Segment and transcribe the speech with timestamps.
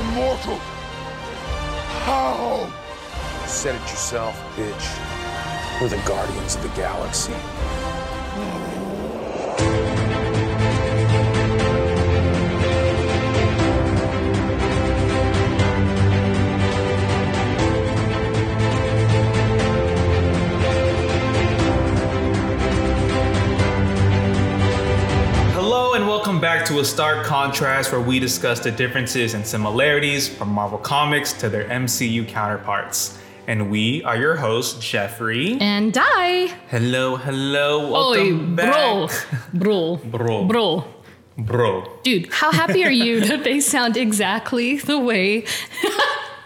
[0.00, 0.56] immortal?
[2.06, 2.66] How?
[3.46, 4.86] Said it yourself, bitch.
[5.80, 7.34] We're the Guardians of the Galaxy.
[25.54, 26.06] Hello and
[26.40, 30.78] welcome back to A Stark Contrast, where we discuss the differences and similarities from Marvel
[30.78, 33.18] Comics to their MCU counterparts.
[33.46, 35.58] And we are your hosts, Geoffrey.
[35.60, 36.46] And I.
[36.70, 39.06] Hello, hello, Oi, welcome bro.
[39.06, 39.26] back.
[39.52, 39.96] Bro.
[39.96, 40.44] Bro.
[40.46, 40.84] Bro.
[41.36, 41.98] Bro.
[42.04, 45.44] Dude, how happy are you that they sound exactly the way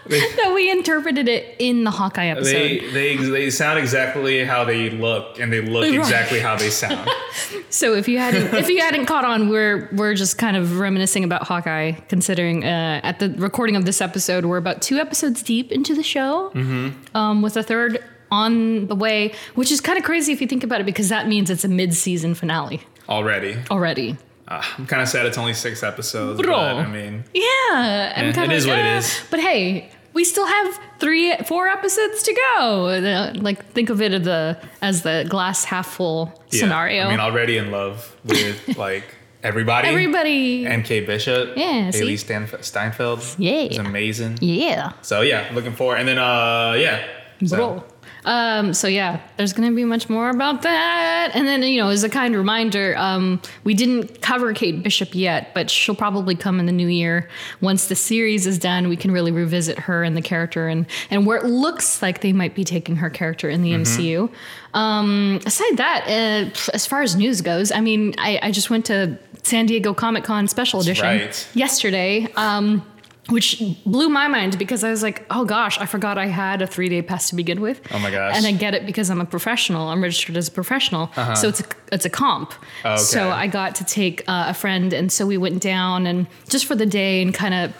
[0.37, 2.51] that we interpreted it in the Hawkeye episode?
[2.53, 5.93] They, they they sound exactly how they look, and they look Right.
[5.99, 7.09] exactly how they sound.
[7.69, 11.23] so if you hadn't if you hadn't caught on, we're we're just kind of reminiscing
[11.23, 15.71] about Hawkeye, considering uh, at the recording of this episode, we're about two episodes deep
[15.71, 17.15] into the show, Mm-hmm.
[17.17, 20.63] um, with a third on the way, which is kind of crazy if you think
[20.63, 24.17] about it, because that means it's a mid-season finale Already, already.
[24.47, 26.55] uh, I'm kind of sad it's only six episodes, Bro.
[26.55, 29.21] but I mean, Yeah, I'm Eh, kind it of is what it is.
[29.29, 32.87] But hey, we still have three, four episodes to go.
[32.87, 36.59] Uh, Like think of it as the as the glass half full yeah.
[36.61, 37.03] scenario.
[37.05, 39.03] I mean, already in love with like
[39.43, 39.87] everybody.
[39.87, 41.53] Everybody, and Bishop.
[41.55, 42.17] Yeah, Hailee?
[42.17, 43.21] Stanf- Steinfeld.
[43.37, 43.67] Yeah.
[43.69, 44.39] It's amazing.
[44.41, 45.97] yeah, So yeah, looking forward.
[45.99, 46.97] And then uh yeah.
[47.45, 47.83] So, bro.
[48.25, 51.31] Um, so yeah, there's gonna be much more about that.
[51.33, 55.53] And then you know, as a kind reminder, um, we didn't cover Kate Bishop yet,
[55.53, 57.29] but she'll probably come in the new year
[57.61, 58.89] once the series is done.
[58.89, 62.33] We can really revisit her and the character and and where it looks like they
[62.33, 64.29] might be taking her character in the MCU.
[64.73, 68.85] Um, aside that, uh, as far as news goes, I mean, I, I just went
[68.87, 71.49] to San Diego Comic Con Special Edition right.
[71.53, 72.27] yesterday.
[72.35, 72.85] Um,
[73.29, 76.67] which blew my mind because I was like, oh gosh, I forgot I had a
[76.67, 77.81] three day pass to begin with.
[77.91, 78.35] Oh my gosh.
[78.37, 79.87] And I get it because I'm a professional.
[79.89, 81.11] I'm registered as a professional.
[81.35, 82.51] So it's a, it's a comp.
[82.51, 82.89] Uh-huh.
[82.93, 83.01] Okay.
[83.01, 86.65] So I got to take uh, a friend, and so we went down and just
[86.65, 87.73] for the day and kind of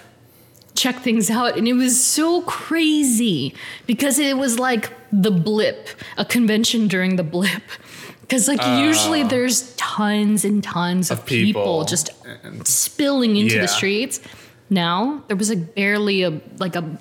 [0.74, 1.58] check things out.
[1.58, 3.54] And it was so crazy
[3.86, 7.62] because it was like the blip, a convention during the blip.
[8.22, 11.62] Because like usually there's tons and tons of, Of people.
[11.62, 12.10] people just
[12.68, 13.62] spilling into Yeah.
[13.62, 14.20] the streets.
[14.70, 17.00] Now there was like barely a like a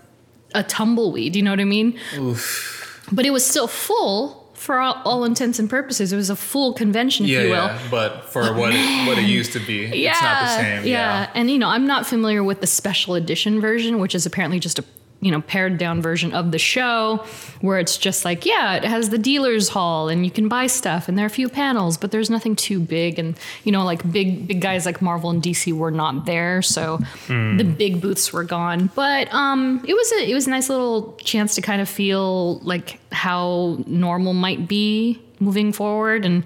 [0.55, 1.35] a tumbleweed.
[1.37, 1.99] You know what I mean?
[2.17, 3.07] Oof.
[3.13, 6.13] But it was still full for all, all intents and purposes.
[6.13, 7.67] It was a full convention, if Yeah, you will.
[7.67, 7.79] yeah.
[7.91, 10.87] But for what it, what it used to be, it's not the same.
[10.87, 11.29] Yeah.
[11.35, 14.79] And you know, I'm not familiar with the special edition version, which is apparently just
[14.79, 14.85] a
[15.25, 17.25] you know pared down version of the show
[17.63, 21.09] where it's just like yeah it has the dealers hall and you can buy stuff
[21.09, 24.01] and there are a few panels but there's nothing too big and you know like
[24.13, 27.57] big big guys like marvel and dc were not there so Hmm.
[27.57, 28.91] the big booths were gone.
[28.95, 32.59] But um it was a it was a nice little chance to kind of feel
[32.59, 36.25] like how normal might be moving forward.
[36.25, 36.45] And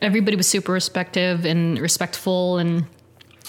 [0.00, 2.84] everybody was super respective and respectful and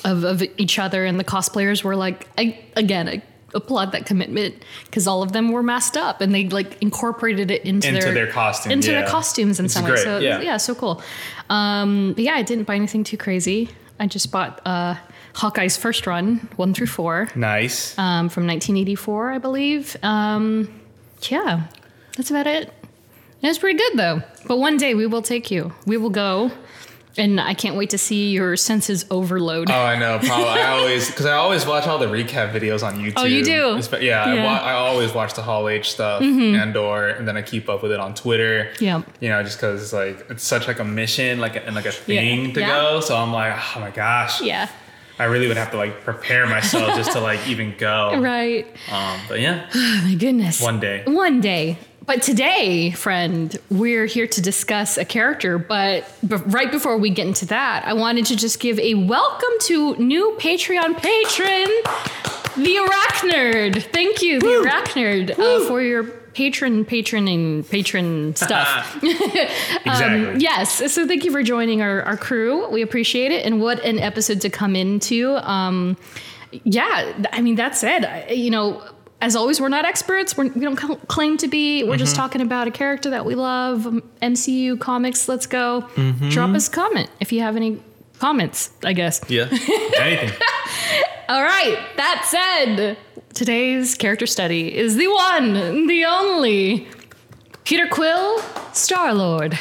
[0.03, 1.06] of, of each other.
[1.06, 3.22] And the cosplayers were like I, again
[3.54, 7.64] applaud that commitment because all of them were masked up and they like incorporated it
[7.66, 9.02] into, Into their, their costume, into yeah.
[9.02, 9.96] their costumes in It's some way.
[9.98, 10.42] so yeah.
[10.42, 11.02] yeah so cool.
[11.50, 13.70] Um but yeah I didn't buy anything too crazy.
[14.00, 14.96] I just bought uh
[15.34, 17.98] Hawkeye's first run one through four Nice.
[17.98, 19.98] um from 1984 I believe.
[20.04, 20.82] Um
[21.30, 21.68] yeah
[22.18, 22.74] that's about it.
[23.42, 24.22] It was pretty good though.
[24.48, 25.74] But one day we will take you.
[25.86, 26.52] We will go
[27.18, 29.70] and I can't wait to see your senses overload.
[29.70, 30.20] Oh, I know.
[30.20, 30.46] Probably.
[30.48, 33.14] I always because I always watch all the recap videos on YouTube.
[33.18, 33.52] Oh, you do?
[33.52, 34.26] Yeah, I, Yeah.
[34.26, 34.44] Mm-hmm.
[34.44, 37.84] wa- I always watch the Hall H stuff and or and then I keep up
[37.84, 38.72] with it on Twitter.
[38.80, 39.02] Yeah.
[39.20, 41.86] You know, just because it's like it's such like a mission, like a, and like
[41.86, 42.22] a Yeah.
[42.22, 42.68] thing to Yeah.
[42.68, 43.00] go.
[43.02, 44.42] So I'm like, oh my gosh.
[44.42, 44.70] Yeah.
[45.20, 48.12] I really would have to like prepare myself just to like even go.
[48.22, 48.66] Right.
[48.92, 50.60] Um, but yeah, Oh my goodness.
[50.62, 51.04] one day.
[51.06, 51.78] One day.
[52.04, 55.60] But today, friend, we're here to discuss a character.
[55.60, 59.50] But, but right before we get into that, I wanted to just give a welcome
[59.62, 61.68] to new Patreon patron,
[62.58, 63.84] the Arachnerd.
[63.94, 68.97] Thank you, the Arachnerd, uh, for your patron, patroning, patron stuff.
[69.04, 70.42] Exactly.
[70.42, 70.94] Yes.
[70.94, 72.68] So thank you for joining our, our crew.
[72.70, 73.46] We appreciate it.
[73.46, 75.38] And what an episode to come into.
[75.47, 75.97] Um,
[76.64, 78.84] yeah, I mean, that said, you know,
[79.22, 80.35] as always, we're not experts.
[80.35, 81.84] We're, we don't cl- claim to be.
[81.84, 82.22] We're just mm-hmm.
[82.22, 83.84] talking about a character that we love.
[84.22, 85.29] MCU comics.
[85.29, 85.88] Let's go.
[85.96, 86.29] Mm-hmm.
[86.29, 87.82] Drop us a comment if you have any
[88.20, 89.22] comments, I guess.
[89.29, 89.47] Yeah.
[90.00, 90.32] Anything.
[91.29, 91.78] All right.
[91.97, 92.97] That said,
[93.34, 96.88] today's character study is the one, the only
[97.64, 98.40] Peter Quill,
[98.73, 99.58] Star Lord.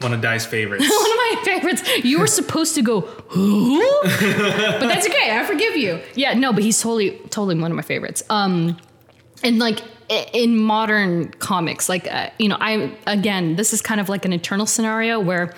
[0.00, 0.84] One of Dai's favorites.
[0.88, 2.04] One of my favorites.
[2.04, 3.80] You were supposed to go, who?
[4.02, 5.38] but that's okay.
[5.38, 6.00] I forgive you.
[6.14, 8.22] Yeah, no, but he's totally, totally one of my favorites.
[8.28, 8.76] Um,
[9.42, 14.08] and like in modern comics, like uh, you know, I again, this is kind of
[14.08, 15.54] like an eternal scenario where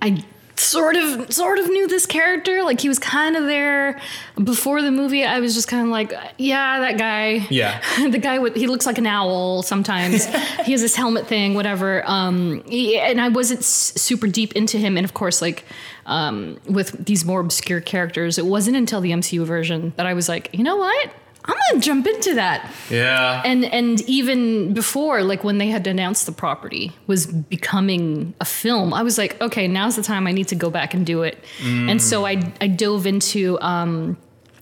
[0.00, 0.24] I
[0.60, 2.62] sort of, sort of knew this character.
[2.62, 4.00] Like he was kind of there
[4.42, 5.24] before the movie.
[5.24, 7.46] I was just kind of like, yeah, that guy.
[7.50, 7.80] Yeah.
[8.08, 10.26] the guy with he looks like an owl sometimes.
[10.64, 12.02] he has this helmet thing, whatever.
[12.06, 15.64] Um, he- and I wasn't s- super deep into him, and of course, like
[16.06, 20.28] um, with these more obscure characters, it wasn't until the MCU version that I was
[20.28, 21.10] like, you know what,
[21.44, 22.70] I'm gonna jump into that.
[22.90, 23.42] Yeah.
[23.44, 28.92] And and even before, like when they had announced the property was becoming a film,
[28.92, 31.42] I was like, okay, now's the time I need to go back and do it.
[31.62, 34.16] And so I I dove into um,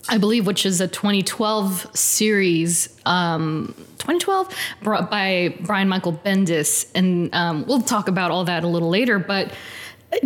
[0.07, 7.33] I believe, which is a 2012 series, um, 2012, brought by Brian Michael Bendis, and
[7.35, 9.19] um, we'll talk about all that a little later.
[9.19, 9.53] But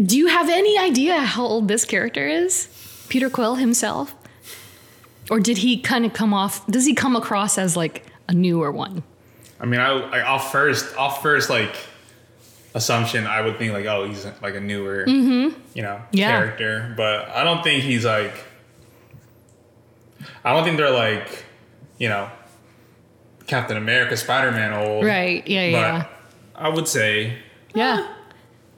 [0.02, 2.70] do you have any idea how old this character is,
[3.10, 4.16] Peter Quill himself,
[5.30, 6.66] or did he kind of come off?
[6.68, 9.04] Does he come across as like a newer one?
[9.60, 11.76] I mean, I, I off first, off first, like
[12.76, 16.00] assumption, I would think like, oh, he's like a newer, you know, Mm-hmm.
[16.12, 16.32] Yeah.
[16.32, 16.94] character.
[16.98, 18.34] But I don't think he's like.
[20.46, 21.46] I don't think they're like,
[21.98, 22.30] you know,
[23.48, 25.06] Captain America, Spider Man old.
[25.06, 25.46] Right?
[25.48, 26.06] Yeah, But yeah,
[26.56, 27.38] I would say,
[27.74, 28.14] yeah.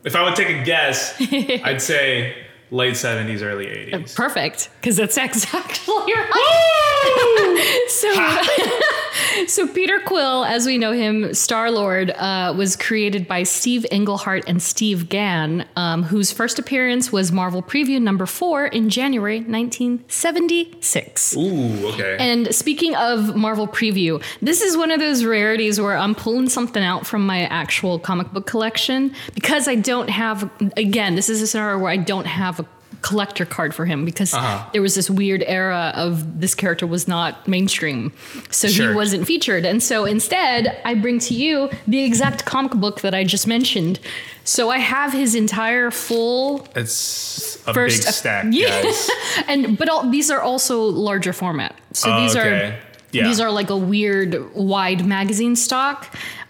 [0.03, 4.13] if I would take a guess, I'd say late seventies, early uh, eighties.
[4.15, 7.85] Perfect, because that's exactly right.
[7.89, 8.09] so,
[9.47, 14.43] so Peter Quill, as we know him, Star Lord, uh, was created by Steve Englehart
[14.47, 21.37] and Steve Gan, um, whose first appearance was Marvel Preview number four in January 1976.
[21.37, 22.17] Ooh, okay.
[22.19, 26.83] And speaking of Marvel Preview, this is one of those rarities where I'm pulling something
[26.83, 31.47] out from my actual comic book collection because I don't have, again, this is a
[31.47, 32.65] scenario where I don't have a
[33.09, 34.65] collector card for him because Uh-huh.
[34.73, 38.11] there was this weird era of this character was not mainstream.
[38.49, 38.89] So Sure.
[38.89, 39.63] he wasn't featured.
[39.71, 40.59] And so instead,
[40.89, 43.99] I bring to you the exact comic book that I just mentioned.
[44.43, 48.81] So I have his entire full it's a first big stack, Yeah.
[48.83, 49.09] guys.
[49.47, 50.75] and but all, these are also
[51.09, 51.73] larger format.
[51.93, 52.49] So Oh, these okay.
[52.49, 52.75] are
[53.11, 53.27] Yeah.
[53.27, 55.97] these are like a weird wide magazine stock.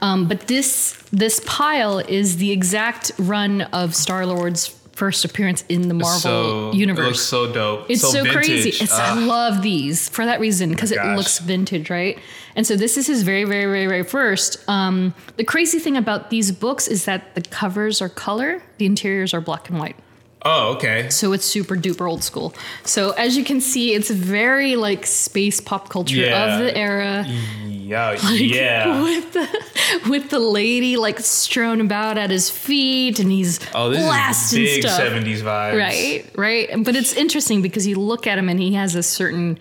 [0.02, 4.64] Um, but this this pile is the exact run of Star Lord's
[4.96, 7.04] first appearance in the Marvel so, universe.
[7.04, 7.86] It looks so dope.
[7.90, 8.64] It's so, crazy.
[8.72, 8.82] vintage.
[8.82, 9.26] It's, I Ah.
[9.26, 11.18] love these for that reason because it gosh.
[11.18, 12.18] looks vintage, right?
[12.56, 14.58] And so this is his very, very, very, very first.
[14.70, 19.34] Um, the crazy thing about these books is that the covers are color, the interiors
[19.34, 19.98] are black and white.
[20.46, 21.10] Oh, okay.
[21.10, 22.54] So it's super duper old school.
[22.84, 26.54] So as you can see, it's very like space pop culture Yeah.
[26.54, 27.26] of the era.
[27.68, 29.02] Yeah, Like, yeah.
[29.04, 34.04] With the with the lady like strewn about at his feet and he's Oh, this
[34.04, 35.00] blasting is big stuff.
[35.02, 35.78] '70s vibes.
[35.78, 36.84] Right, right.
[36.84, 39.60] But it's interesting because you look at him and he has a certain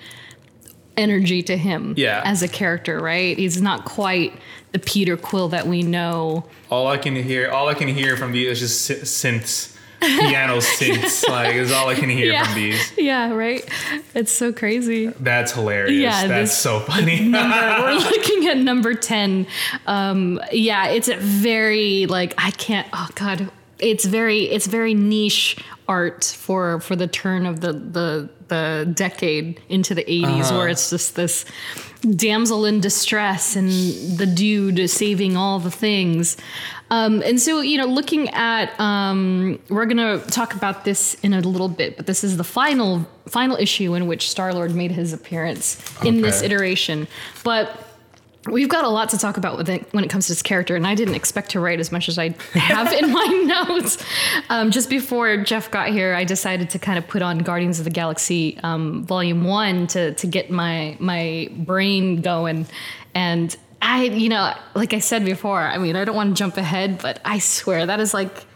[0.97, 2.23] energy to him Yeah.
[2.25, 3.37] as a character, right?
[3.37, 4.33] He's not quite
[4.73, 6.45] the Peter Quill that we know.
[6.71, 9.74] All I can hear, all I can hear from these is just synths,
[10.05, 11.29] piano synths.
[11.29, 12.45] Like is all I can hear Yeah.
[12.45, 12.93] from these.
[12.99, 13.65] Yeah, right.
[14.15, 15.07] It's so crazy.
[15.09, 16.01] That's hilarious.
[16.01, 17.21] Yeah, That's so funny.
[17.21, 17.57] number.
[17.83, 19.47] We're looking at number 10.
[19.87, 23.51] Um, yeah, it's a very like I can't oh god.
[23.79, 25.57] It's very it's very niche
[25.89, 30.91] art for for the turn of the the the decade into the 80s where it's
[30.91, 31.45] just this
[32.03, 33.71] damsel in distress and
[34.19, 36.37] the dude saving all the things.
[36.91, 41.33] Um, and so, you know, looking at, um, we're going to talk about this in
[41.33, 44.91] a little bit, but this is the final final issue in which Star Lord made
[44.91, 47.09] his appearance in this iteration.
[47.43, 47.85] But
[48.47, 50.77] we've got a lot to talk about with it when it comes to this character,
[50.77, 53.27] and I didn't expect to write as much as I have in my
[53.69, 54.05] notes.
[54.51, 57.85] Um, just before Geoff got here, I decided to kind of put on Guardians of
[57.85, 62.67] the Galaxy um, Volume One to to get my my brain going,
[63.15, 66.57] and I, you know, like I said before, I mean, I don't want to jump
[66.57, 68.47] ahead, but I swear that is like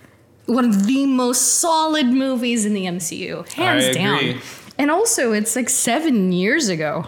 [0.46, 4.18] one of the most solid movies in the MCU, hands I down.
[4.18, 4.40] agree.
[4.78, 7.06] And also, it's like seven years ago,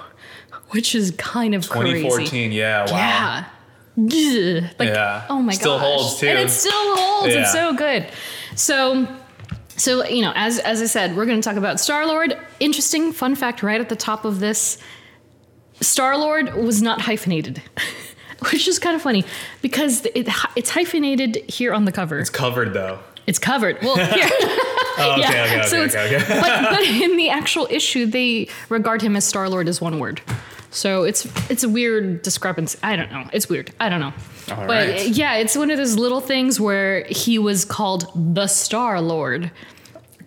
[0.71, 2.03] which is kind of crazy.
[2.03, 2.53] 2014.
[2.53, 2.91] Yeah.
[2.91, 3.47] Wow.
[3.97, 4.71] Yeah.
[4.79, 5.25] Like, Yeah.
[5.31, 5.59] oh my god.
[5.61, 5.87] Still gosh.
[5.87, 6.27] holds, too.
[6.29, 7.35] And it still holds.
[7.35, 7.41] Yeah.
[7.41, 8.07] It's so good.
[8.55, 9.07] So
[9.77, 12.37] so you know, as as I said, we're gonna talk about Star Lord.
[12.61, 14.77] Interesting fun fact right at the top of this.
[15.81, 17.63] Star Lord was not hyphenated.
[18.53, 19.25] Which is kind of funny
[19.61, 22.19] because it, it's hyphenated here on the cover.
[22.19, 22.99] It's covered though.
[23.27, 23.79] It's covered.
[23.83, 24.29] Well, here.
[24.33, 25.59] Oh, okay, yeah.
[25.59, 26.41] okay, so okay, it's, okay, okay.
[26.41, 30.23] but, but in the actual issue, they regard him as Star Lord as one word.
[30.71, 32.79] So it's it's a weird discrepancy.
[32.83, 33.29] I don't know.
[33.33, 33.73] It's weird.
[33.79, 34.13] I don't know.
[34.51, 35.09] All but right.
[35.09, 39.51] yeah, it's one of those little things where he was called the Star Lord,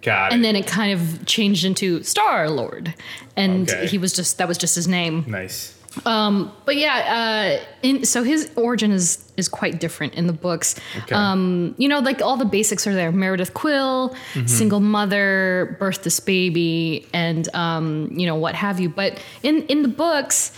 [0.03, 0.35] Got it.
[0.35, 2.93] and then it kind of changed into Star Lord,
[3.35, 3.87] and Okay.
[3.87, 5.23] he was just that was just his name.
[5.27, 5.73] nice.
[6.07, 10.73] Um, But yeah, uh, in, so his origin is is quite different in the books.
[11.03, 11.13] Okay.
[11.15, 14.15] Um, you know, like all the basics are there: Meredith Quill,
[14.47, 18.89] single mother, birth this baby, and um, you know what have you.
[18.89, 20.51] But in in the books,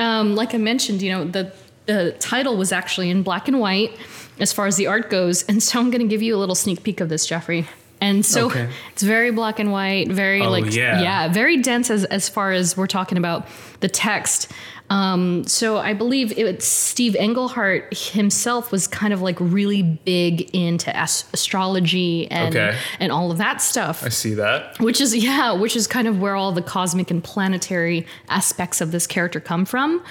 [0.00, 1.52] um, like I mentioned, you know the
[1.86, 3.96] the title was actually in black and white
[4.40, 6.56] as far as the art goes, and so I'm going to give you a little
[6.56, 7.68] sneak peek of this, Geoffrey.
[8.02, 8.68] And so Okay.
[8.92, 11.00] it's very black and white, very Oh, like yeah.
[11.00, 13.46] yeah, very dense as as far as we're talking about
[13.80, 14.50] the text.
[14.90, 20.94] Um, so I believe it, Steve Englehart himself was kind of like really big into
[20.94, 22.76] as- astrology and Okay.
[23.00, 24.78] and all of that stuff I see that.
[24.80, 28.90] which is yeah which is kind of where all the cosmic and planetary aspects of
[28.92, 30.02] this character come from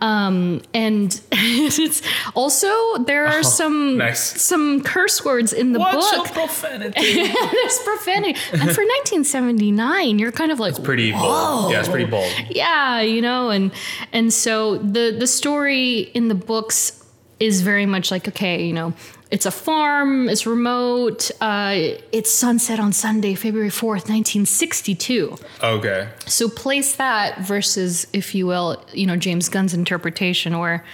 [0.00, 2.02] um, and it's
[2.34, 2.68] also
[3.04, 4.40] there are some Oh, nice.
[4.42, 7.00] some curse words in the book profanity?
[7.32, 11.70] there's profanity and for 1979 you're kind of like pretty bold.
[11.72, 12.30] Yeah, it's pretty bold.
[12.50, 13.72] yeah you know and
[14.12, 17.02] and so the the story in the books
[17.40, 18.92] is very much like okay you know
[19.30, 21.74] it's a farm it's remote uh,
[22.12, 26.08] it's sunset on sunday february 4th 1962 Okay.
[26.26, 30.84] so place that versus if you will you know james gunn's interpretation where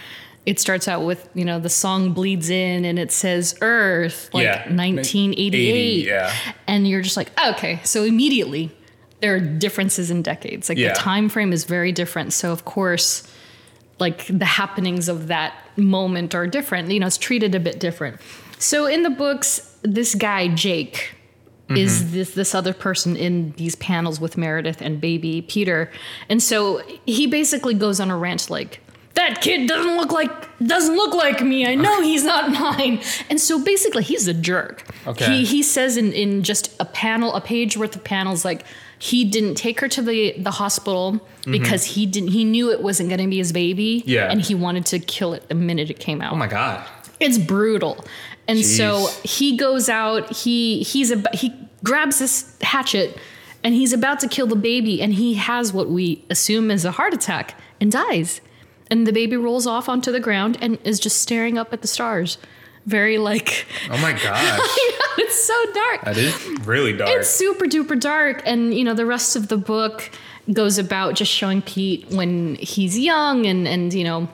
[0.46, 4.44] it starts out with you know the song bleeds in and it says earth like
[4.44, 4.60] Yeah.
[4.74, 6.32] 1988 80, yeah.
[6.66, 8.70] and you're just like okay so immediately
[9.20, 10.94] there are differences in decades like Yeah.
[10.94, 13.22] the time frame is very different so of course
[14.02, 18.20] like the happenings of that moment are different you know it's treated a bit different
[18.58, 21.14] so in the books this guy jake
[21.70, 22.12] is mm-hmm.
[22.12, 25.90] this this other person in these panels with meredith and baby peter
[26.28, 28.80] and so he basically goes on a rant like
[29.14, 30.30] that kid doesn't look like
[30.66, 31.66] doesn't look like me.
[31.66, 33.00] I know he's not mine.
[33.28, 34.84] And so basically he's a jerk.
[35.06, 35.26] Okay.
[35.26, 38.64] He he says in, in just a panel, a page worth of panels, like
[39.02, 43.10] he didn't take her to the, the hospital because he didn't he knew it wasn't
[43.10, 43.98] gonna be his baby.
[43.98, 44.08] Mm-hmm.
[44.08, 44.30] Yeah.
[44.30, 46.32] And he wanted to kill it the minute it came out.
[46.32, 46.86] Oh my god.
[47.18, 48.04] It's brutal.
[48.46, 53.18] And so he goes out, he he's a he grabs this hatchet
[53.64, 56.92] and he's about to kill the baby and he has what we assume is a
[56.92, 58.40] heart attack and dies.
[58.88, 61.88] And the baby rolls off onto the ground and is just staring up at the
[61.88, 62.38] stars.
[62.86, 64.60] Very like Oh my gosh.
[65.18, 66.04] it's so dark.
[66.04, 66.34] that is
[66.66, 67.10] really dark.
[67.10, 68.42] It's super duper dark.
[68.44, 70.10] And, you know, the rest of the book
[70.52, 74.28] goes about just showing Pete when he's young and, and you know,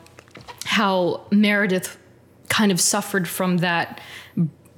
[0.64, 1.98] how Meredith
[2.48, 4.00] kind of suffered from that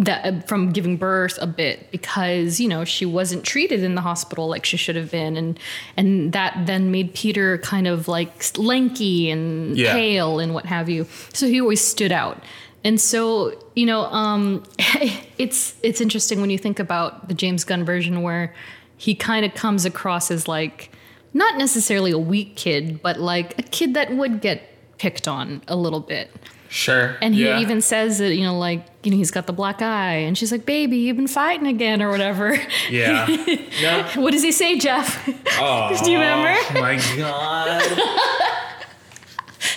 [0.01, 4.01] that uh, from giving birth a bit because you know she wasn't treated in the
[4.01, 5.59] hospital like she should have been and
[5.97, 9.93] and that then made Peter kind of like lanky and Yeah.
[9.93, 12.43] pale and what have you so he always stood out
[12.85, 14.63] and so you know um
[15.39, 18.55] it's it's interesting when you think about the James Gunn version where
[18.97, 20.91] he kind of comes across as like
[21.33, 24.63] not necessarily a weak kid but like a kid that would get
[24.99, 26.31] picked on a little bit
[26.71, 27.17] sure.
[27.21, 27.61] and he yeah.
[27.61, 30.15] even says that, you know, like, you know, he's got the black eye.
[30.15, 32.59] And she's like, baby, you've been fighting again or whatever.
[32.89, 33.27] Yeah.
[33.83, 34.23] no.
[34.23, 35.29] what does he say, Geoff?
[35.59, 36.81] Oh, Do you remember?
[36.81, 38.47] my god.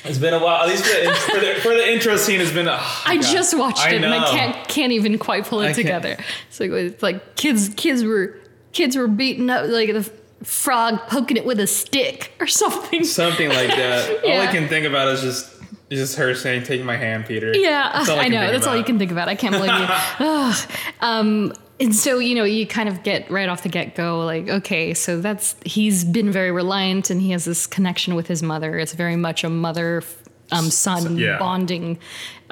[0.06, 0.64] It's been a while.
[0.64, 2.68] At least for the, for the, for the intro scene, it's been.
[2.68, 5.74] A, I just watched I it and I can't can't even quite pull it I
[5.74, 6.18] together.
[6.50, 8.38] So it's like kids kids were
[8.74, 10.04] kids were beating up like the
[10.44, 13.04] frog poking it with a stick or something.
[13.04, 14.24] Something like that.
[14.26, 15.54] All I can think about is just
[15.90, 18.52] is just her saying, "Take my hand, Peter." Yeah, I I, know.
[18.52, 19.30] That's all you can think about.
[19.30, 20.54] I can't believe you.
[21.02, 24.50] Um, and so you know, you kind of get right off the get go, like,
[24.50, 28.80] okay, so that's he's been very reliant, and he has this connection with his mother.
[28.80, 30.04] It's very much a mother.
[30.52, 31.40] Um, son yeah.
[31.40, 31.98] bonding,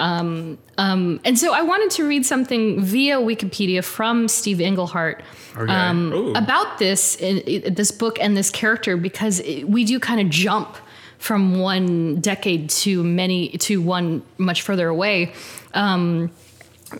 [0.00, 5.22] um, um, and so I wanted to read something via Wikipedia from Steve Englehart
[5.56, 5.72] Okay.
[5.72, 10.76] um, about this this book and this character because it, we do kind of jump
[11.18, 15.32] from one decade to many to one much further away.
[15.74, 16.32] Um,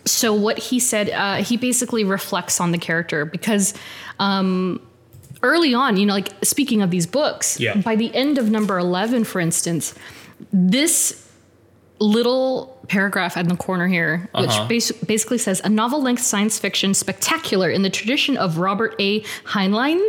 [0.05, 3.73] so what he said, uh, he basically reflects on the character because
[4.19, 4.79] um,
[5.41, 7.75] early on, you know, like speaking of these books, Yeah.
[7.77, 9.93] by the end of number eleven, for instance,
[10.51, 11.19] this
[11.99, 14.67] little paragraph in the corner here, which Uh-huh.
[14.67, 19.21] bas- basically says a novel length science fiction spectacular in the tradition of Robert A.
[19.45, 20.01] Heinlein.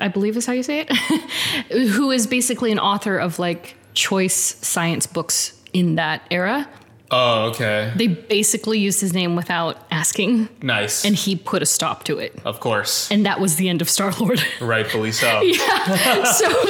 [0.00, 0.92] I believe is how you say it,
[1.90, 6.68] who is basically an author of like choice science books in that era.
[7.10, 7.92] Oh, okay.
[7.96, 11.04] They basically used his name without asking, Nice.
[11.06, 12.38] and he put a stop to it.
[12.44, 13.10] of course.
[13.10, 14.42] And that was the end of Star Lord.
[14.60, 15.40] Rightfully so.
[15.40, 16.24] yeah.
[16.24, 16.64] so,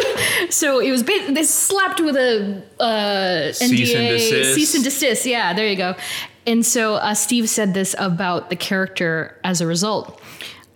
[0.50, 4.54] so it was ba- they slapped with a uh, Cease and NDA, desist.
[4.54, 5.26] cease and desist.
[5.26, 5.95] Yeah, there you go.
[6.47, 10.21] And so uh, Steve said this about the character as a result.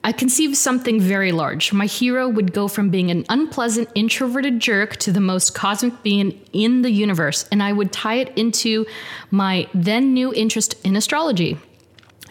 [0.05, 1.73] I conceived something very large.
[1.73, 6.41] My hero would go from being an unpleasant, introverted jerk to the most cosmic being
[6.53, 8.85] in the universe, and I would tie it into
[9.31, 11.57] my then new interest in astrology.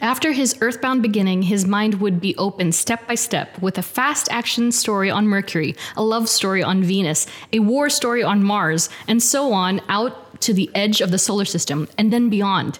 [0.02, 4.30] After his earthbound beginning, his mind would be opened step by step with a fast
[4.32, 9.24] action story on Mercury, a love story on Venus, a war story on Mars, and
[9.24, 12.80] so on out to the edge of the solar system and then beyond.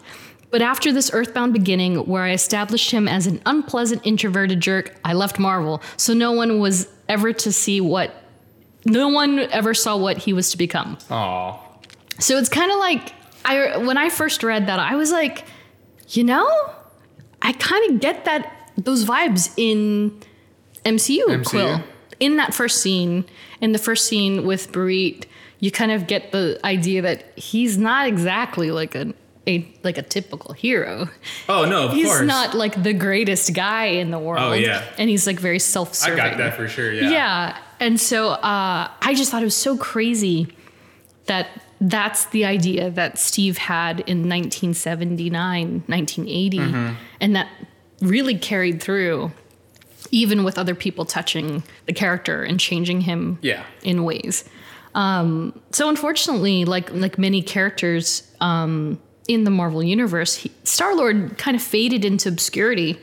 [0.52, 5.14] But after this earthbound beginning, where I established him as an unpleasant introverted jerk, I
[5.14, 8.14] left Marvel, so no one was ever to see what.
[8.86, 10.98] No one ever saw what he was to become.
[11.10, 11.58] Aw.
[12.20, 13.14] So it's kind of like
[13.46, 15.46] I when I first read that, I was like,
[16.10, 16.50] you know,
[17.42, 20.20] I kind of get that those vibes in
[20.86, 21.46] MCU, MCU?
[21.46, 21.84] Quill.
[22.20, 23.26] In that first scene,
[23.62, 25.26] in the first scene with Barit,
[25.60, 29.14] you kind of get the idea that he's not exactly like a,
[29.48, 31.10] a like a typical hero.
[31.50, 32.22] Oh no, of He's course.
[32.22, 34.42] not like the greatest guy in the world.
[34.44, 34.84] Oh, yeah.
[34.98, 36.20] and he's like very self-serving.
[36.20, 36.94] I got that for sure.
[36.94, 37.10] Yeah.
[37.10, 37.58] Yeah.
[37.80, 40.48] And so uh, I just thought it was so crazy
[41.26, 41.48] that
[41.80, 46.94] that's the idea that Steve had in 1979, 1980, Mm-hmm.
[47.20, 47.48] and that
[48.02, 49.32] really carried through
[50.12, 53.64] even with other people touching the character and changing him Yeah.
[53.82, 54.44] in ways.
[54.94, 59.00] Um, so unfortunately, like like many characters um,
[59.34, 63.00] in the Marvel universe, Star Lord kind of faded into obscurity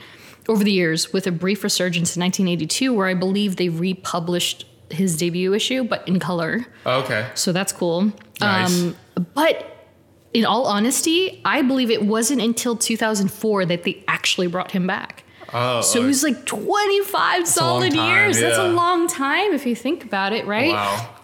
[0.48, 5.16] over the years, with a brief resurgence in 1982, where I believe they republished his
[5.18, 6.66] debut issue, but in color.
[6.86, 7.28] Okay.
[7.34, 8.12] So that's cool.
[8.40, 8.82] Nice.
[8.82, 8.96] Um,
[9.34, 9.86] but
[10.32, 15.24] in all honesty, I believe it wasn't until 2004 that they actually brought him back.
[15.52, 15.82] Oh.
[15.82, 18.40] So it was like 25 a solid years.
[18.40, 20.72] That's a long time if you think about it, right?
[20.72, 21.14] wow.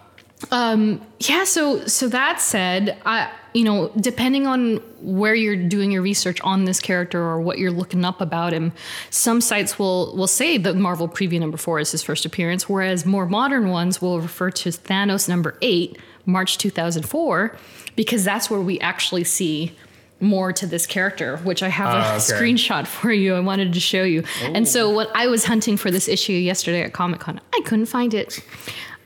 [0.53, 6.41] Yeah, so so that said, I you know, depending on where you're doing your research
[6.41, 8.73] on this character or what you're looking up about him,
[9.11, 13.07] some sites will will say that Marvel Preview number 4 is his first appearance, whereas
[13.07, 15.97] more modern ones will refer to Thanos number 8,
[16.27, 17.57] March 2004,
[17.97, 19.73] because that's where we actually see
[20.21, 22.19] more to this character, which I have a Ah, okay.
[22.33, 23.35] screenshot for you.
[23.35, 24.25] I wanted to show you.
[24.43, 27.87] And so when I was hunting for this issue yesterday at Comic Con, I couldn't
[27.87, 28.41] find it.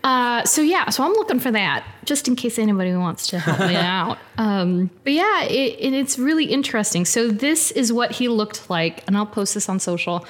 [0.05, 3.59] Uh, so yeah, so I'm looking for that just in case anybody wants to help
[3.59, 4.19] me out.
[4.39, 7.05] Um, but yeah, it, it, it's really interesting.
[7.05, 10.25] So this is what he looked like, and I'll post this on social.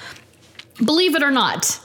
[0.83, 1.79] Believe it or not,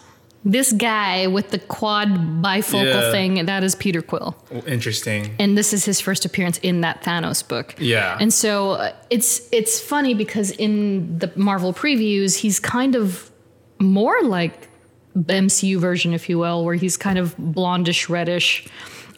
[0.45, 2.09] this guy with the quad
[2.43, 3.11] bifocal Yeah.
[3.11, 5.35] thing that is Peter Quill Interesting.
[5.39, 7.75] and this is his first appearance in that Thanos book.
[7.79, 8.17] Yeah.
[8.21, 13.31] And so uh, it's it's funny because in the Marvel previews, he's kind of
[13.81, 14.69] more like
[15.17, 18.67] MCU version, if you will, where he's kind of blondish, reddish,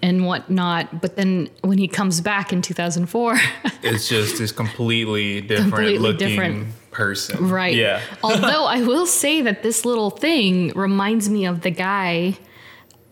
[0.02, 1.00] and whatnot.
[1.00, 3.36] But then when he comes back in 2004,
[3.82, 6.66] It's just this completely different Completely looking different.
[6.90, 7.48] person.
[7.48, 7.74] right?
[7.74, 8.00] Yeah.
[8.22, 12.36] Although I will say that this little thing reminds me of the guy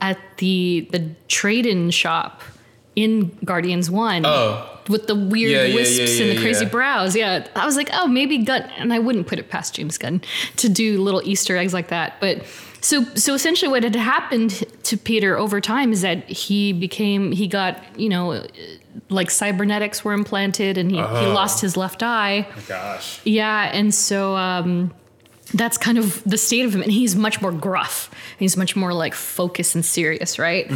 [0.01, 2.43] at the the trade-in shop
[2.97, 4.27] in Guardians One.
[4.27, 4.71] Oh.
[4.89, 7.17] With the weird Yeah, yeah, wisps yeah, and the crazy brows.
[7.17, 10.21] Yeah, I was like, oh, maybe Gunn, and I wouldn't put it past James Gunn
[10.57, 12.21] to do little Easter eggs like that.
[12.21, 12.45] But
[12.81, 17.47] so, so essentially, what had happened to Peter over time is that he became, he
[17.49, 18.47] got, you know,
[19.09, 21.33] like cybernetics were implanted, and he, he Oh.
[21.33, 22.47] lost his left eye.
[22.69, 23.21] Gosh.
[23.25, 24.93] Yeah, and so um,
[25.55, 28.11] that's kind of the state of him, and he's much more gruff.
[28.39, 30.71] He's much more like focused and serious, right?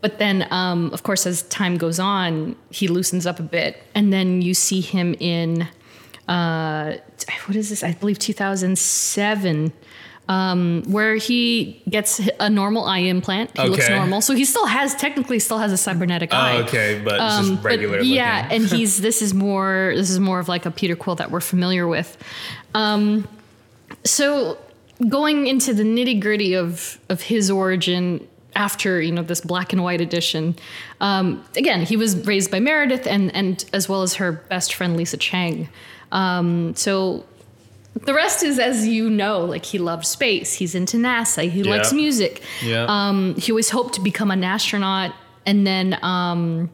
[0.00, 4.12] But then, um, of course, as time goes on, he loosens up a bit, and
[4.12, 5.68] then you see him in
[6.28, 6.96] uh,
[7.46, 7.82] what is this?
[7.82, 9.72] I believe 2007.
[10.30, 13.56] Um, where he gets a normal eye implant.
[13.58, 14.20] He looks normal.
[14.20, 16.58] So he still has, technically, still has a cybernetic eye.
[16.58, 20.20] Oh, okay, but Um, just but regular yeah, and he's this is more this is
[20.20, 22.18] more of like a Peter Quill that we're familiar with.
[22.74, 23.26] Um,
[24.04, 24.58] so
[25.08, 29.82] going into the nitty gritty of of his origin after you know this black and
[29.84, 30.56] white edition,
[31.00, 34.96] um, again he was raised by Meredith and and as well as her best friend
[34.96, 35.68] Lisa Chang.
[36.12, 37.24] Um, so
[38.04, 40.54] the rest is as you know, like he loved space.
[40.54, 41.48] He's into NASA.
[41.50, 42.42] He likes music.
[42.62, 42.86] Yeah.
[42.88, 46.70] Um, he always hoped to become an astronaut, and then um,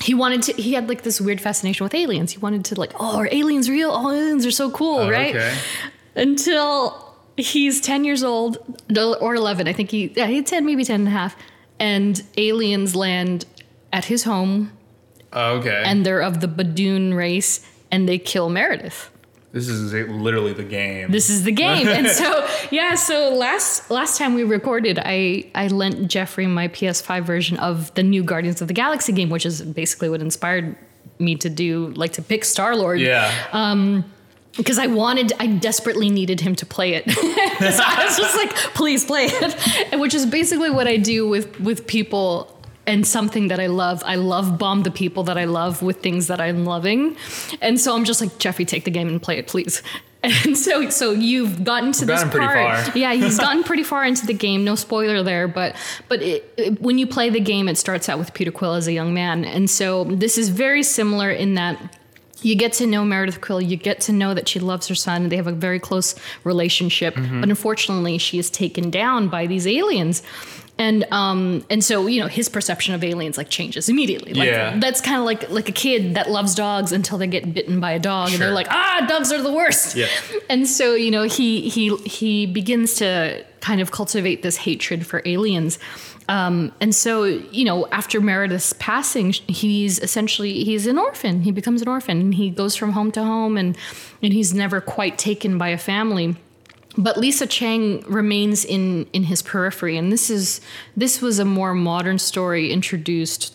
[0.00, 0.52] he wanted to.
[0.54, 2.32] He had like this weird fascination with aliens.
[2.32, 3.90] He wanted to like, oh, are aliens real?
[3.92, 5.34] Oh, aliens are so cool, Oh, right?
[5.34, 5.56] Okay.
[6.16, 8.58] Until he's ten years old
[9.20, 9.66] or eleven.
[9.68, 12.20] I think he yeah he's ten, maybe ten and a half, and a half.
[12.20, 13.44] And aliens land
[13.92, 14.72] at his home
[15.32, 15.82] Oh, okay.
[15.84, 19.10] and they're of the Badoon race, and they kill Meredith.
[19.50, 21.10] This is literally the game.
[21.12, 21.86] This is the game.
[21.88, 27.24] and so yeah, so last last time we recorded, I I lent Geoffrey my PS5
[27.24, 30.76] version of the new Guardians of the Galaxy game, which is basically what inspired
[31.18, 33.00] me to do like to pick Star Lord.
[33.00, 33.32] yeah.
[33.52, 34.04] Um,
[34.56, 37.10] because I wanted, I desperately needed him to play it.
[37.10, 41.28] so I was just like, please play it, and which is basically what I do
[41.28, 42.50] with with people
[42.86, 44.02] and something that I love.
[44.04, 47.16] I love bomb the people that I love with things that I'm loving,
[47.60, 49.82] and so I'm just like, Geoffrey, take the game and play it, please.
[50.46, 52.96] And so, so you've gotten to We've this part.
[52.96, 54.64] Yeah, he's gotten pretty far into the game.
[54.64, 55.76] No spoiler there, but
[56.08, 58.86] but it, it- when you play the game, it starts out with Peter Quill as
[58.86, 61.76] a young man, and so this is very similar in that
[62.44, 63.60] you get to know Meredith Quill.
[63.60, 65.28] You get to know that she loves her son.
[65.28, 67.14] They have a very close relationship.
[67.14, 67.40] Mm-hmm.
[67.40, 70.22] But unfortunately, she is taken down by these aliens.
[70.76, 74.34] And um and so you know his perception of aliens like changes immediately.
[74.34, 74.76] Like, Yeah.
[74.80, 77.92] that's kind of like like a kid that loves dogs until they get bitten by
[77.92, 79.94] a dog and they're like ah dogs are the worst.
[79.94, 80.08] Yeah.
[80.50, 85.22] And so you know he he he begins to kind of cultivate this hatred for
[85.24, 85.78] aliens.
[86.28, 91.42] Um, and so you know after Meredith's passing, he's essentially he's an orphan.
[91.42, 92.20] He becomes an orphan.
[92.20, 93.76] And he goes from home to home, and
[94.22, 96.36] and he's never quite taken by a family.
[96.96, 100.60] But Lisa Chang remains in in his periphery, and this is
[100.96, 103.52] this was a more modern story introduced.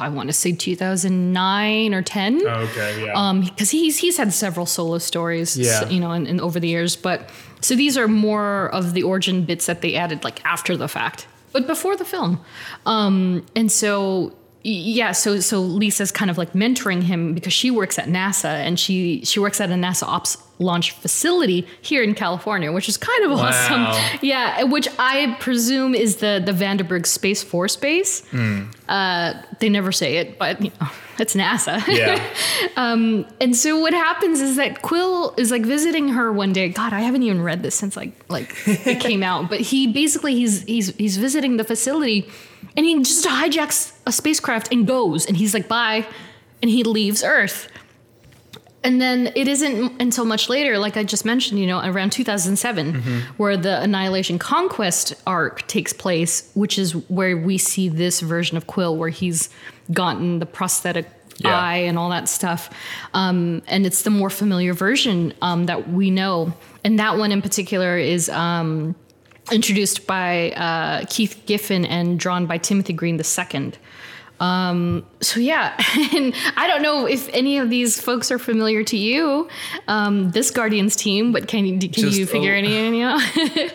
[0.00, 3.04] I want to say 2009 or 10 okay.
[3.06, 3.12] Yeah.
[3.14, 5.88] um because he's he's had several solo stories Yeah.
[5.88, 9.44] you know and, and over the years but so these are more of the origin
[9.44, 12.32] bits that they added like after the fact but before the film.
[12.84, 14.32] Um and so
[14.66, 18.80] yeah so so lisa's kind of like mentoring him because she works at nasa and
[18.80, 23.24] she she works at a nasa ops launch facility here in california which is kind
[23.24, 23.48] of Wow.
[23.48, 28.22] awesome yeah which i presume is the the vandenberg space force base
[28.88, 32.18] uh they never say it but you know it's nasa yeah.
[32.76, 36.68] and so what happens is that Quill is like visiting her one day.
[36.68, 39.48] God, I haven't even read this since like like it came out.
[39.48, 42.28] But he basically he's he's he's visiting the facility,
[42.76, 45.26] and he just hijacks a spacecraft and goes.
[45.26, 46.06] And he's like bye,
[46.62, 47.68] and he leaves Earth.
[48.82, 52.94] And then it isn't until much later, like I just mentioned, you know, around 2007,
[53.38, 58.66] where the Annihilation Conquest arc takes place, which is where we see this version of
[58.66, 59.48] Quill, where he's
[59.90, 61.08] gotten the prosthetic
[61.38, 61.58] Yeah.
[61.58, 62.68] eye and all that stuff.
[63.14, 66.52] Um, and it's the more familiar version um, that we know.
[66.84, 68.94] And that one in particular is um,
[69.52, 73.72] introduced by uh, Keith Giffen and drawn by Timothy Green II.
[74.40, 75.74] Um, so yeah,
[76.14, 79.48] and I don't know if any of these folks are familiar to you,
[79.88, 83.20] um, this Guardians team, but can you can Just you figure a- any any out?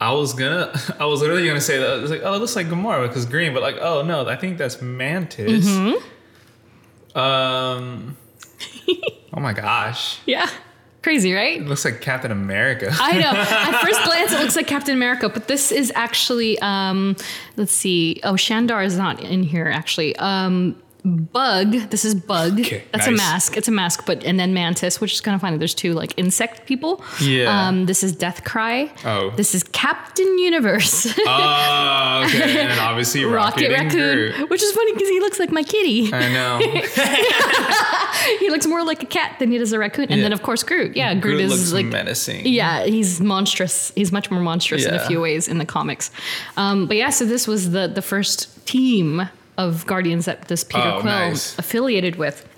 [0.00, 1.90] I was gonna, I was literally gonna say that.
[1.90, 4.36] I was like, oh, it looks like Gamora because green, but like, oh no, I
[4.36, 5.66] think that's Mantis.
[5.66, 7.18] Mm-hmm.
[7.18, 8.16] Um.
[9.32, 10.48] oh my gosh, yeah,
[11.02, 11.60] crazy, right?
[11.60, 12.90] it looks like Captain America.
[13.00, 13.30] I know.
[13.30, 17.16] At first glance, it looks like Captain America, but this is actually, um,
[17.56, 18.20] let's see.
[18.24, 20.16] Oh, Shandar is not in here actually.
[20.16, 20.76] Um,
[21.16, 21.72] Bug.
[21.90, 22.60] This is Bug.
[22.60, 23.56] Okay, That's a mask.
[23.56, 25.56] It's a mask, but and then Mantis, which is kind of funny.
[25.58, 27.02] There's two like insect people.
[27.20, 27.68] Yeah.
[27.68, 28.90] Um, this is Deathcry.
[29.04, 29.30] Oh.
[29.36, 31.06] This is Captain Universe.
[31.26, 34.50] oh, okay, and obviously Rocket, Rocket Raccoon, Groot.
[34.50, 36.12] which is funny because he looks like my kitty.
[36.12, 36.58] I know.
[38.40, 40.06] he looks more like a cat than he does a raccoon.
[40.10, 40.22] And Yeah.
[40.24, 40.96] then of course Groot.
[40.96, 42.46] Yeah, Groot, Groot is like menacing.
[42.46, 43.92] Yeah, he's monstrous.
[43.94, 46.10] He's much more monstrous in a few ways in the comics.
[46.56, 50.82] Um, but yeah, so this was the the first team of Guardians that this Peter
[50.82, 51.58] Oh, Quill nice.
[51.58, 52.48] affiliated with.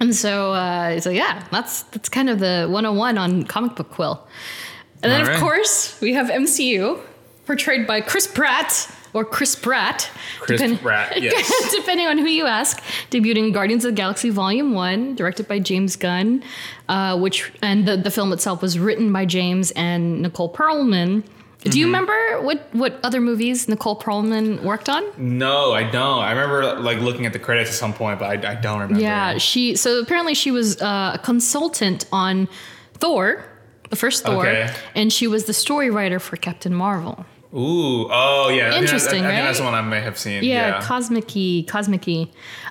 [0.00, 4.26] And so, uh, so yeah, that's that's kind of the 101 on comic book Quill.
[5.02, 6.98] And then All of course we have MCU,
[7.44, 10.08] portrayed by Chris Pratt or Chris Pratt.
[10.40, 11.74] Chris depend- Pratt, yes.
[11.74, 15.96] depending on who you ask, debuting Guardians of the Galaxy Volume One, directed by James
[15.96, 16.42] Gunn,
[16.88, 21.24] uh, which and the, the film itself was written by James and Nicole Perlman.
[21.62, 21.78] Do Mm-hmm.
[21.78, 25.04] you remember what what other movies Nicole Perlman worked on?
[25.18, 26.20] No, I don't.
[26.22, 29.00] I remember like looking at the credits at some point, but I, I don't remember.
[29.02, 32.48] Yeah, she so apparently she was uh, a consultant on
[32.94, 33.44] Thor,
[33.90, 34.72] the first Thor, Okay.
[34.94, 37.26] and she was the story writer for Captain Marvel.
[37.52, 38.06] Ooh.
[38.10, 38.70] Oh, yeah.
[38.72, 39.42] I Interesting, I, think right?
[39.42, 40.44] that's the one I may have seen.
[40.44, 40.80] yeah, Yeah.
[40.82, 42.28] cosmic-y, cosmic-y.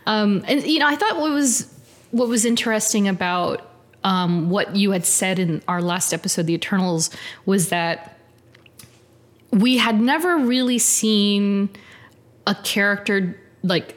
[0.08, 1.68] Um, and you know, I thought what was
[2.12, 3.70] what was interesting about
[4.06, 7.10] um, what you had said in our last episode, The Eternals,
[7.46, 8.16] was that
[9.52, 11.70] we had never really seen
[12.46, 13.96] a character like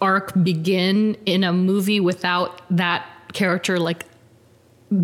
[0.00, 4.04] arc begin in a movie without that character like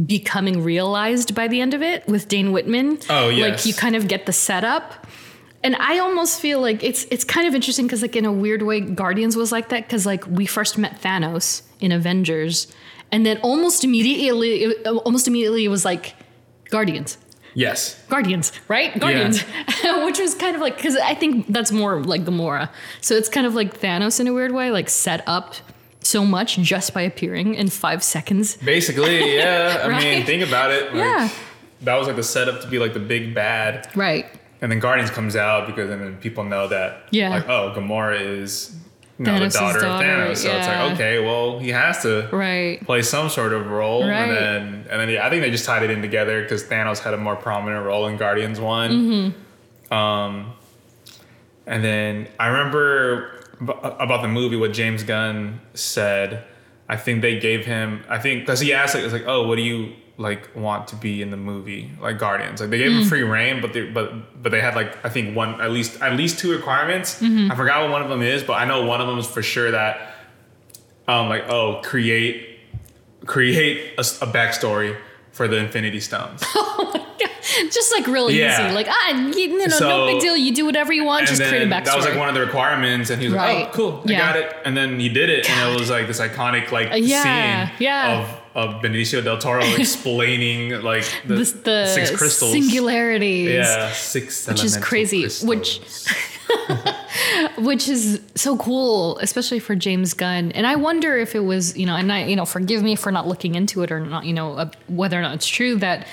[0.06, 2.98] becoming realized by the end of it with Dane Whitman.
[3.08, 5.06] Oh, Like you kind of get the setup.
[5.62, 8.62] And I almost feel like it's it's kind of interesting because like in a weird
[8.62, 12.66] way, Guardians was like that because like we first met Thanos in Avengers,
[13.12, 16.14] and then almost immediately, almost immediately, it was like
[16.70, 17.18] Guardians.
[17.54, 18.00] Yes.
[18.08, 18.98] Guardians, right?
[18.98, 19.42] Guardians,
[20.04, 22.70] which was kind of like because I think that's more like Gamora.
[23.00, 25.54] So it's kind of like Thanos in a weird way, like set up
[26.02, 28.56] so much just by appearing in five seconds.
[28.58, 29.82] Basically, yeah.
[29.84, 30.84] I mean, think about it.
[30.86, 31.28] Like, Yeah.
[31.82, 33.88] That was like the setup to be like the big bad.
[33.96, 34.26] Right.
[34.62, 37.30] And then Guardians comes out because then people know that, Yeah.
[37.30, 38.76] like, oh, Gamora is
[39.20, 40.36] you know, the daughter, daughter, of Thanos.
[40.38, 42.82] So it's like, okay, well, he has to Right.
[42.84, 44.00] play some sort of role.
[44.00, 44.12] Right.
[44.22, 46.98] And then, and then yeah, I think they just tied it in together because Thanos
[47.00, 48.90] had a more prominent role in Guardians one.
[48.90, 49.94] Mm-hmm.
[49.94, 50.52] Um,
[51.66, 56.44] and then I remember ab- about the movie what James Gunn said.
[56.88, 58.02] I think they gave him.
[58.08, 60.96] I think because he asked, like, it's like, oh, what do you like want to
[60.96, 62.60] be in the movie, like Guardians?
[62.60, 65.34] Like they gave him free reign, but they but but they had like I think
[65.34, 67.20] one at least at least two requirements.
[67.22, 69.42] I forgot what one of them is, but I know one of them is for
[69.42, 70.14] sure that
[71.08, 72.58] um like oh create
[73.26, 74.96] create a backstory
[75.32, 76.42] for the Infinity Stones.
[77.72, 78.66] Just like really Yeah.
[78.66, 78.74] easy.
[78.74, 80.36] Like, ah, you, know, no, So- no big deal.
[80.36, 81.26] You do whatever you want.
[81.26, 81.84] just create a backstory.
[81.86, 84.18] that was like one of the requirements, and he was like, "Oh, cool, I Yeah.
[84.18, 87.66] got it." And then he did it, and it was like this iconic like yeah,
[87.68, 88.20] scene yeah.
[88.20, 93.50] of of Benicio del Toro explaining like the, This- the six crystals, singularities.
[93.50, 95.48] yeah, six, Which is crazy, crystals.
[95.48, 95.80] which-
[97.58, 100.52] which is so cool, especially for James Gunn.
[100.52, 103.12] And I wonder if it was, you know, and I, you know, forgive me for
[103.12, 106.06] not looking into it or not, you know, uh, whether or not it's true that,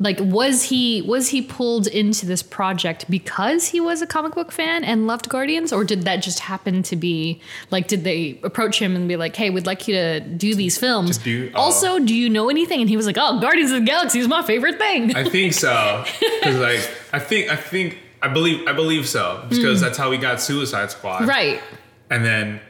[0.00, 4.50] like, was he was he pulled into this project because he was a comic book
[4.50, 8.80] fan and loved Guardians, or did that just happen to be like, did they approach
[8.80, 11.18] him and be like, hey, we'd like you to do these films?
[11.18, 11.60] Do- oh.
[11.60, 12.80] also, do you know anything?
[12.80, 15.14] And he was like, oh, Guardians of the Galaxy is my favorite thing.
[15.14, 19.80] I think so because like I think I think I believe I believe so because
[19.80, 21.28] that's how we got Suicide Squad, Mm.
[21.28, 21.60] right.
[22.10, 22.60] And then.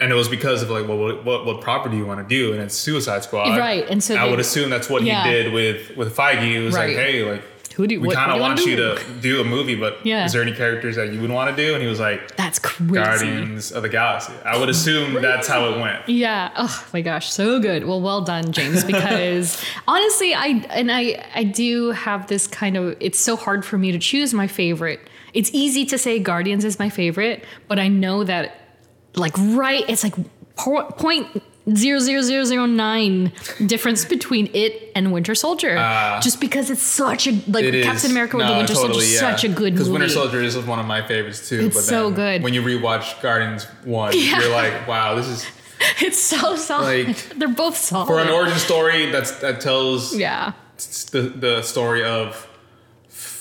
[0.00, 2.52] And it was because of like, well, what, what, what property you want to do,
[2.52, 5.24] and it's Suicide Squad, Right, and so I they- would assume that's what Yeah.
[5.24, 6.42] he did with with Feige.
[6.42, 6.88] He was Right.
[6.96, 7.42] like, hey, like
[7.74, 10.24] Who do you, we kind of want you to do a movie, but Yeah.
[10.24, 11.74] is there any characters that you would want to do?
[11.74, 12.94] And he was like, That's crazy.
[12.94, 14.32] Guardians of the Galaxy.
[14.44, 16.08] I would assume that's how it went.
[16.08, 16.50] Yeah.
[16.56, 17.84] Oh my gosh, so good.
[17.84, 18.84] Well, well done, James.
[18.84, 22.96] Because honestly, I and I I do have this kind of.
[23.00, 25.00] It's so hard for me to choose my favorite.
[25.34, 28.67] It's easy to say Guardians is my favorite, but I know that
[29.14, 30.14] like right, it's like
[30.56, 31.42] point
[31.74, 33.30] zero zero zero zero nine
[33.66, 35.76] difference between it and Winter Soldier.
[35.78, 36.18] Ah.
[36.22, 37.84] just because it's such a like It is.
[37.84, 39.20] Captain America with No, the Winter totally, Soldier is yeah.
[39.20, 40.00] such a good Because movie.
[40.00, 41.60] Winter Soldier is one of my favorites too.
[41.66, 42.42] It's but so good.
[42.42, 44.40] When you rewatch Guardians 1, Yeah.
[44.40, 45.46] you're like, wow, this is
[46.00, 47.08] It's so solid.
[47.08, 48.06] Like, They're both solid.
[48.06, 50.52] for an origin story that's that tells yeah.
[51.12, 52.47] the, the story of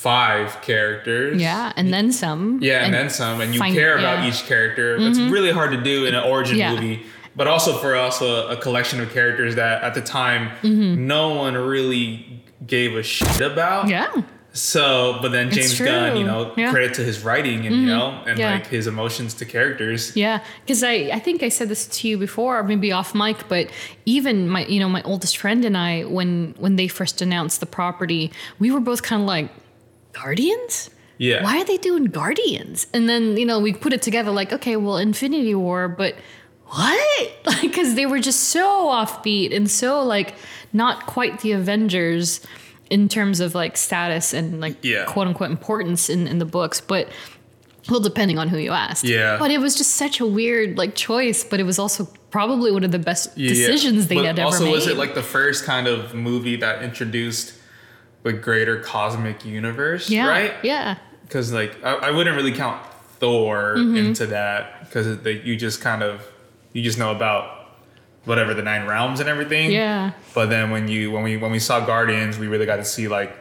[0.07, 1.41] five characters.
[1.41, 2.59] Yeah, and then some.
[2.61, 4.29] Yeah, and, then some, and you find- care about yeah.
[4.29, 4.29] Mm-hmm.
[4.29, 4.95] each character.
[4.99, 6.73] It's really hard to do in an origin Yeah.
[6.73, 7.03] movie,
[7.35, 11.55] but also for us, a, a collection of characters that at the time no one
[11.55, 13.85] really gave a shit about.
[13.87, 14.19] Mm-hmm.
[14.19, 14.23] Yeah.
[14.53, 16.63] So, but then James Gunn, you know, Yeah.
[16.63, 16.71] Mm-hmm.
[16.73, 18.53] credit to his writing and you know, and Yeah.
[18.53, 20.15] like his emotions to characters.
[20.15, 23.37] Yeah, because I, I think I said this to you before, or maybe off mic,
[23.49, 23.69] but
[24.05, 27.67] even my you know my oldest friend and I, when when they first announced the
[27.79, 29.47] property, we were both kind of like,
[30.21, 30.89] Guardians.
[31.17, 31.43] Yeah.
[31.43, 32.87] Why are they doing Guardians?
[32.93, 36.15] And then you know we put it together like, okay, well, Infinity War, but
[36.65, 37.31] what?
[37.45, 40.35] Like, because they were just so offbeat and so like
[40.73, 42.41] not quite the Avengers
[42.89, 45.05] in terms of like status and like Yeah.
[45.05, 47.09] quote unquote importance in in the books, but
[47.89, 49.05] well, depending on who you asked.
[49.05, 49.37] Yeah.
[49.39, 52.83] But it was just such a weird like choice, but it was also probably one
[52.83, 53.47] of the best Yeah.
[53.49, 54.53] decisions they But had ever made.
[54.67, 57.53] also, was it like the first kind of movie that introduced
[58.23, 60.09] the greater cosmic universe?
[60.09, 60.53] yeah, Right?
[60.63, 60.97] Yeah.
[61.23, 62.81] because like I, I wouldn't really count
[63.19, 63.95] Thor Mm-hmm.
[63.97, 66.25] into that because you just kind of
[66.73, 67.53] you just know about
[68.25, 69.71] whatever the nine realms and everything.
[69.71, 70.11] Yeah.
[70.35, 73.07] But then when you when we when we saw Guardians, we really got to see
[73.07, 73.35] like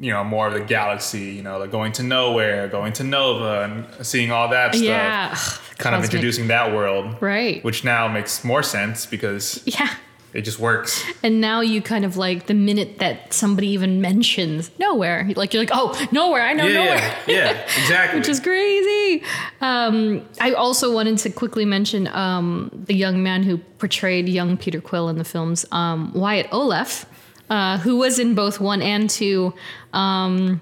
[0.00, 1.30] you know more of the galaxy.
[1.36, 4.84] You know, like going to Knowhere, going to Nova, and seeing all that stuff.
[4.84, 5.30] Yeah.
[5.32, 7.62] Ugh, Kind of introducing that world, Right.
[7.64, 9.88] which now makes more sense because yeah.
[10.34, 11.02] It just works.
[11.22, 15.62] And now you kind of like the minute that somebody even mentions Knowhere, like you're
[15.62, 17.26] like, oh, Knowhere, I know Yeah, Knowhere.
[17.28, 17.50] yeah, yeah,
[17.82, 18.18] exactly.
[18.18, 19.22] Which is crazy.
[19.60, 24.80] Um, I also wanted to quickly mention um, the young man who portrayed young Peter
[24.80, 27.06] Quill in the films, um, Wyatt Oleff,
[27.48, 29.54] uh, who was in both one and two.
[29.92, 30.60] Um,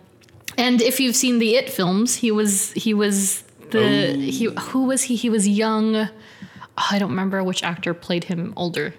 [0.59, 5.05] and if you've seen the It films, he was he was the he who was
[5.05, 5.17] he?
[5.17, 5.97] He was young.
[5.97, 6.09] oh,
[6.91, 8.93] I don't remember which actor played him older,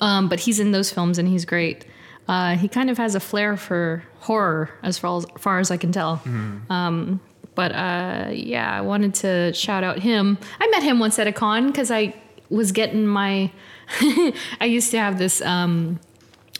[0.00, 1.84] um, but he's in those films and he's great.
[2.28, 5.76] Uh, he kind of has a flair for horror, as far as, far as I
[5.76, 6.20] can tell.
[6.68, 7.20] Um,
[7.54, 10.36] but uh, yeah, I wanted to shout out him.
[10.60, 12.14] I met him once at a con because I
[12.50, 13.50] was getting my.
[14.60, 16.00] I used to have this um,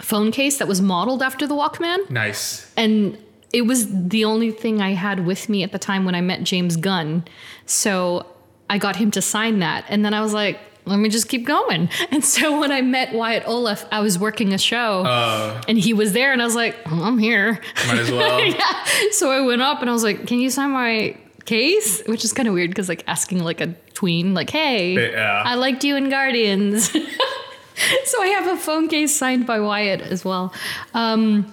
[0.00, 2.72] phone case that was modeled after the Walkman, Nice.
[2.76, 3.18] and
[3.52, 6.44] it was the only thing I had with me at the time when I met
[6.44, 7.24] James Gunn.
[7.66, 8.24] So
[8.70, 10.60] I got him to sign that, and then I was like.
[10.86, 11.88] Let me just keep going.
[12.12, 15.92] And so when I met Wyatt Oleff, I was working a show Uh, and he
[15.92, 17.60] was there, and I was like, "Oh, I'm here.
[17.88, 18.40] might as well.
[18.44, 18.84] yeah.
[19.10, 22.32] So I went up and I was like, "Can you sign my case?" Which is
[22.32, 25.42] kind of weird because like asking like a tween, like, "Hey, Yeah.
[25.44, 26.90] I liked you in Guardians."
[28.04, 30.52] so I have a phone case signed by Wyatt as well.
[30.94, 31.52] Um,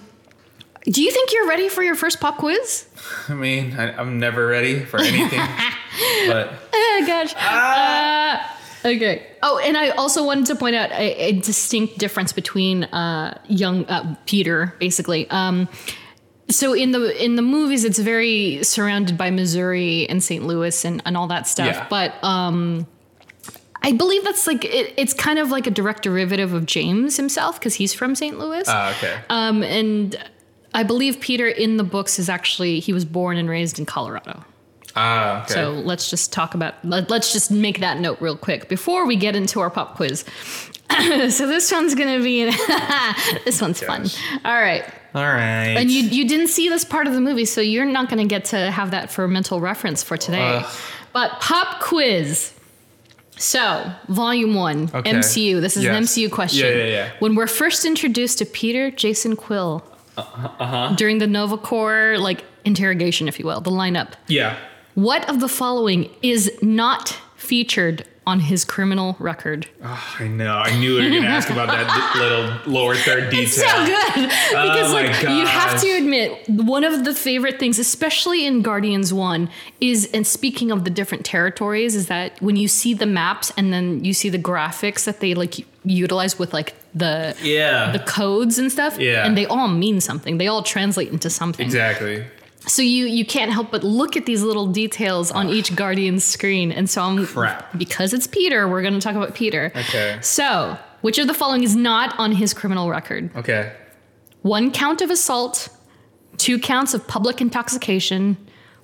[0.84, 2.86] do you think you're ready for your first pop quiz?
[3.28, 5.40] I mean, I, I'm never ready for anything.
[6.28, 7.34] but Oh gosh.
[7.34, 8.38] Uh,
[8.84, 9.26] okay.
[9.42, 13.84] Oh, and I also wanted to point out a, a distinct difference between uh, young
[13.86, 15.28] uh, Peter, basically.
[15.30, 15.68] Um,
[16.50, 20.44] so in the in the movies, it's very surrounded by Missouri and St.
[20.44, 21.74] Louis and, and all that stuff.
[21.74, 21.86] Yeah.
[21.88, 22.86] But um,
[23.82, 27.58] I believe that's like it, it's kind of like a direct derivative of James himself
[27.58, 28.38] because he's from St.
[28.38, 28.68] Louis.
[28.68, 29.20] uh, okay.
[29.30, 30.16] Um, and
[30.74, 34.44] I believe Peter in the books is actually he was born and raised in Colorado.
[34.96, 35.54] Ah, okay.
[35.54, 39.16] So let's just talk about, let, us just make that note real quick before we
[39.16, 40.24] get into our pop quiz.
[40.90, 42.44] so this one's going to be,
[43.44, 44.06] this one's fun.
[44.44, 44.84] All right.
[45.14, 45.76] All right.
[45.76, 48.28] And you, you didn't see this part of the movie, so you're not going to
[48.28, 50.62] get to have that for mental reference for today.
[50.62, 50.76] Ugh.
[51.12, 52.52] But pop quiz.
[53.36, 55.12] So, volume one, Okay.
[55.12, 55.60] MCU.
[55.60, 56.66] This is an MCU question.
[56.66, 57.10] Yeah, yeah, yeah.
[57.18, 59.84] When we're first introduced to Peter Jason Quill
[60.16, 60.94] uh-huh.
[60.96, 64.56] during the Nova Corps, like interrogation, if you will, the lineup, yeah.
[64.94, 69.68] What of the following is not featured on his criminal record?
[69.82, 70.54] Oh, I know.
[70.56, 72.14] I knew you were gonna ask about that
[72.64, 73.42] little lower third detail.
[73.44, 77.58] It's so good oh because Oh like you have to admit one of the favorite
[77.60, 82.56] things, especially in Guardians One, is and speaking of the different territories, is that when
[82.56, 86.54] you see the maps and then you see the graphics that they like utilize with
[86.54, 87.90] like the Yeah.
[87.92, 89.26] the codes and stuff, Yeah.
[89.26, 90.38] and they all mean something.
[90.38, 91.66] They all translate into something.
[91.66, 92.24] exactly.
[92.66, 96.72] So you you can't help but look at these little details on each Guardian's screen.
[96.72, 97.76] And so I'm Crap.
[97.78, 99.70] because it's Peter, we're going to talk about Peter.
[99.76, 100.18] Okay.
[100.22, 103.30] So, which of the following is not on his criminal record?
[103.36, 103.72] Okay.
[104.42, 105.68] One count of assault,
[106.38, 108.36] two counts of public intoxication,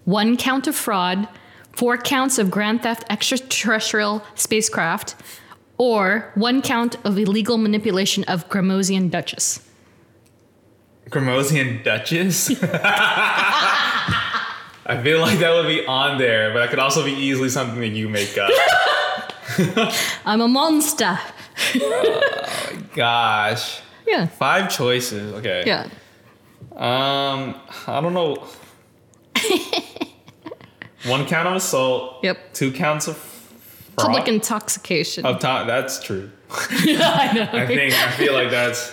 [0.05, 1.29] one count of fraud,
[1.73, 5.15] four counts of grand theft extraterrestrial spacecraft,
[5.79, 9.67] or one count of illegal manipulation of Gramosian Duchess.
[11.09, 12.51] Gramosian Duchess.
[14.87, 17.81] I feel like that would be on there, but that could also be easily something
[17.81, 18.51] that you make up.
[20.25, 21.19] I'm a monster.
[21.77, 23.81] Oh my gosh.
[24.07, 24.27] Yeah.
[24.27, 25.33] Five choices.
[25.35, 25.63] Okay.
[25.67, 25.89] Yeah.
[26.75, 27.55] Um,
[27.87, 28.47] I don't know.
[31.07, 32.23] One count of assault.
[32.23, 32.53] Yep.
[32.55, 34.07] Two counts of fraud.
[34.09, 35.25] Public intoxication.
[35.25, 35.67] of time.
[35.67, 36.31] That's true.
[36.85, 37.49] yeah, I know.
[37.53, 38.93] I think I feel like that's.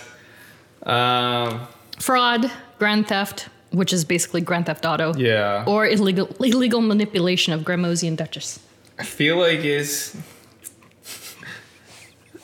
[0.84, 1.66] Um.
[2.00, 5.14] Fraud, grand theft, which is basically grand theft auto.
[5.14, 5.64] Yeah.
[5.66, 8.60] Or illegal illegal manipulation of Gramosian Duchess.
[8.98, 10.16] I feel like it's.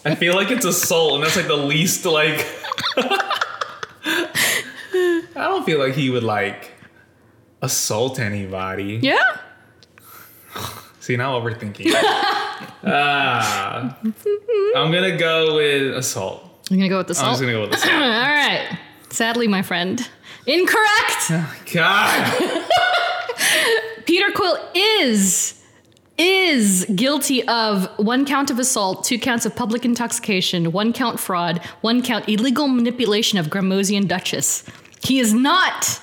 [0.05, 2.47] I feel like it's assault, and that's like the least like.
[5.37, 6.73] I don't feel like he would like
[7.63, 9.01] assault anybody.
[9.03, 9.39] Yeah.
[11.01, 11.91] See, now overthinking.
[12.85, 13.99] ah,
[14.75, 16.67] I'm gonna go with assault.
[16.71, 17.93] I'm gonna go with the I'm just gonna go with assault.
[17.93, 18.79] All right.
[19.15, 20.01] Sadly, my friend,
[20.45, 21.31] incorrect.
[21.31, 22.65] Oh, God,
[24.07, 25.63] Peter Quill is
[26.19, 31.59] is guilty of one count of assault, two counts of public intoxication, one count fraud,
[31.81, 34.65] one count illegal manipulation of Gramosian Duchess.
[35.05, 36.01] He is not.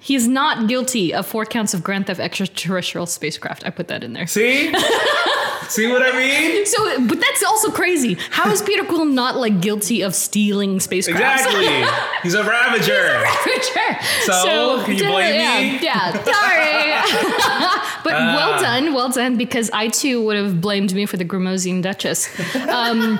[0.00, 3.66] He is not guilty of four counts of grand theft extraterrestrial spacecraft.
[3.66, 4.26] I put that in there.
[4.26, 4.72] see,
[5.68, 6.66] see what I mean?
[6.66, 8.16] So, but that's also crazy.
[8.30, 11.46] How is Peter Quill not like guilty of stealing spacecraft?
[11.46, 11.86] Exactly.
[12.22, 13.24] He's a ravager.
[13.44, 13.98] sure.
[14.22, 15.78] So, can you blame yeah, me?
[15.80, 18.02] Yeah, sorry.
[18.04, 21.82] but well done, well done, because I too would have blamed me for the Gramosian
[21.82, 22.28] Duchess.
[22.68, 23.18] Um,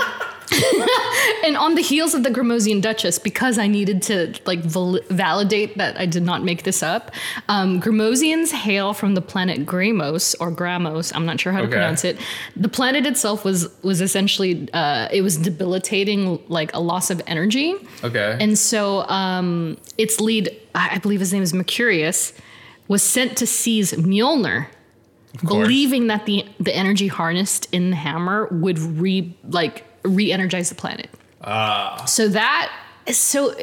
[1.45, 5.77] and on the heels of the Gramosian Duchess, because I needed to like val- validate
[5.79, 7.11] that I did not make this up,
[7.49, 11.13] um, Gramosians hail from the planet Gramos or Gramos.
[11.15, 11.73] I'm not sure how to Okay.
[11.73, 12.19] pronounce it.
[12.57, 17.75] The planet itself was was essentially uh, it was debilitating, like a loss of energy.
[18.05, 18.37] Okay.
[18.41, 22.33] And so um, its lead, I believe his name is Mercurius,
[22.89, 24.69] was sent to seize Mjolnir,
[25.45, 31.09] believing that the the energy harnessed in the hammer would re like re-energize the planet.
[31.43, 32.05] Ah.
[32.07, 32.73] So that
[33.07, 33.55] is so,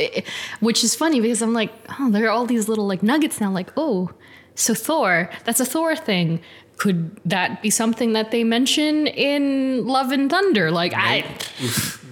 [0.60, 3.52] which is funny because I'm like, oh, there are all these little like nuggets now.
[3.52, 4.12] Like, oh,
[4.56, 6.40] So Thor, that's a Thor thing.
[6.78, 10.72] Could that be something that they mention in Love and Thunder?
[10.72, 11.24] Like I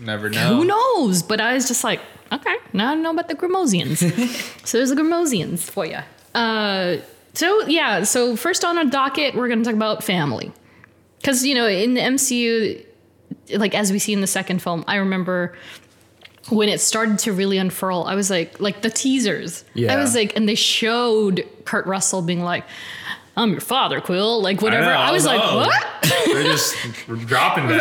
[0.01, 0.55] Never know.
[0.55, 1.23] who knows?
[1.23, 1.99] But I was just like,
[2.31, 3.97] okay, now I know about the Grimosians.
[4.65, 5.99] so there's the Grimosians for you.
[6.35, 6.97] Uh,
[7.33, 10.51] so yeah, so first on a docket, we're gonna talk about family,
[11.19, 12.85] because you know in the MCU,
[13.55, 15.55] like as we see in the second film, I remember
[16.49, 18.03] when it started to really unfurl.
[18.03, 19.63] I was like, like the teasers.
[19.73, 19.93] Yeah.
[19.93, 22.63] I was like, and they showed Kurt Russell being like.
[23.37, 24.41] I'm your father, Quill.
[24.41, 24.87] Like whatever.
[24.87, 25.65] know, I, was like, oh.
[25.65, 25.85] what?
[26.25, 26.75] They're just
[27.27, 27.79] dropping that.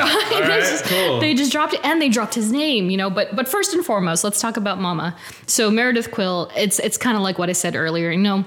[0.48, 1.18] Right, just- cool.
[1.18, 3.10] They just dropped it, and they dropped his name, you know.
[3.10, 5.16] But but first and foremost, let's talk about Mama.
[5.46, 6.52] So Meredith Quill.
[6.56, 8.12] It's it's kind of like what I said earlier.
[8.12, 8.44] You know,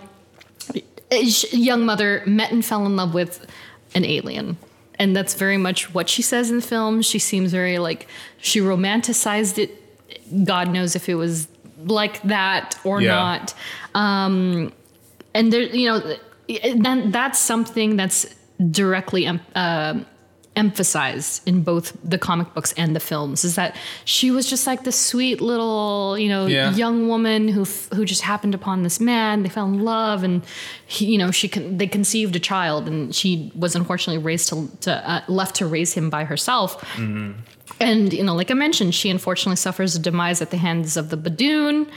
[1.11, 3.45] a young mother met and fell in love with
[3.95, 4.57] an alien.
[5.03, 7.01] And that's very much what she says in the film.
[7.01, 9.69] She seems very like she romanticized it.
[10.45, 11.47] God knows if it was
[11.85, 13.11] like that or Yeah.
[13.15, 13.53] not.
[13.93, 14.71] Um,
[15.33, 16.15] and there, you know,
[16.87, 18.25] then that's something that's
[18.71, 19.95] directly em- uh,
[20.55, 23.75] emphasized in both the comic books and the films is that
[24.05, 26.71] she was just like this sweet little you know Yeah.
[26.75, 29.41] young woman who who just happened upon this man.
[29.43, 30.43] They fell in love and
[30.85, 34.69] he, you know she con- they conceived a child and she was unfortunately raised to,
[34.81, 36.83] to uh, left to raise him by herself.
[37.79, 41.09] And you know like i mentioned she unfortunately suffers a demise at the hands of
[41.09, 41.89] the badoon.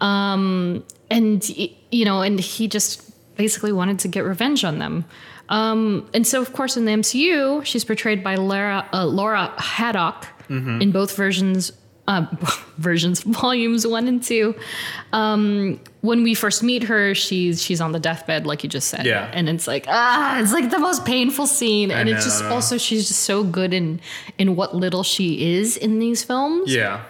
[0.00, 1.48] Um, and
[1.90, 5.04] you know and he just basically wanted to get revenge on them
[5.58, 10.26] um, and so of course in the mcu she's portrayed by laura, uh, laura haddock
[10.82, 11.72] in both versions
[12.08, 12.26] uh,
[12.78, 14.54] versions volumes one and two.
[15.12, 19.06] Um, when we first meet her she's she's on the deathbed like you just said.
[19.06, 19.30] Yeah.
[19.32, 21.90] and it's like ah it's like the most painful scene.
[21.90, 24.00] And it's just also she's just so good in
[24.36, 26.74] in what little she is in these films.
[26.74, 27.04] Yeah.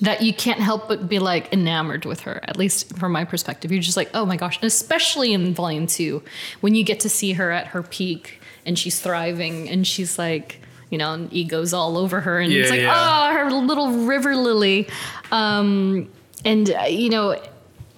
[0.00, 3.70] That you can't help but be like enamored with her at least from my perspective
[3.70, 6.22] you're just like oh my gosh and especially in volume two
[6.60, 10.60] when you get to see her at her peak and she's thriving and she's like
[10.90, 12.94] you know and ego's all over her and it's like yeah.
[13.30, 14.88] oh her little river lily
[15.32, 16.08] um,
[16.44, 17.40] and uh, you know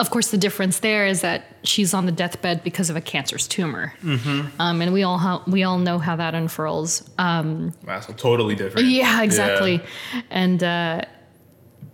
[0.00, 3.46] of course the difference there is that she's on the deathbed because of a cancerous
[3.46, 4.60] tumor Mm-hmm.
[4.60, 8.54] um, and we all how, we all know how that unfurls um, Wow, so totally
[8.56, 8.88] different.
[8.88, 9.74] yeah, exactly.
[9.74, 10.22] Yeah.
[10.30, 11.02] And uh,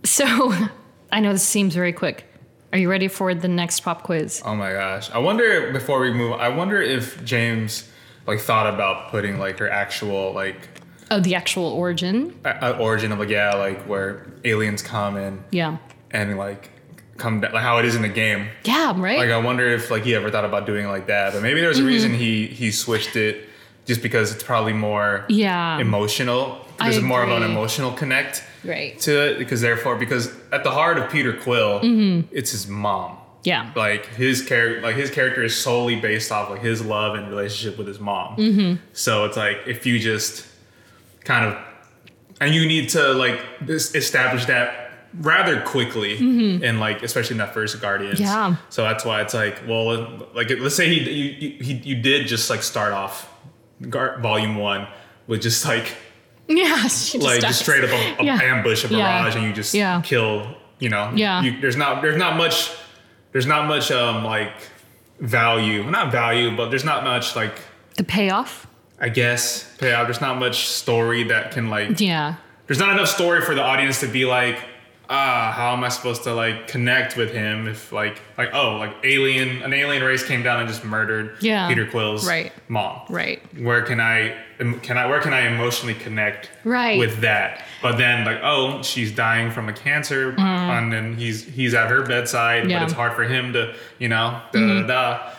[0.03, 0.53] so
[1.11, 2.25] I know this seems very quick.
[2.71, 4.41] Are you ready for the next pop quiz?
[4.45, 5.09] Oh my gosh.
[5.11, 6.33] I wonder before we move.
[6.33, 7.89] I wonder if James
[8.27, 10.69] like thought about putting like her actual like
[11.11, 12.39] Oh, the actual origin.
[12.45, 15.77] uh, origin of like yeah like where aliens come in Yeah.
[16.11, 16.69] and like
[17.17, 18.49] come down like how it is in the game.
[18.63, 19.17] Yeah, right?
[19.17, 21.61] Like I wonder if like he ever thought about doing it like that, but maybe
[21.61, 23.49] there's a reason he he switched it
[23.87, 25.79] just because it's probably more yeah.
[25.79, 26.63] emotional.
[26.79, 28.99] There's more of an emotional connect right.
[29.01, 32.35] to it because therefore because at the heart of Peter Quill, Mm-hmm.
[32.35, 33.17] it's his mom.
[33.43, 33.71] Yeah.
[33.75, 37.77] Like his character, like his character is solely based off like his love and relationship
[37.77, 38.35] with his mom.
[38.35, 38.83] Mm-hmm.
[38.93, 40.45] So it's like if you just
[41.23, 41.57] kind of
[42.41, 44.91] and you need to like this, establish that
[45.21, 46.17] rather quickly
[46.63, 48.19] and like especially in that first Guardians.
[48.19, 48.23] Mm-hmm.
[48.51, 48.55] Yeah.
[48.69, 52.27] So that's why it's like well like let's say he you you, he, you did
[52.27, 53.31] just like start off
[53.79, 54.87] volume one
[55.27, 55.95] with just like
[56.57, 56.81] Yeah.
[56.87, 58.39] She just like just straight up a, a Yeah.
[58.41, 59.21] ambush, a Yeah.
[59.21, 60.01] barrage, and you just Yeah.
[60.03, 60.55] kill.
[60.79, 61.41] You know, Yeah.
[61.43, 62.71] You, there's not there's not much
[63.31, 64.51] there's not much um like
[65.19, 67.53] value, not value, but there's not much like
[67.95, 68.65] The payoff.
[68.99, 70.05] I guess payout.
[70.05, 72.35] There's not much story that can like Yeah.
[72.67, 74.57] there's not enough story for the audience to be like
[75.11, 78.93] ah how am I supposed to like connect with him if like like oh like
[79.03, 81.67] alien an alien race came down and just murdered Yeah.
[81.67, 82.51] Peter Quill's Right.
[82.67, 83.41] mom Right.
[83.59, 84.35] where can I
[84.83, 86.99] can I where can I emotionally connect Right.
[86.99, 87.63] with that?
[87.81, 92.03] But then like oh she's dying from a cancer and then he's he's at her
[92.03, 92.69] bedside Mm-hmm.
[92.69, 92.75] Yeah.
[92.77, 92.83] Mm-hmm.
[92.85, 94.87] but it's hard for him to you know da da da.
[94.87, 95.31] da.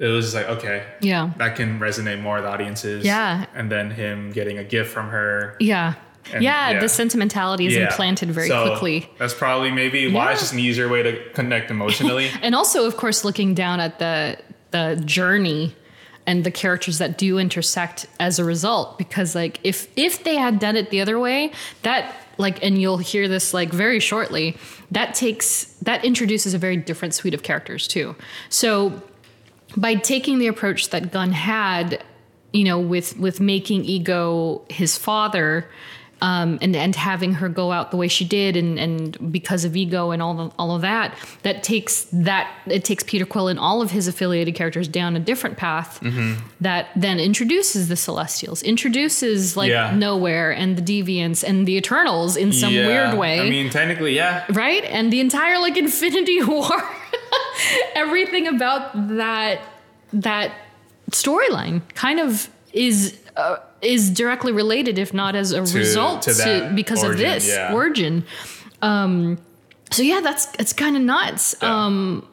[0.00, 1.30] It was just like okay Yeah.
[1.36, 3.04] that can resonate more with audiences.
[3.04, 3.46] Yeah.
[3.54, 5.54] and then him getting a gift from her.
[5.60, 5.94] Yeah.
[6.32, 6.80] And- yeah, yeah.
[6.80, 7.86] The sentimentality is Yeah.
[7.86, 9.08] implanted very So, quickly.
[9.18, 10.30] That's probably maybe why Yeah.
[10.32, 12.30] it's just an easier way to connect emotionally.
[12.42, 14.36] and also of course looking down at the
[14.70, 15.74] the journey
[16.26, 20.58] and the characters that do intersect as a result because like if if they had
[20.58, 21.50] done it the other way
[21.82, 24.56] that like and you'll hear this like very shortly
[24.90, 28.14] that takes that introduces a very different suite of characters too
[28.48, 29.02] so
[29.76, 32.02] by taking the approach that Gunn had,
[32.52, 35.66] you know, with with making Ego his father,
[36.22, 39.76] um, and and having her go out the way she did, and and because of
[39.76, 43.58] Ego and all of, all of that, that takes that it takes Peter Quill and
[43.58, 45.98] all of his affiliated characters down a different path.
[46.60, 49.90] That then introduces the Celestials, introduces like Yeah.
[49.92, 52.86] Knowhere and the Deviants and the Eternals in some Yeah.
[52.86, 54.44] weird way I mean, technically, yeah.
[54.50, 54.84] right?
[54.84, 56.70] And the entire like Infinity War,
[57.94, 59.60] everything about that
[60.12, 60.52] that
[61.10, 66.72] storyline kind of is uh, is directly related, if not as a result to to,
[66.74, 67.72] because origin, of this yeah.
[67.72, 68.24] origin.
[68.80, 69.38] Um,
[69.90, 71.54] so yeah, that's it's kind of nuts.
[71.62, 71.86] Yeah.
[71.86, 72.26] Um,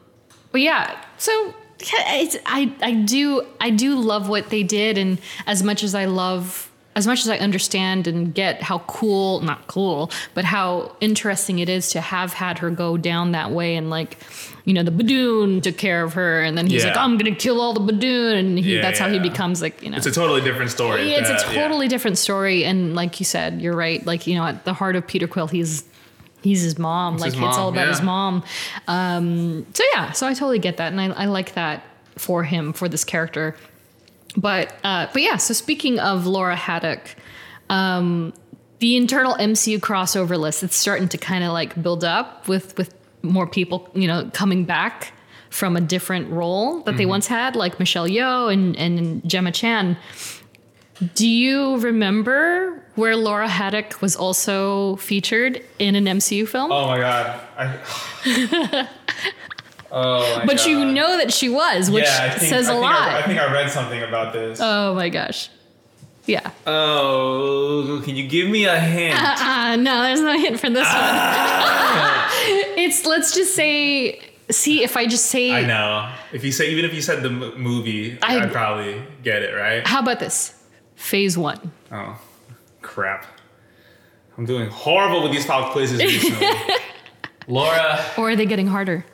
[0.52, 5.62] but yeah, so yeah, I I do I do love what they did, and as
[5.62, 6.69] much as I love.
[7.00, 11.68] As much as I understand and get how cool, not cool, but how interesting it
[11.70, 14.18] is to have had her go down that way and like,
[14.66, 16.90] you know, the Badoon took care of her and then he's Yeah.
[16.90, 19.82] like, I'm gonna kill all the Badoon and he, Yeah, that's how he becomes like,
[19.82, 19.96] you know.
[19.96, 21.10] It's a totally different story.
[21.10, 21.62] Yeah, it's a Uh, yeah.
[21.62, 24.04] totally different story, and like you said, you're right.
[24.04, 25.84] Like you know, at the heart of Peter Quill, he's
[26.42, 27.16] he's his mom.
[27.16, 28.44] like his it's all mom, about his mom.
[28.88, 31.82] Um, so yeah, so I totally get that, and I, I like that
[32.16, 33.56] for him for this character.
[34.36, 37.16] But uh, but yeah, so speaking of Laura Haddock.
[37.68, 38.32] Um,
[38.80, 42.94] the internal MCU crossover list it's starting to kind of like build up with with
[43.22, 45.12] more people you know coming back
[45.50, 47.10] from a different role that they Mm-hmm.
[47.10, 49.96] once had like Michelle Yeoh and and Gemma Chan.
[51.14, 56.72] Do you remember where Laura Haddock was also featured in an MCU film?
[56.72, 57.40] Oh my god.
[57.58, 58.88] I,
[59.92, 63.08] oh my but you know that she was, which yeah, think, says I a lot.
[63.08, 64.58] I, I think I read something about this.
[64.62, 65.50] oh my gosh.
[66.26, 66.50] Yeah.
[66.66, 69.16] oh, can you give me a hint?
[69.20, 72.30] Uh, no, there's no hint for this Ah.
[72.30, 72.78] one.
[72.78, 74.20] it's let's just say.
[74.50, 75.52] See if I just say.
[75.52, 76.12] I know.
[76.32, 79.42] If you say even if you said the m- movie, I- I, would probably get
[79.42, 79.86] it right.
[79.86, 80.54] How about this?
[80.96, 81.70] Phase one.
[81.92, 82.20] Oh,
[82.82, 83.26] crap!
[84.36, 86.48] I'm doing horrible with these pop quizzes recently.
[87.48, 89.04] Laura, Or are they getting harder?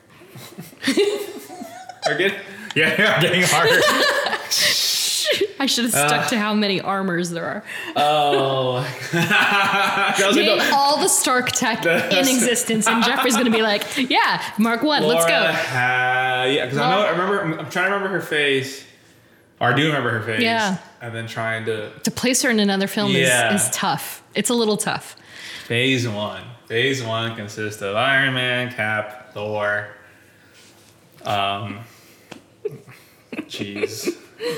[2.06, 2.34] Are good?
[2.74, 3.80] Yeah, yeah, getting harder.
[5.58, 7.64] I should have stuck to how many armors there are.
[7.96, 8.80] Oh,
[9.12, 13.82] that was like Name all the Stark tech in existence, and Geoffrey's gonna be like,
[13.96, 17.00] "Yeah, Mark One, let's Laura go." Ha- yeah, because I know.
[17.06, 17.40] I remember.
[17.42, 18.84] I'm, I'm trying to remember her face.
[19.58, 20.42] Or I do remember her face.
[20.42, 20.76] Yeah.
[21.00, 23.54] And then trying to To place her in another film Yeah.
[23.54, 24.22] is, is tough.
[24.34, 25.16] It's a little tough.
[25.64, 26.42] phase one.
[26.66, 29.88] Phase one consists of Iron Man, Cap, Thor.
[31.26, 31.80] Um.
[33.48, 34.16] Jeez.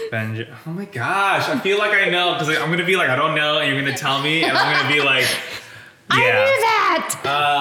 [0.09, 0.57] Avenger.
[0.67, 1.49] Oh my gosh!
[1.49, 3.81] I feel like I know because I'm gonna be like I don't know, and you're
[3.81, 5.31] gonna tell me, and I'm gonna be like, yeah.
[6.11, 6.33] I yeah.
[6.33, 7.21] knew that.
[7.25, 7.59] Uh,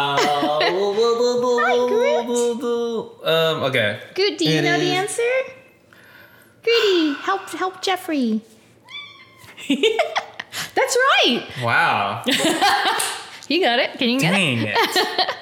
[3.58, 3.64] um.
[3.64, 4.00] Okay.
[4.16, 4.38] Good.
[4.38, 5.22] Do you It know the answer?
[6.64, 8.42] Goody, help help Geoffrey.
[10.76, 11.46] That's right.
[11.62, 12.24] Wow.
[13.48, 13.98] You got it.
[13.98, 14.38] Can you get it?
[14.38, 15.36] Dang it.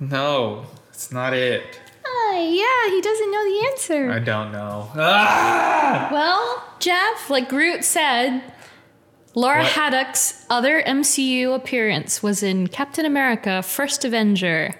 [0.00, 1.80] no, it's not it.
[2.16, 4.10] Oh, yeah, he doesn't know the answer.
[4.12, 4.88] I don't know.
[4.94, 6.08] Ah!
[6.12, 8.42] Well, Geoff, like Groot said,
[9.34, 9.72] Laura What?
[9.72, 14.74] Haddock's other MCU appearance was in Captain America: First Avenger.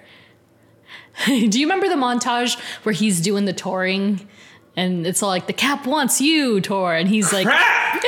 [1.26, 4.28] Do you remember the montage where he's doing the touring?
[4.76, 7.47] And it's all like the Cap wants you tour, and he's like,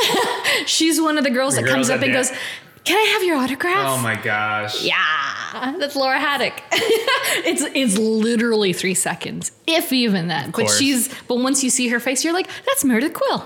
[0.67, 2.33] she's one of the girls The that comes up and goes,
[2.87, 4.83] "Can I have your autograph?" Oh my gosh.
[4.83, 6.55] Yeah, that's Laura Haddock.
[6.73, 10.53] it's it's literally three seconds, if even that.
[10.53, 13.45] But she's but once you see her face, you're like, that's Meredith Quill.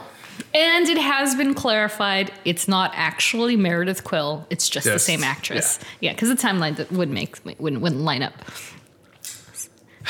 [0.55, 4.47] And it has been clarified it's not actually Meredith Quill.
[4.51, 5.79] It's just, the same actress.
[6.01, 8.35] Yeah, because the timeline that would make wouldn't wouldn't line up.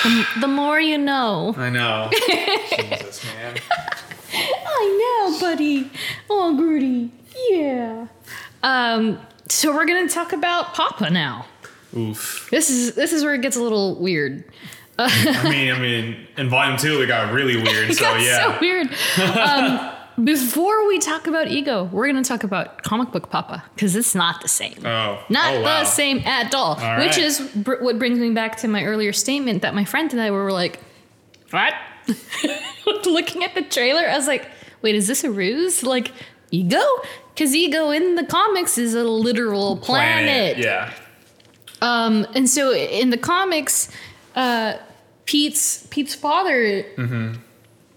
[0.03, 1.55] The, the more you know.
[1.59, 2.09] I know.
[2.29, 3.57] Jesus, man.
[4.33, 5.91] I know, buddy.
[6.31, 7.11] Oh, Grudy.
[7.51, 8.07] Yeah.
[8.63, 9.21] Um.
[9.49, 11.47] So we're gonna talk about Papa now.
[11.97, 12.49] Oof.
[12.51, 14.45] This is this is where it gets a little weird.
[14.99, 17.95] I mean, I mean, in volume two, it got really weird.
[18.01, 18.55] So yeah.
[18.55, 18.89] so weird.
[19.19, 19.91] Um,
[20.25, 24.41] before we talk about ego, we're gonna talk about comic book Papa because it's not
[24.43, 24.85] the same.
[24.85, 25.25] Oh.
[25.29, 25.81] Not oh, wow.
[25.81, 26.75] the same at all.
[26.75, 30.13] All which is br- what brings me back to my earlier statement that my friend
[30.13, 30.81] and I were like,
[31.51, 31.75] "What?"
[33.07, 34.49] Looking at the trailer, I was like,
[34.83, 35.83] "Wait, is this a ruse?
[35.83, 36.13] Like
[36.51, 36.83] ego?
[37.41, 40.59] Because ego in the comics is a literal planet.
[40.59, 40.93] Yeah.
[41.81, 43.89] Um, and so in the comics,
[44.37, 44.75] uh,
[45.25, 46.85] Pete's Pete's father,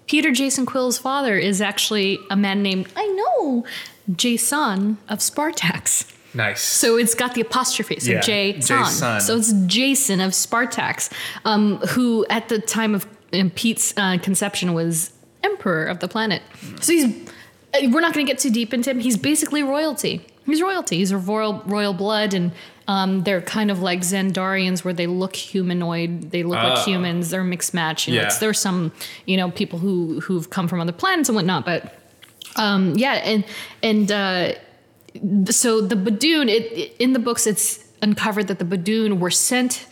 [0.08, 3.66] Peter Jason Quill's father, is actually a man named I know
[4.16, 6.10] Jason of Spartax.
[6.34, 6.62] Nice.
[6.62, 8.78] So it's got the apostrophe, so Yeah, Jason.
[8.78, 9.20] Jason.
[9.20, 11.12] So it's Jason of Spartax,
[11.44, 15.12] um, who at the time of um, Pete's uh, conception was
[15.44, 16.42] emperor of the planet.
[16.80, 17.30] So he's.
[17.74, 19.00] Uh, We're not going to get too deep into him.
[19.00, 20.26] He's basically royalty.
[20.46, 20.98] He's royalty.
[20.98, 22.52] He's a royal royal blood, and
[22.88, 26.32] um, they're kind of like Xandarians, where they look humanoid.
[26.32, 26.84] They look like Oh.
[26.84, 27.30] humans.
[27.30, 28.08] They're mixed match.
[28.08, 28.28] You know, Yeah.
[28.28, 28.92] it's, there's some
[29.26, 31.98] you know people who who've come from other planets and whatnot, but
[32.58, 33.46] um, yeah, and
[33.82, 34.52] and uh,
[35.50, 39.88] so the Badoon, it, it- in the books, it's uncovered that the Badoon were sent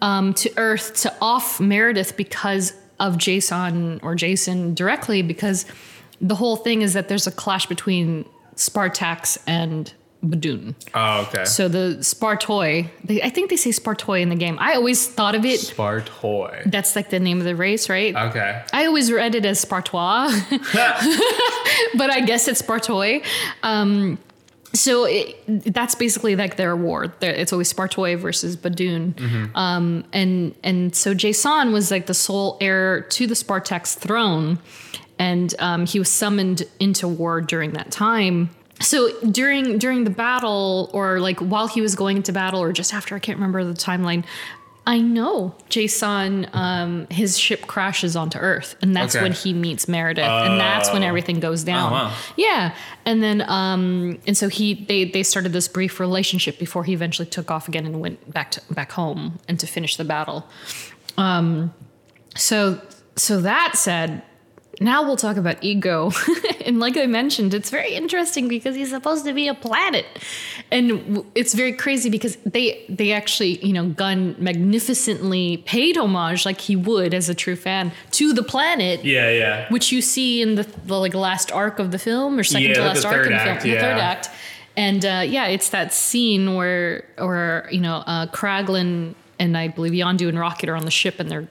[0.00, 5.64] um, to Earth to off Meredith because of Jason or Jason directly because
[6.20, 8.24] the whole thing is that there's a clash between
[8.56, 9.92] Spartax and
[10.24, 10.74] Badoon.
[10.94, 11.44] Oh, okay.
[11.44, 14.56] So the Spartoi, they, I think they say Spartoi in the game.
[14.58, 15.60] I always thought of it.
[15.60, 16.70] Spartoi.
[16.70, 18.14] That's like the name of the race, right?
[18.14, 18.64] Okay.
[18.72, 20.30] I always read it as Spartois,
[21.96, 23.24] but I guess it's Spartoi.
[23.62, 24.18] Um,
[24.74, 25.36] so it,
[25.72, 27.12] that's basically like their war.
[27.20, 33.00] It's always Spartoi versus Badoon, um, and and so Jason was like the sole heir
[33.02, 34.58] to the Spartax throne,
[35.18, 38.50] and um, he was summoned into war during that time.
[38.80, 42.94] So during during the battle, or like while he was going into battle, or just
[42.94, 44.24] after, I can't remember the timeline.
[44.86, 49.22] I know Jason, um, his ship crashes onto Earth, and that's Okay.
[49.22, 51.08] when he meets Meredith, and that's when Oh.
[51.08, 51.92] everything goes down.
[51.92, 52.14] wow.
[52.38, 56.94] Yeah, and then um, and so he they they started this brief relationship before he
[56.94, 60.46] eventually took off again and went back to back home and to finish the battle.
[61.18, 61.74] Um,
[62.36, 62.80] so
[63.16, 64.22] so that said,
[64.80, 66.12] now we'll talk about ego,
[66.66, 70.06] and like I mentioned, it's very interesting because he's supposed to be a planet,
[70.70, 76.60] and it's very crazy because they they actually you know Gunn magnificently paid homage like
[76.60, 79.68] he would as a true fan to the planet Yeah, yeah.
[79.70, 82.74] which you see in the, the like last arc of the film or second Yeah,
[82.74, 84.30] to last arc in the film, act, the third act.
[84.76, 89.92] And uh, yeah, it's that scene where, where you know, uh, Kraglin and I believe
[89.92, 91.48] Yondu and Rocket are on the ship and they're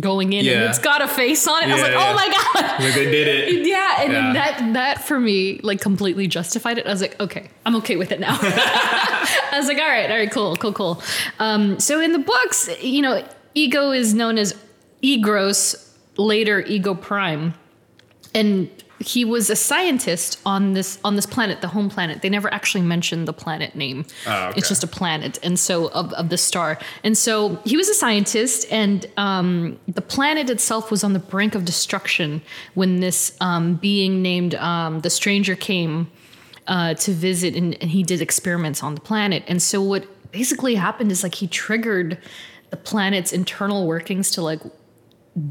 [0.00, 1.68] going in, and it's got a face on it.
[1.70, 2.10] I was like, yeah.
[2.10, 2.80] oh my god.
[2.84, 3.66] Like they did it.
[3.66, 4.32] Yeah, and then Yeah.
[4.34, 6.86] that that for me like completely justified it.
[6.86, 8.38] I was like, okay, I'm okay with it now.
[8.40, 11.02] I was like, all right, all right, cool, cool, cool.
[11.38, 13.24] Um, so in the books, you know,
[13.54, 14.54] ego is known as
[15.02, 17.54] Egros, later Ego Prime,
[18.34, 18.68] and
[19.00, 22.22] he was a scientist on this on this planet, the home planet.
[22.22, 24.04] They never actually mentioned the planet name.
[24.26, 24.58] Oh, okay.
[24.58, 26.78] It's just a planet, and so of, of the star.
[27.04, 31.54] And so he was a scientist, and um, the planet itself was on the brink
[31.54, 32.42] of destruction
[32.74, 36.10] when this um, being named um, the Stranger came
[36.66, 39.44] uh, to visit, and, and he did experiments on the planet.
[39.46, 42.18] And so what basically happened is like he triggered
[42.70, 44.60] the planet's internal workings to like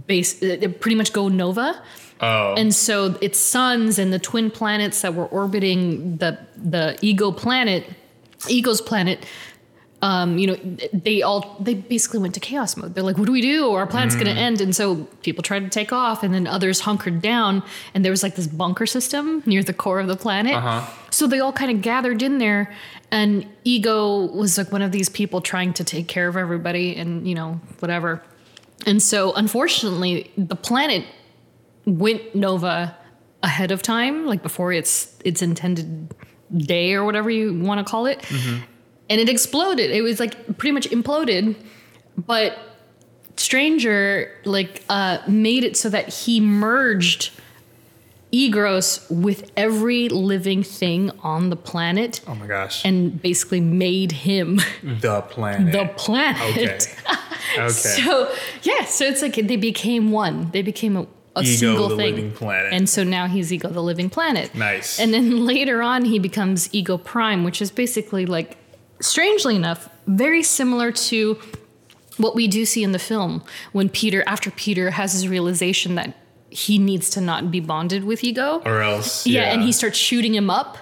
[0.06, 1.82] base uh, pretty much go nova.
[2.22, 2.56] Oh.
[2.56, 7.86] And so its suns and the twin planets that were orbiting the the ego planet,
[8.50, 9.26] ego's planet,
[10.02, 12.94] um, you know, they all they basically went to chaos mode.
[12.94, 13.72] They're like, "What do we do?
[13.72, 16.82] Our planet's going to end." And so people tried to take off, and then others
[16.82, 17.64] hunkered down.
[17.96, 20.54] And there was like this bunker system near the core of the planet.
[20.54, 20.86] Uh-huh.
[21.10, 22.74] So they all kind of gathered in there,
[23.10, 27.28] and ego was like one of these people trying to take care of everybody, and
[27.28, 28.22] you know, whatever.
[28.86, 31.06] And so, unfortunately, the planet
[31.88, 32.96] went nova
[33.42, 36.14] ahead of time, like before its its intended
[36.56, 38.24] day or whatever you want to call it,
[39.10, 39.90] and it exploded.
[39.90, 41.56] It was like pretty much imploded,
[42.16, 42.58] but
[43.38, 47.32] Stranger like uh, made it so that he merged
[48.34, 52.20] Egros with every living thing on the planet.
[52.28, 52.84] oh my gosh.
[52.84, 55.72] And basically made him the planet.
[55.72, 56.42] the planet.
[56.52, 56.80] Okay.
[57.58, 57.70] Okay.
[57.70, 58.32] So
[58.64, 60.52] yeah, so it's like they became one.
[60.52, 61.08] They became a,
[61.38, 62.16] a Ego, single the thing.
[62.16, 62.74] living planet.
[62.74, 64.54] And so now he's Ego, the living planet.
[64.56, 65.00] Nice.
[65.00, 68.58] And then later on, he becomes Ego Prime, which is basically like,
[69.00, 71.40] strangely enough, very similar to
[72.18, 76.16] what we do see in the film when Peter, after Peter has his realization that
[76.50, 78.62] he needs to not be bonded with Ego.
[78.66, 79.28] or else.
[79.28, 80.78] yeah, and he starts shooting him up.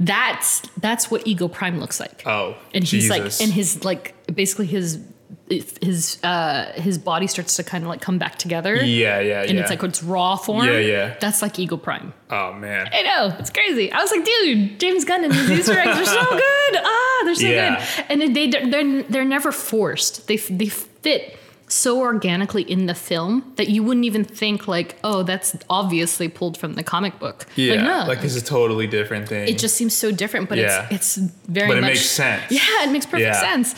[0.00, 2.22] That's that's what Ego Prime looks like.
[2.24, 2.56] Oh.
[2.72, 3.10] and he's Jesus.
[3.10, 5.00] like, and his like basically his
[5.48, 8.74] his uh his body starts to kind of like come back together.
[8.76, 9.60] Yeah, yeah, And yeah.
[9.62, 10.66] it's like its raw form.
[10.66, 11.16] Yeah, yeah.
[11.20, 12.12] That's like Ego Prime.
[12.30, 12.88] Oh man.
[12.92, 13.90] I know it's crazy.
[13.92, 16.76] I was like, dude, James Gunn and these Easter eggs are so good.
[16.76, 17.78] Ah, they're so Yeah.
[17.78, 18.04] good.
[18.22, 20.26] And they they're they're never forced.
[20.28, 21.37] They they fit
[21.70, 26.56] so organically in the film that you wouldn't even think like, oh, that's obviously pulled
[26.56, 27.46] from the comic book.
[27.56, 27.74] Yeah.
[27.74, 28.04] like, no.
[28.08, 29.48] Like, is a totally different thing.
[29.48, 30.86] it just seems so different, but Yeah.
[30.90, 32.42] it's it's very But it much makes sense.
[32.50, 33.40] Yeah, it makes perfect Yeah.
[33.40, 33.74] sense.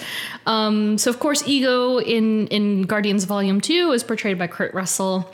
[0.46, 5.32] Um, so of course, Ego in in Guardians Volume Two is portrayed by Kurt Russell.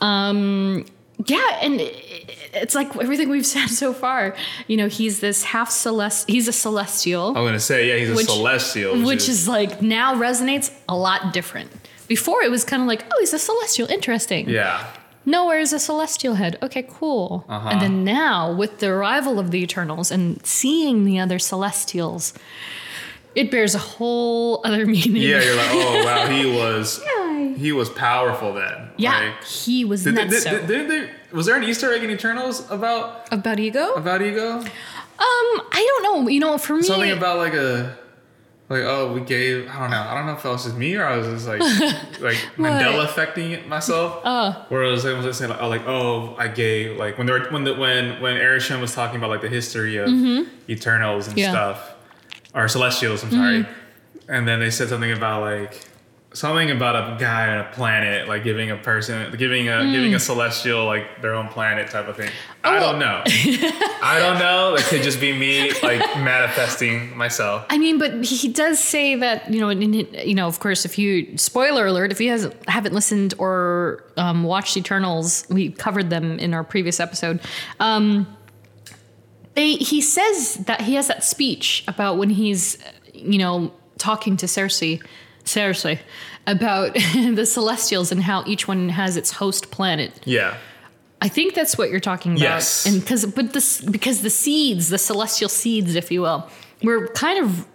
[0.00, 0.84] Um,
[1.24, 4.34] yeah, and it's like everything we've said so far.
[4.66, 6.28] You know, he's this half celest.
[6.28, 9.02] He's a celestial, I'm gonna say, yeah, he's a Which- celestial.
[9.02, 11.70] which is like now resonates a lot different.
[12.08, 14.48] Before it was kind of like, oh, he's a celestial, interesting.
[14.48, 14.86] Yeah.
[15.26, 16.56] Knowhere is a celestial head.
[16.62, 17.44] Okay, cool.
[17.48, 17.68] Uh-huh.
[17.68, 22.32] And then now, with the arrival of the Eternals and seeing the other celestials,
[23.34, 25.16] it bears a whole other meaning.
[25.22, 27.02] Yeah, you're like, oh wow, he was
[27.56, 28.90] he was powerful then.
[28.98, 30.44] Yeah, Like, he was did, nuts.
[30.44, 33.94] did, did, did there, was there an Easter egg in Eternals about about ego?
[33.94, 34.58] About ego?
[34.58, 34.68] Um,
[35.18, 36.28] I don't know.
[36.28, 37.98] You know, for me, Something about like a
[38.68, 40.96] like oh we gave I don't know I don't know if that was just me
[40.96, 41.60] or I was just like
[42.20, 44.20] like Mandela affecting it myself.
[44.24, 44.64] Oh.
[44.68, 47.26] Where I was like was I saying like oh like oh I gave like when
[47.26, 50.08] they were when the when when Arishem was talking about like the history of
[50.68, 51.38] Eternals and Mm-hmm.
[51.38, 51.46] Yeah.
[51.46, 51.52] Mm-hmm.
[51.54, 51.94] stuff
[52.54, 53.66] or Celestials I'm sorry,
[54.28, 55.86] and then they said something about like
[56.36, 60.18] something about a guy on a planet like giving a person giving a giving a
[60.18, 62.30] celestial like their own planet type of thing.
[62.62, 62.80] I Oh.
[62.80, 63.22] don't know.
[64.02, 64.74] I don't know.
[64.74, 67.64] it could just be me like manifesting myself.
[67.70, 70.98] I mean, but he does say that you know, in, you know, of course, if
[70.98, 76.38] you spoiler alert, if you hasn't haven't listened or um, watched Eternals, we covered them
[76.38, 77.40] in our previous episode.
[77.80, 78.26] Um,
[79.54, 82.76] they he says that he has that speech about when he's
[83.14, 85.02] you know talking to Sersi,
[85.46, 85.98] Sersi
[86.46, 90.12] about the Celestials and how each one has its host planet.
[90.24, 90.56] Yeah.
[91.22, 92.42] I think that's what you're talking about.
[92.42, 92.86] Yes.
[92.86, 96.48] And because but this because the seeds, the celestial seeds, if you will,
[96.82, 97.66] were kind of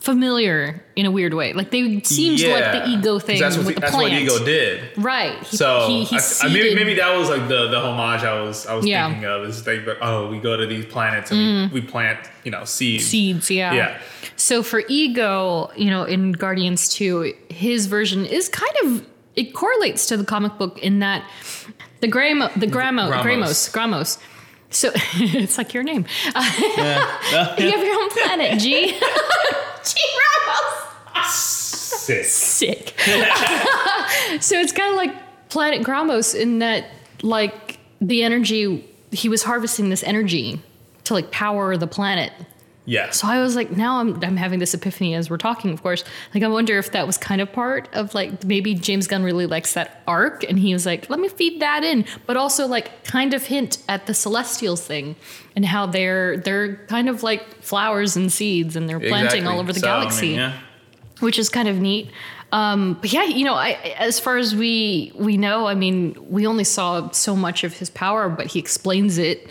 [0.00, 1.52] familiar in a weird way.
[1.52, 4.12] Like they seemed like the ego thing That's what, with the, the that's plant.
[4.12, 4.98] what ego did.
[4.98, 5.38] Right.
[5.44, 8.22] He, So he, he I, I, maybe seeded- maybe that was like the the homage
[8.22, 9.06] I was I was Yeah.
[9.06, 9.10] Mm.
[9.12, 12.50] thinking of is like oh we go to these planets and we, we plant you
[12.50, 13.06] know seeds.
[13.06, 13.72] seeds, yeah.
[13.72, 13.98] Yeah.
[14.36, 20.06] So for ego, you know, in Guardians 2, his version is kind of it correlates
[20.06, 21.24] to the comic book in that
[22.00, 23.22] the Gramo, the Gramo, Gramos.
[23.22, 24.18] Gramos, Gramos.
[24.70, 26.04] So it's like your name.
[26.34, 28.98] you have your own planet, G.
[29.84, 30.00] G
[31.30, 32.24] Sick.
[32.24, 32.94] Sick.
[34.40, 36.86] so it's kind of like Planet Gramos in that,
[37.22, 40.60] like, the energy, he was harvesting this energy
[41.04, 42.32] to, like, power the planet.
[42.86, 43.20] Yes.
[43.20, 46.04] So I was like, now I'm, I'm having this epiphany as we're talking, of course.
[46.34, 49.46] Like, I wonder if that was kind of part of like maybe James Gunn really
[49.46, 53.02] likes that arc, and he was like, let me feed that in, but also like
[53.04, 55.16] kind of hint at the Celestials thing
[55.56, 59.46] and how they're they're kind of like flowers and seeds, and they're planting Exactly.
[59.46, 60.58] all over the So, I mean, galaxy, yeah.
[61.20, 62.10] which is kind of neat.
[62.52, 66.46] Um, but yeah, you know, I, as far as we we know, I mean, we
[66.46, 69.50] only saw so much of his power, but he explains it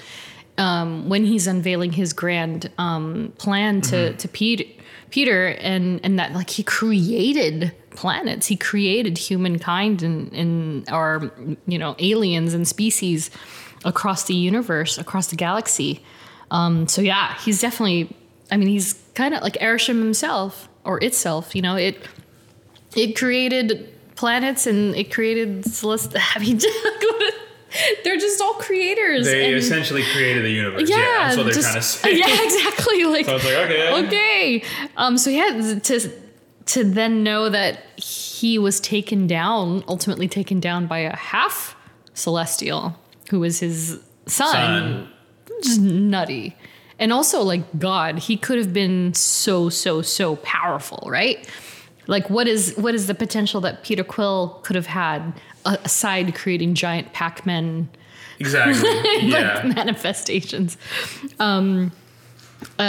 [0.58, 4.64] um, when he's unveiling his grand um, plan to to Peter,
[5.10, 11.32] Peter, and and that like he created planets, he created humankind and and our
[11.66, 13.32] you know aliens and species
[13.86, 16.04] across the universe, across the galaxy.
[16.52, 18.16] Um, so yeah, he's definitely.
[18.52, 21.56] I mean, he's kind of like Arishem himself or itself.
[21.56, 21.98] You know, it
[22.96, 26.22] it created planets and it created celestial.
[26.36, 26.60] I mean,
[28.04, 29.26] they're just all creators.
[29.26, 30.90] They and- essentially created the universe.
[30.90, 32.18] Yeah, yeah, that's what they're just- trying to say.
[32.18, 33.04] Yeah, exactly.
[33.06, 34.06] Like, So it's like, okay.
[34.08, 34.64] okay.
[34.98, 36.12] Um, so yeah, to
[36.66, 41.76] to then know that he was taken down, ultimately taken down by a half
[42.14, 42.96] celestial
[43.30, 45.10] who was his son, Son.
[45.62, 46.56] just nutty.
[47.00, 51.46] And also like God, he could have been so so so powerful, right?
[52.08, 55.34] Like what is what is the potential that Peter Quill could have had
[55.66, 57.90] aside creating giant Pac-Men
[58.40, 58.90] Exactly.
[59.30, 59.62] Yeah.
[59.64, 60.78] like manifestations.
[61.40, 61.92] Um,
[62.80, 62.82] uh,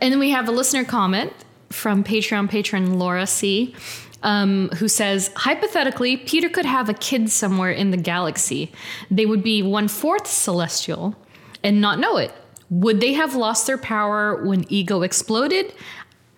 [0.00, 1.32] and then we have a listener comment
[1.70, 3.74] from Patreon patron Laura C.
[4.22, 8.72] Um, who says, hypothetically, Peter could have a kid somewhere in the galaxy.
[9.10, 11.14] They would be one fourth celestial
[11.62, 12.32] and not know it.
[12.70, 15.72] Would they have lost their power when ego exploded?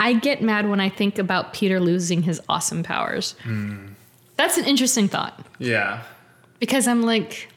[0.01, 3.35] I get mad when I think about Peter losing his awesome powers.
[4.37, 6.03] That's an interesting thought yeah.
[6.61, 7.49] because I'm like,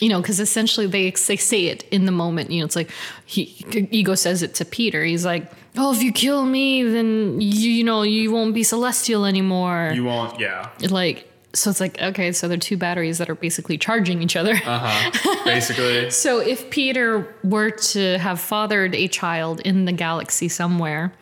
[0.00, 2.50] you know, because essentially they they say it in the moment.
[2.50, 2.90] You know, it's like
[3.26, 5.04] he ego says it to Peter.
[5.04, 9.26] He's like, "Oh, if you kill me, then you you know you won't be celestial
[9.26, 10.40] anymore." You won't.
[10.40, 10.70] Yeah.
[10.88, 14.54] like, so it's like okay, so they're two batteries that are basically charging each other.
[14.54, 15.42] Uh huh.
[15.44, 16.10] Basically.
[16.10, 21.12] So if Peter were to have fathered a child in the galaxy somewhere,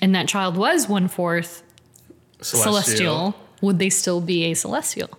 [0.00, 1.62] and that child was one fourth
[2.40, 5.10] celestial, would they still be a celestial?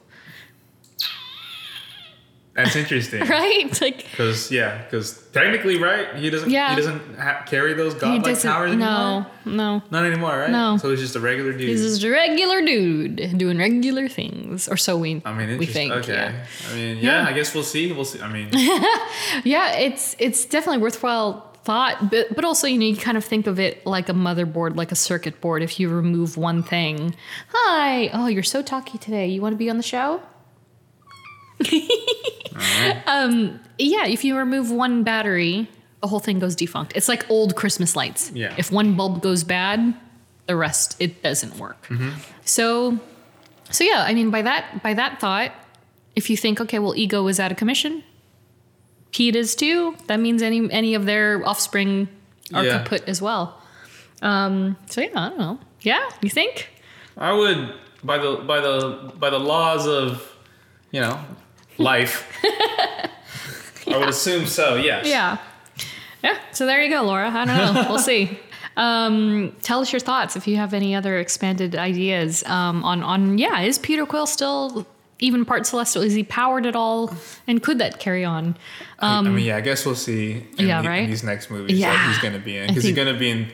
[2.55, 3.27] That's interesting.
[3.27, 3.81] Right?
[3.81, 4.05] Like.
[4.11, 6.15] Because yeah, because technically, right?
[6.15, 6.51] He doesn't.
[6.51, 6.69] Yeah.
[6.69, 8.77] He doesn't ha- carry those godlike powers anymore.
[8.87, 9.81] no, no.
[9.89, 10.51] Not anymore, right?
[10.51, 10.77] No.
[10.77, 11.61] So he's just a regular dude.
[11.67, 15.21] He's just a regular dude doing regular things, or so we.
[15.25, 15.93] I mean, we think.
[15.93, 16.13] okay.
[16.13, 16.45] Yeah.
[16.71, 17.27] I mean, yeah, Yeah.
[17.29, 17.91] I guess we'll see.
[17.91, 18.21] We'll see.
[18.21, 18.49] I mean,
[19.43, 23.47] yeah, it's it's definitely worthwhile thought, but but also you know you kind of think
[23.47, 25.63] of it like a motherboard, like a circuit board.
[25.63, 27.15] If you remove one thing,
[27.49, 29.27] hi, oh you're so talky today.
[29.27, 30.21] You want to be on the show?
[33.07, 35.69] Um, yeah, if you remove one battery,
[36.01, 36.93] the whole thing goes defunct.
[36.95, 38.31] It's like old Christmas lights.
[38.33, 38.53] Yeah.
[38.57, 39.93] If one bulb goes bad,
[40.47, 41.87] the rest it doesn't work.
[42.45, 42.99] So,
[43.69, 45.51] so yeah, I mean by that by that thought,
[46.15, 48.03] if you think okay, well, ego is out of commission,
[49.11, 49.95] Pete is too.
[50.07, 52.07] That means any any of their offspring
[52.53, 52.79] are Yeah.
[52.83, 53.59] kaput as well.
[54.21, 55.59] Um, so yeah, I don't know.
[55.81, 56.69] Yeah, you think?
[57.17, 57.73] I would
[58.03, 60.29] by the by the by the laws of
[60.91, 61.19] you know
[61.77, 62.27] life.
[63.87, 64.75] I would assume so.
[64.75, 65.07] Yes.
[65.07, 65.37] Yeah.
[66.23, 66.37] Yeah.
[66.51, 67.29] So there you go, Laura.
[67.29, 67.85] I don't know.
[67.89, 68.39] we'll see.
[68.75, 73.37] Um, tell us your thoughts if you have any other expanded ideas um, on on
[73.37, 73.61] yeah.
[73.61, 74.87] Is Peter Quill still
[75.19, 76.01] even part celestial?
[76.01, 77.15] Is he powered at all?
[77.45, 78.55] And could that carry on?
[78.97, 79.57] I- I mean, yeah.
[79.57, 80.47] I guess we'll see.
[80.57, 81.03] In yeah, the- right?
[81.03, 81.91] In these next movies Yeah.
[81.91, 83.51] that he's going to be in because he's going to be in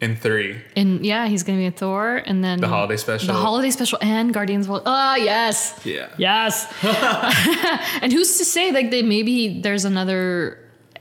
[0.00, 0.60] in three.
[0.76, 3.26] And yeah, he's gonna be in Thor, and then The holiday special.
[3.28, 4.66] the holiday special, and Guardians.
[4.68, 6.08] Will ah yes, Yeah.
[6.16, 6.66] yes.
[8.02, 10.58] and who's to say like they maybe there's another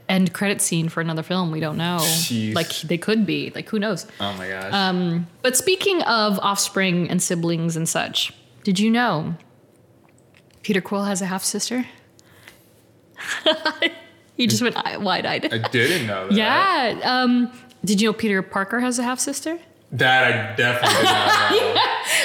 [0.10, 1.52] end credit scene for another film?
[1.52, 1.98] We don't know.
[2.02, 2.56] Jeez.
[2.56, 3.52] Like they could be.
[3.56, 4.06] Like who knows?
[4.20, 4.74] Oh my gosh.
[4.74, 8.34] Um, but speaking of offspring and siblings and such,
[8.64, 9.36] did you know
[10.64, 11.86] Peter Quill has a half sister?
[14.36, 15.54] he just went wide eyed.
[15.54, 16.36] I didn't know that.
[16.36, 17.00] Yeah.
[17.04, 17.52] Um,
[17.86, 19.58] did you know Peter Parker has a half sister?
[19.92, 21.04] That I definitely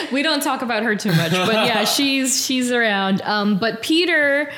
[0.08, 0.12] know.
[0.12, 3.22] We don't talk about her too much, but yeah, she's she's around.
[3.22, 4.50] Um, but Peter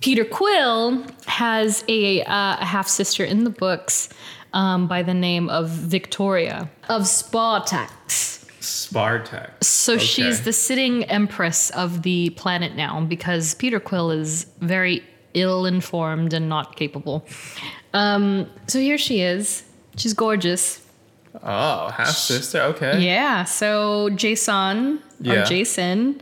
[0.00, 4.08] Peter Quill has a, uh, a half sister in the books
[4.52, 8.44] um, by the name of Victoria of Spartax.
[8.60, 9.50] Spartak.
[9.62, 10.04] So Okay.
[10.04, 15.02] she's the sitting empress of the planet now because Peter Quill is very
[15.34, 17.24] ill informed and not capable.
[17.94, 19.62] Um, so here she is.
[19.96, 20.82] She's gorgeous.
[21.42, 22.60] Oh, half sister.
[22.62, 23.00] Okay.
[23.04, 23.44] Yeah.
[23.44, 26.20] So Jason or Jason,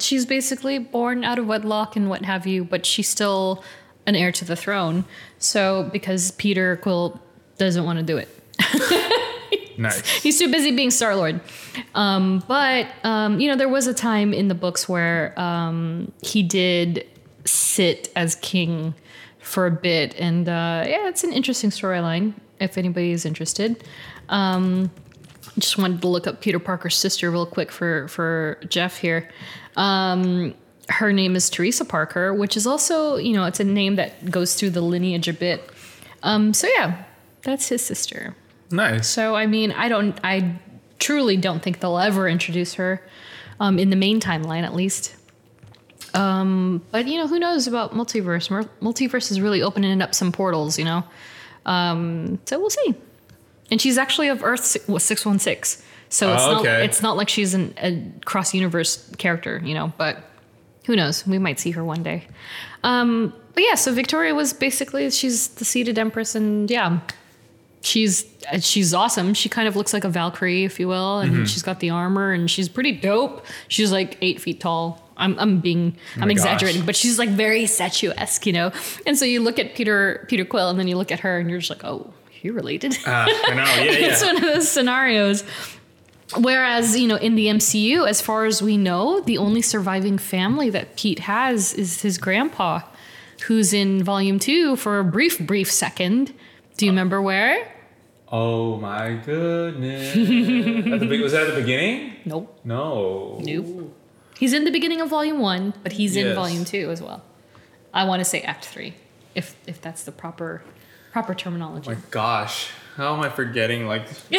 [0.00, 3.62] she's basically born out of wedlock and what have you, but she's still
[4.06, 5.04] an heir to the throne.
[5.38, 7.20] So because Peter Quill
[7.58, 8.28] doesn't want to do it.
[9.78, 10.06] Nice.
[10.22, 11.40] He's too busy being Star Lord.
[11.94, 16.42] Um, but um, you know, there was a time in the books where um, he
[16.42, 17.06] did
[17.44, 18.94] sit as king
[19.40, 22.34] for a bit, and uh, yeah, it's an interesting storyline.
[22.62, 23.84] If anybody is interested,
[24.28, 24.90] um,
[25.58, 29.28] just wanted to look up Peter Parker's sister real quick for for Geoff here.
[29.76, 30.54] Um,
[30.88, 34.54] her name is Teresa Parker, which is also you know it's a name that goes
[34.54, 35.68] through the lineage a bit.
[36.22, 37.04] Um, so yeah,
[37.42, 38.34] that's his sister.
[38.70, 39.06] Nice.
[39.06, 40.58] So I mean, I don't, I
[40.98, 43.02] truly don't think they'll ever introduce her
[43.60, 45.14] um, in the main timeline, at least.
[46.14, 48.48] Um, but you know, who knows about multiverse?
[48.80, 51.04] Multiverse is really opening up some portals, you know.
[51.66, 52.94] Um, so we'll see.
[53.70, 57.28] And she's actually of Earth six one six, so it's Oh, not it's not like
[57.28, 59.92] she's an, a cross universe character, you know.
[59.96, 60.18] But
[60.86, 61.26] who knows?
[61.26, 62.26] We might see her one day.
[62.84, 67.00] Um, but yeah, so Victoria was basically she's the seated empress, and yeah,
[67.80, 69.32] she's uh, she's awesome.
[69.34, 71.44] She kind of looks like a Valkyrie, if you will, and Mm-hmm.
[71.44, 73.46] she's got the armor, and she's pretty dope.
[73.68, 75.01] She's like eight feet tall.
[75.16, 76.86] I'm I'm being I'm Oh exaggerating, gosh.
[76.86, 78.72] but she's like very statuesque, you know.
[79.06, 81.48] And so you look at Peter Peter Quill, and then you look at her, and
[81.50, 82.96] you're just like, oh, you're related.
[83.06, 83.62] Ah, I know.
[83.62, 84.06] Yeah, yeah.
[84.12, 85.44] it's one of those scenarios.
[86.38, 90.70] Whereas, you know, in the MCU, as far as we know, the only surviving family
[90.70, 92.80] that Pete has is his grandpa,
[93.46, 96.32] who's in volume two for a brief, brief second.
[96.78, 97.70] Do you remember where?
[98.28, 100.08] Oh my goodness.
[100.16, 102.14] at the, was that at the beginning?
[102.24, 102.60] Nope.
[102.64, 103.38] No.
[103.42, 103.94] Nope.
[104.42, 107.22] He's in the beginning of volume one, but he's in volume two as well.
[107.94, 108.94] I want to say act three,
[109.36, 110.64] if if that's the proper
[111.12, 111.88] proper terminology.
[111.88, 112.72] Oh my gosh.
[112.96, 114.08] How am I forgetting like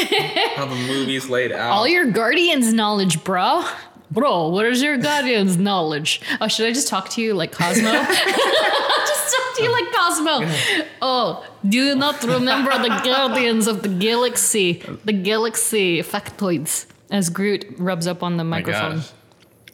[0.57, 1.71] how the movie's laid out?
[1.71, 3.63] All your Guardians knowledge, bro.
[4.11, 6.19] Bro, what is your Guardians knowledge?
[6.41, 7.89] Oh, should I just talk to you like Cosmo?
[7.93, 10.85] just talk to you like Cosmo.
[11.01, 14.83] Oh, do you not remember the Guardians of the Galaxy?
[15.05, 16.87] The Galaxy factoids.
[17.09, 19.03] As Groot rubs up on the microphone.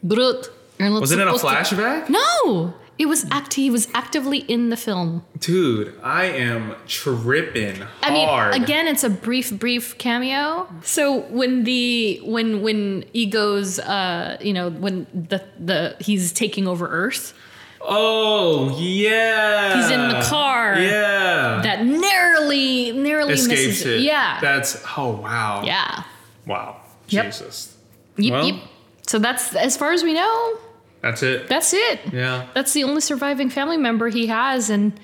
[0.04, 2.10] Wasn't Was it in a supposed to- flashback?
[2.10, 3.54] No, it was act.
[3.56, 5.24] He was actively in the film.
[5.40, 10.68] Dude, I am tripping I mean, again, it's a brief, brief cameo.
[10.84, 16.88] So when the when when Ego's, uh, you know, when the the he's taking over
[16.88, 17.34] Earth,
[17.82, 19.76] Oh yeah.
[19.82, 20.78] He's in the car.
[20.80, 21.62] Yeah.
[21.64, 24.02] that narrowly, narrowly escapes misses it.
[24.02, 25.64] Yeah, That's oh wow.
[25.66, 26.04] yeah,
[26.46, 26.78] Wow.
[27.10, 27.26] Yep.
[27.26, 27.76] Jesus.
[28.18, 28.62] yep, Well- yep.
[29.10, 30.60] So that's as far as we know.
[31.02, 31.48] That's it.
[31.48, 32.00] That's it.
[32.14, 32.46] yeah.
[32.54, 35.00] That's the only surviving family member he has, and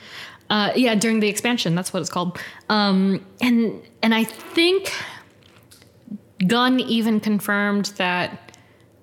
[0.47, 2.39] uh, yeah, during the expansion, that's what it's called.
[2.69, 4.93] Um, and and I think
[6.45, 8.55] Gunn even confirmed that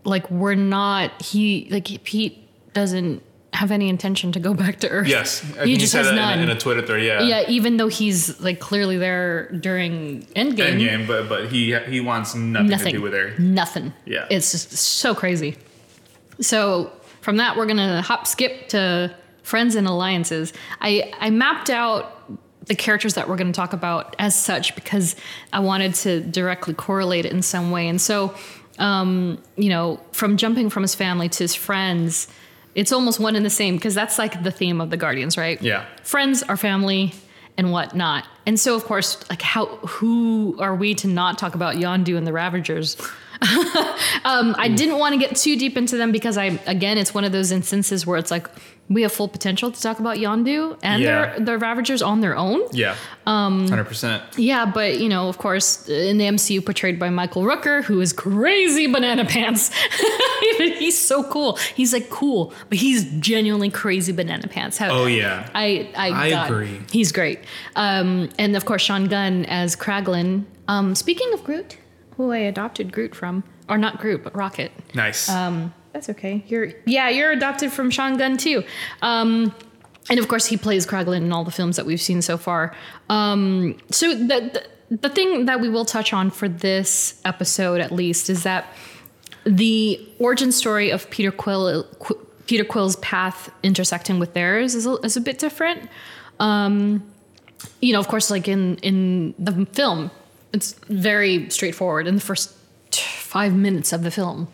[0.05, 5.09] like we're not he like Pete doesn't have any intention to go back to Earth.
[5.09, 5.41] Yes.
[5.41, 6.39] He you just has none.
[6.39, 7.03] in, a, in a Twitter thread.
[7.03, 7.21] Yeah.
[7.21, 10.79] yeah, even though he's like clearly there during Endgame.
[10.79, 12.93] Endgame, but but he he wants nothing, Nothing.
[12.93, 13.35] to do with her.
[13.39, 13.93] Nothing.
[14.05, 14.27] Yeah.
[14.31, 15.57] It's just so crazy.
[16.41, 20.53] So from that, we're gonna hop skip to friends and alliances.
[20.81, 22.19] I I mapped out
[22.67, 25.17] the characters that we're going to talk about as such because
[25.53, 27.89] I wanted to directly correlate it in some way.
[27.89, 28.35] And so,
[28.79, 32.29] um, you know, from jumping from his family to his friends,
[32.75, 35.61] it's almost one and the same because that's like the theme of the Guardians, right?
[35.63, 35.85] Yeah.
[36.03, 37.13] Friends are family
[37.59, 38.25] and whatnot.
[38.47, 42.27] And so, of course, like how who are we to not talk about Yondu and
[42.27, 42.97] the Ravagers?
[44.25, 47.25] um, I didn't want to get too deep into them because I, again, it's one
[47.25, 48.49] of those instances where it's like
[48.89, 51.35] we have full potential to talk about Yondu and Yeah.
[51.37, 52.63] their the Ravagers on their own.
[52.73, 52.97] Yeah.
[53.27, 53.69] Um.
[53.69, 54.23] Hundred percent.
[54.37, 58.13] Yeah, but you know, of course, in the MCU portrayed by Michael Rooker, who is
[58.13, 59.71] crazy banana pants.
[60.79, 61.57] he's so cool.
[61.75, 64.79] He's like cool, but he's genuinely crazy banana pants.
[64.79, 65.49] How, Oh yeah.
[65.55, 66.81] I I, I got- agree.
[66.91, 67.41] He's great.
[67.77, 70.45] Um, and of course, Sean Gunn as Kraglin.
[70.69, 71.77] Um, speaking of Groot,
[72.17, 74.71] who I adopted Groot from, or not Groot, but Rocket.
[74.95, 75.29] nice.
[75.29, 76.43] Um, that's okay.
[76.49, 78.65] You're yeah, you're adopted from Sean Gunn too.
[79.03, 79.55] Um,
[80.11, 82.75] and of course, he plays Kraglin in all the films that we've seen so far.
[83.09, 84.27] Um, so the,
[84.89, 88.67] the the thing that we will touch on for this episode, at least, is that
[89.45, 94.95] the origin story of Peter Quill, Qu- Peter Quill's path intersecting with theirs is a,
[94.97, 95.89] is a bit different.
[96.41, 97.03] Um,
[97.81, 100.11] you know, of course, like in in the film,
[100.53, 102.07] it's very straightforward.
[102.07, 102.55] In the first
[102.91, 104.49] five minutes of the film,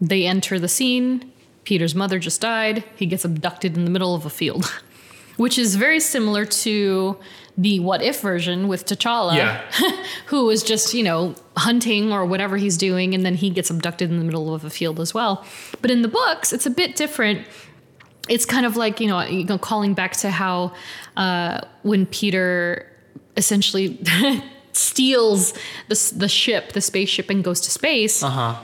[0.00, 1.32] they enter the scene.
[1.64, 2.84] Peter's mother just died.
[2.96, 4.66] He gets abducted in the middle of a field,
[5.36, 7.16] which is very similar to
[7.58, 9.60] the what if version with T'Challa, Yeah.
[10.26, 14.10] who is just, you know, hunting or whatever he's doing, and then he gets abducted
[14.10, 15.44] in the middle of a field as well.
[15.80, 17.46] But in the books, it's a bit different
[18.28, 20.72] it's kind of like you know, you know calling back to how
[21.16, 22.88] uh, when Peter
[23.36, 23.98] essentially
[24.72, 25.52] steals
[25.88, 28.22] the the ship, the spaceship, and goes to space.
[28.22, 28.56] uh huh.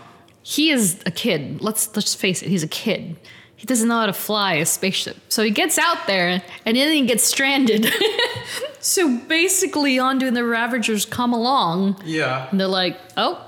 [0.42, 1.60] He is a kid.
[1.60, 2.48] Let's let's face it.
[2.48, 3.16] He's a kid.
[3.58, 6.92] He doesn't know how to fly a spaceship, so he gets out there and then
[6.92, 7.92] he gets stranded.
[8.80, 12.48] so basically, Yondu and the Ravagers come along Yeah.
[12.50, 13.44] and they're like, oh,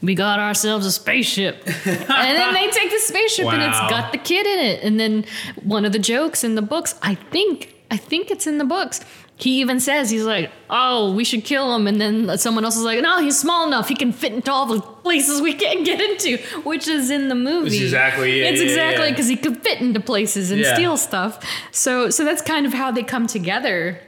[0.00, 1.56] we got ourselves a spaceship.
[1.66, 1.76] and
[2.08, 4.84] then they take the spaceship and it's got the kid in it.
[4.84, 5.24] And then
[5.62, 9.00] one of the jokes in the books, I think, I think it's in the books.
[9.40, 11.86] He even says, he's like, oh, we should kill him.
[11.86, 13.88] And then someone else is like, no, he's small enough.
[13.88, 17.36] He can fit into all the places we can't get into, which is in the
[17.36, 17.68] movie.
[17.68, 19.10] It's exactly- yeah, It's yeah, exactly yeah.
[19.12, 20.74] because he could fit into places and Yeah.
[20.74, 21.38] steal stuff.
[21.70, 24.00] So, so that's kind of how they come together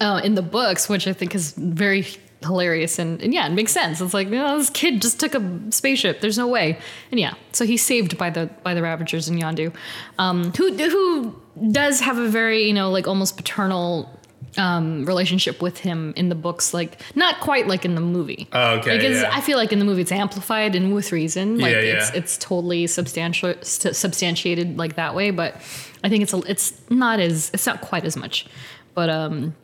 [0.00, 2.06] uh, in the books, which I think is very
[2.42, 4.00] hilarious and, and yeah, it makes sense.
[4.00, 6.20] It's like, you know, this kid just took a spaceship.
[6.22, 6.78] There's no way.
[7.10, 9.74] And yeah, so he's saved by the by the Ravagers in Yondu,
[10.18, 11.40] um, who who
[11.70, 14.08] does have a very you know like almost paternal.
[14.56, 18.46] Um, relationship with him in the books, like not quite like in the movie.
[18.52, 19.30] Oh, okay, Because yeah.
[19.32, 21.58] I feel like in the movie it's amplified and with reason.
[21.58, 22.18] Like Yeah, it's yeah.
[22.18, 25.30] it's totally substantial st- substantiated like that way.
[25.30, 25.56] But
[26.04, 28.46] I think it's a, it's not as it's not quite as much.
[28.94, 29.54] But um,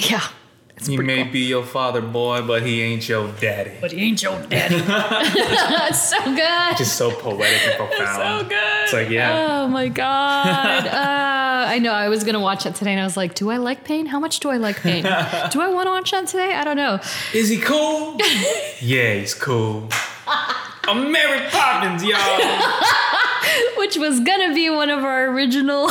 [0.00, 0.22] yeah,
[0.76, 1.32] it's He may cool.
[1.32, 3.72] be your father, boy, but he ain't your daddy.
[3.80, 4.76] But he ain't your daddy.
[4.86, 6.76] That's so good.
[6.76, 8.42] Just so poetic and profound.
[8.42, 8.82] so good.
[8.84, 9.62] It's like, yeah.
[9.62, 10.86] Oh my god.
[10.86, 11.92] uh, I know.
[11.92, 14.06] I was gonna watch it today, and I was like, "Do I like pain?
[14.06, 15.02] How much do I like pain?
[15.02, 16.52] do I want to watch that today?
[16.54, 17.00] I don't know."
[17.34, 18.16] Is he cool?
[18.80, 19.88] yeah, he's cool.
[20.88, 22.40] I'm Mary Poppins, y'all.
[23.78, 25.90] Which was gonna be one of our original.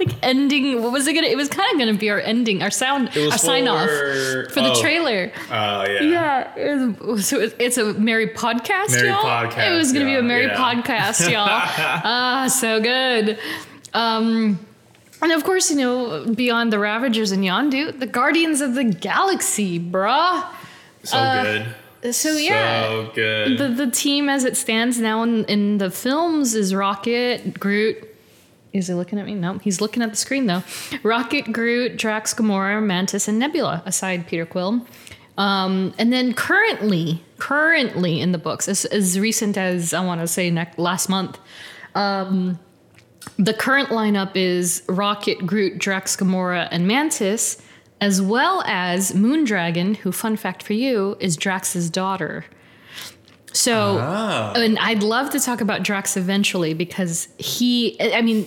[0.00, 1.26] Like ending, what was it gonna?
[1.26, 4.60] It was kind of gonna be our ending, our sound, our sign off for- for
[4.60, 4.80] the oh.
[4.80, 5.30] trailer.
[5.50, 6.00] Oh, yeah.
[6.00, 9.22] Yeah, it was- so it- it's a merry podcast, Mary y'all.
[9.22, 10.56] podcast, it was gonna be a y'all, yeah.
[10.56, 11.46] podcast, y'all.
[11.48, 13.38] ah, so good.
[13.92, 14.58] Um,
[15.20, 19.78] and of course, you know, beyond the Ravagers and Yondu, the Guardians of the Galaxy,
[19.78, 20.46] bruh.
[21.02, 21.18] So
[22.02, 22.14] good.
[22.14, 23.58] So yeah, So good.
[23.58, 28.06] the the team as it stands now in, in the films is Rocket, Groot.
[28.72, 29.34] Is he looking at me?
[29.34, 30.62] No, he's looking at the screen though.
[31.02, 34.86] Rocket, Groot, Drax, Gamora, Mantis, and Nebula, aside Peter Quill.
[35.38, 40.26] Um, and then currently, currently in the books, as, as recent as I want to
[40.28, 41.38] say next, last month,
[41.94, 42.58] um,
[43.38, 47.60] the current lineup is Rocket, Groot, Drax, Gamora, and Mantis,
[48.00, 52.44] as well as Moondragon, who, fun fact for you, is Drax's daughter.
[53.52, 54.52] So, Ah.
[54.54, 58.46] and I'd love to talk about Drax eventually because he, I mean,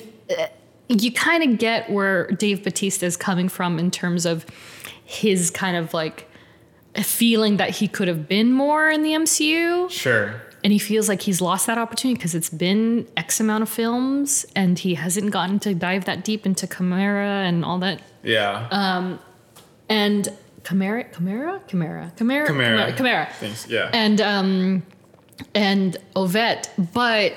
[0.89, 4.45] you kind of get where Dave Bautista is coming from in terms of
[5.05, 6.30] his kind of like
[7.01, 10.39] feeling that he could have been more in the MCU Sure.
[10.63, 14.45] and he feels like he's lost that opportunity because it's been X amount of films
[14.55, 18.01] and he hasn't gotten to dive that deep into Kamaria and all that.
[18.24, 18.67] Yeah.
[18.71, 19.17] Uh,
[19.89, 20.30] And
[20.63, 22.95] Kamaria, Kamaria, Kamaria, Kamaria, Kamaria.
[22.95, 23.32] Kamaria.
[23.34, 23.89] Things, yeah.
[23.93, 24.84] And um,
[25.53, 27.34] and Ovette, but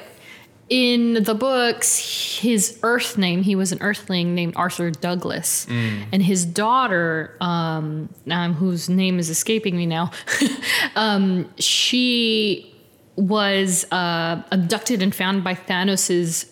[0.68, 5.66] in the books, his Earth name, he was an Earthling named Arthur Douglas.
[5.68, 10.10] And his daughter, um, um, whose name is escaping me now,
[10.96, 12.74] um, she
[13.14, 16.46] was uh, abducted and found by Thanos's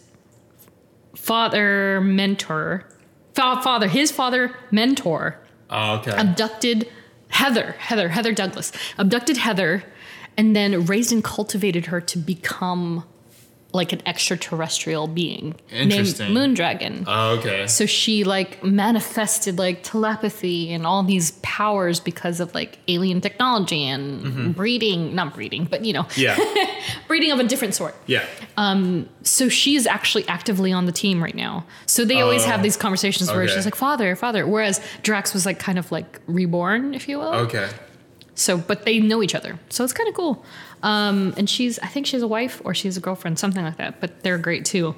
[1.16, 2.88] father mentor.
[3.34, 5.38] fa- Father, his father mentor
[5.70, 6.12] Oh, okay.
[6.12, 6.88] abducted
[7.28, 9.82] Heather, Heather, Heather Douglas, abducted Heather,
[10.36, 13.04] and then raised and cultivated her to become
[13.74, 16.30] like an extraterrestrial being named Interesting.
[16.32, 17.04] Moondragon.
[17.06, 17.66] oh, okay.
[17.66, 23.84] so she like manifested like telepathy and all these powers because of like alien technology
[23.84, 26.38] and breeding, not breeding, but you know, Yeah.
[27.08, 27.94] breeding of a different sort.
[28.06, 28.24] Yeah.
[28.56, 29.08] Um.
[29.22, 31.66] So she's actually actively on the team right now.
[31.86, 35.44] So they always Oh, have these conversations where she's like, "Father, father," whereas Drax was
[35.44, 37.34] like kind of like reborn, if you will.
[37.34, 37.68] Okay.
[38.36, 40.44] So, but they know each other, so it's kind of cool.
[40.84, 44.00] Um, and she's, I think she's a wife or she's a girlfriend, something like that.
[44.00, 44.94] But they're great too.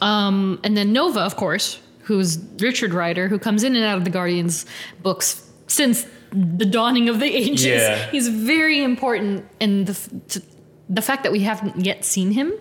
[0.00, 4.04] Um, and then Nova, of course, who's Richard Rider, who comes in and out of
[4.04, 4.66] the Guardians
[5.02, 7.66] books since the dawning of the ages.
[7.66, 8.10] Yeah.
[8.10, 10.40] He's very important, and the f- t-
[10.88, 12.52] the fact that we haven't yet seen him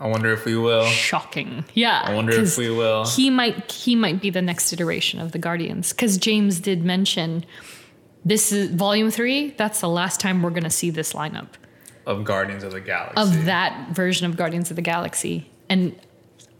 [0.00, 0.86] I wonder if we will.
[0.86, 1.64] shocking.
[1.74, 2.00] Yeah.
[2.04, 3.06] I wonder if we will.
[3.06, 7.44] He might he might be the next iteration of the Guardians cuz James did mention
[8.24, 11.48] this is volume 3, that's the last time we're going to see this lineup
[12.06, 13.20] Of Guardians of the Galaxy.
[13.20, 15.50] of that version of Guardians of the Galaxy.
[15.68, 15.94] And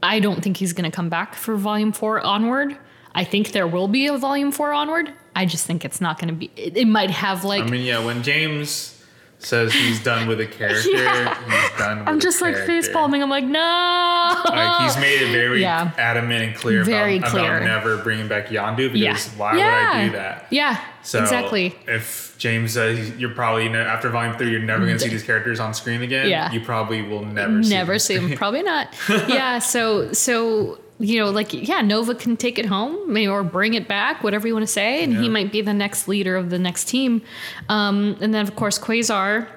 [0.02, 2.76] I don't think he's going to come back for volume 4 onward.
[3.14, 5.12] I think there will be a volume 4 onward.
[5.34, 7.84] I just think it's not going to be it, it might have like I mean,
[7.84, 8.99] yeah, when James
[9.42, 11.34] says he's done with a character, Yeah.
[11.44, 13.22] he's done with I'm just like face palming.
[13.22, 14.42] I'm like, no.
[14.44, 15.92] Like he's made it very Yeah.
[15.98, 17.56] adamant and clear Very about, clear.
[17.56, 18.98] about never bringing back Yondu because
[19.32, 19.38] yeah.
[19.38, 20.46] why would I do that?
[20.50, 20.82] Yeah.
[21.02, 21.74] So exactly.
[21.86, 25.08] If James says you're probably you know, after Volume Three, you're never going to see
[25.08, 26.28] these characters on screen again.
[26.28, 26.52] Yeah.
[26.52, 27.62] You probably will never.
[27.62, 27.98] see never them.
[28.00, 32.66] see him probably not yeah so so you know like yeah nova can take it
[32.66, 35.72] home or bring it back whatever you want to say and he might be the
[35.72, 37.22] next leader of the next team.
[37.68, 39.48] Um, and then of course quasar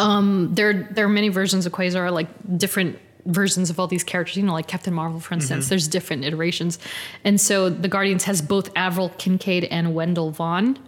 [0.00, 2.26] um, there there are many versions of quasar like
[2.58, 6.24] different versions of all these characters you know like captain marvel for instance there's different
[6.24, 6.78] iterations.
[7.22, 10.78] And so the guardians has both avril kincaid and wendell vaughn.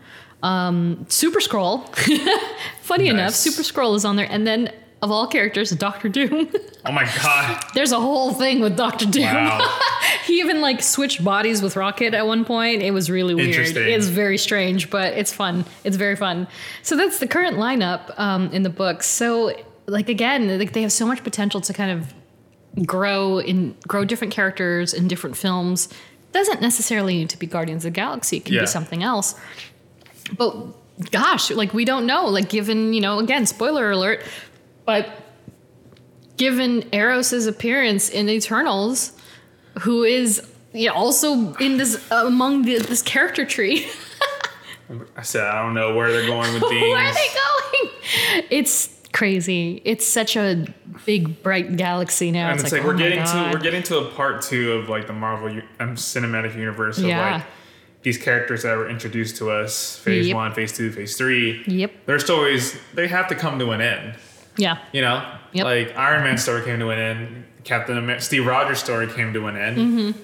[0.42, 1.88] Um, Super-Skrull
[2.82, 3.36] funny enough Nice.
[3.36, 4.26] Super-Skrull is on there.
[4.28, 4.72] And then
[5.04, 6.48] of all characters dr doom
[6.86, 7.64] Oh my god!
[7.74, 9.22] There's a whole thing with Doctor Doom.
[9.24, 9.78] Wow.
[10.26, 12.82] he even like switched bodies with Rocket at one point.
[12.82, 13.48] It was really weird.
[13.48, 13.88] Interesting.
[13.88, 15.64] It's very strange, but it's fun.
[15.82, 16.46] It's very fun.
[16.82, 19.06] So that's the current lineup um, in the books.
[19.06, 19.54] So
[19.86, 22.12] like again, like they have so much potential to kind of
[22.86, 25.88] grow in grow different characters in different films.
[26.32, 28.36] Doesn't necessarily need to be Guardians of the Galaxy.
[28.36, 28.60] It can Yeah.
[28.60, 29.34] be something else.
[30.36, 30.54] But
[31.12, 32.26] gosh, like we don't know.
[32.26, 34.20] Like given you know again, spoiler alert,
[34.84, 35.08] but
[36.36, 39.12] given Eros's appearance in Eternals,
[39.80, 43.86] who is yeah, also in this among the, this character tree.
[45.16, 46.82] I said I don't know where they're going with things.
[46.82, 48.44] Where are they going?
[48.50, 49.80] It's crazy.
[49.84, 50.66] It's such a
[51.06, 52.50] big bright galaxy now.
[52.50, 54.88] And it's, like, oh we're my getting to we're getting to a part two of
[54.88, 57.36] like the Marvel u- um, cinematic universe of Yeah.
[57.36, 57.44] like
[58.02, 60.34] these characters that were introduced to us phase Yep.
[60.36, 61.62] one, phase two, phase three.
[61.66, 62.06] Yep.
[62.06, 64.16] Their stories they have to come to an end.
[64.56, 64.78] Yeah.
[64.92, 65.64] You know, Yep.
[65.64, 67.44] like Iron Man's story came to an end.
[67.64, 70.14] Captain Amer- Steve Rogers' story came to an end.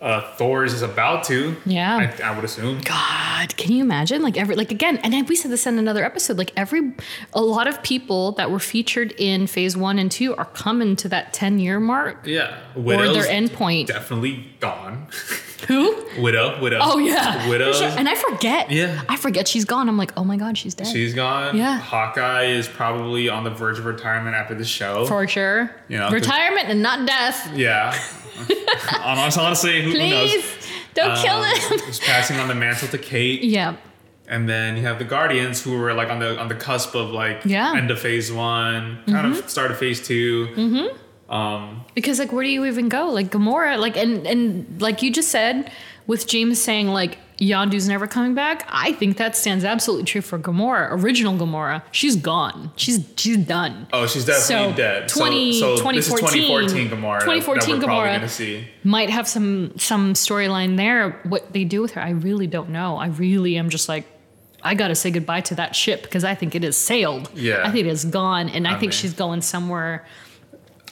[0.00, 1.52] Uh, Thor's is about to.
[1.52, 1.70] Mm-hmm.
[1.70, 2.12] Yeah.
[2.22, 2.80] I, I would assume.
[2.82, 4.22] God, can you imagine?
[4.22, 6.36] Like every like again, and we said this in another episode.
[6.36, 6.92] Like every
[7.32, 11.08] a lot of people that were featured in phase one and two are coming to
[11.08, 13.88] that ten year mark Yeah, or their end point.
[13.88, 15.06] definitely gone.
[15.68, 16.04] Who?
[16.18, 16.78] Widow, Widow.
[16.82, 17.72] Oh yeah, Widow.
[17.72, 17.88] Sure.
[17.88, 18.70] And I forget.
[18.70, 19.02] Yeah.
[19.08, 19.88] I forget she's gone.
[19.88, 20.86] I'm like, oh my god, she's dead.
[20.86, 21.56] She's gone.
[21.56, 21.78] Yeah.
[21.78, 25.06] Hawkeye is probably on the verge of retirement after the show.
[25.06, 25.70] for sure.
[25.88, 27.50] You know, retirement and not death.
[27.56, 27.98] yeah.
[29.00, 30.30] Honest- Honestly, who, who knows?
[30.30, 31.78] Please don't kill Um, him.
[31.86, 33.76] He's passing on the mantle to Kate, yeah.
[34.28, 37.10] and then you have the Guardians, who were like on the on the cusp of
[37.10, 37.68] like Yeah.
[37.68, 37.76] Mm-hmm.
[37.78, 40.96] end of phase one, kind of start of phase 2 Mm-hmm.
[41.28, 43.08] Um, Because like, where do you even go?
[43.08, 45.70] Like Gamora, like, and and like you just said,
[46.06, 48.66] with James saying like Yondu's never coming back.
[48.70, 51.82] I think that stands absolutely true for Gamora, original Gamora.
[51.90, 52.70] She's gone.
[52.76, 53.88] She's she's done.
[53.92, 55.08] oh, she's definitely So, dead.
[55.08, 57.20] 20 so, so this is 2014 2014 Gamora.
[57.20, 58.64] 2014 that Gamora.
[58.84, 61.10] Might have some some storyline there.
[61.24, 62.96] What they do with her, I really don't know.
[62.98, 64.06] I really am just like.
[64.62, 67.30] I gotta say goodbye to that ship because I think it has sailed.
[67.34, 67.60] Yeah.
[67.64, 70.04] I think it is gone, and I, I think mean- she's going somewhere.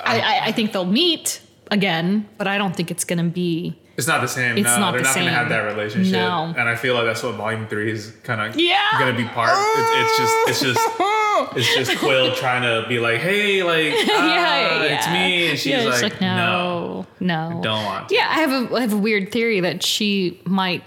[0.05, 1.41] I, I, I think they'll meet
[1.71, 3.79] again, but I don't think it's gonna be.
[3.97, 4.59] It's not the same.
[4.59, 6.15] It's no, not they're the not going to have that relationship.
[6.15, 6.53] No.
[6.59, 8.81] And I feel like that's what Volume Three is kind of Yeah.
[8.99, 9.51] going to be part.
[9.57, 11.49] It's, it's just, it's just, Quill.
[11.57, 15.51] It's just Quill trying to be like, hey, like, ah, it's me.
[15.51, 17.07] And she's Yeah, like, it's no.
[17.21, 18.15] no, no, don't want to.
[18.17, 20.83] Yeah, I have a I have a weird theory that she might,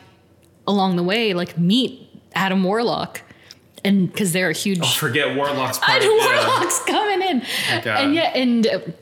[0.68, 3.22] along the way, like meet Adam Warlock,
[3.86, 4.80] and because they're a huge.
[4.82, 6.02] Oh, forget Warlock's part.
[6.02, 6.10] Adam.
[6.10, 7.40] Warlock's coming in,
[7.86, 7.88] God.
[7.88, 8.94] and yeah, and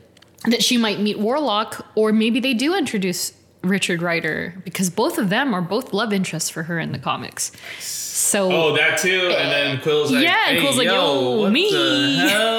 [0.46, 3.32] that she might meet Warlock, or maybe they do introduce
[3.62, 7.50] Richard Rider because both of them are both love interests for her in the comics.
[7.80, 9.28] So Oh, that too.
[9.36, 11.68] And then Quill's like, yeah, and hey, Quill's like, yo, what me,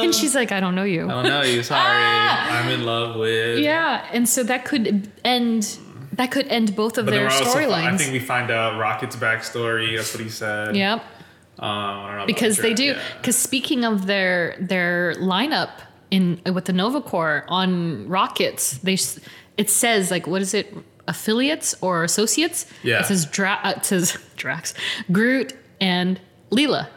[0.04, 1.06] and she's like, I don't know you.
[1.06, 1.64] I don't know you.
[1.64, 2.62] Sorry, Ah!
[2.64, 3.60] I'm in love with.
[3.60, 5.80] Yeah, and so that could end.
[6.14, 9.96] That could end both of But their we're I think we find out Rocket's backstory.
[9.96, 10.76] That's what he said.
[10.76, 11.00] Yep,
[11.60, 12.86] Um, I don't know because they do.
[12.86, 13.02] yeah.
[13.22, 15.70] Because speaking of their their lineup
[16.12, 18.98] in with the Nova Corps on rockets, they
[19.58, 20.74] it says like what is it
[21.08, 22.66] affiliates or associates?
[22.84, 23.00] Yeah.
[23.02, 24.74] it says Dra- uh, it says Drax,
[25.12, 26.20] Groot, and
[26.52, 26.88] Leela.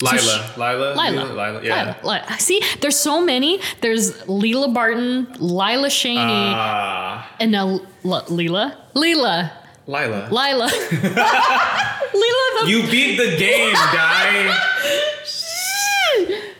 [0.00, 0.18] Lila.
[0.18, 0.94] she- Lila.
[0.94, 1.24] Lila.
[1.24, 1.62] Lila.
[1.64, 1.96] Yeah.
[2.04, 2.22] Lila.
[2.24, 2.38] Lila.
[2.38, 3.60] See, there's so many.
[3.80, 7.68] There's Leela Barton, Lila Cheney, Ah, and now
[8.04, 8.76] L- Leela.
[8.94, 9.50] Leela.
[9.88, 10.28] Lila.
[10.30, 10.68] Lila.
[10.68, 10.68] Leela
[12.60, 14.54] the You beat the game, guy.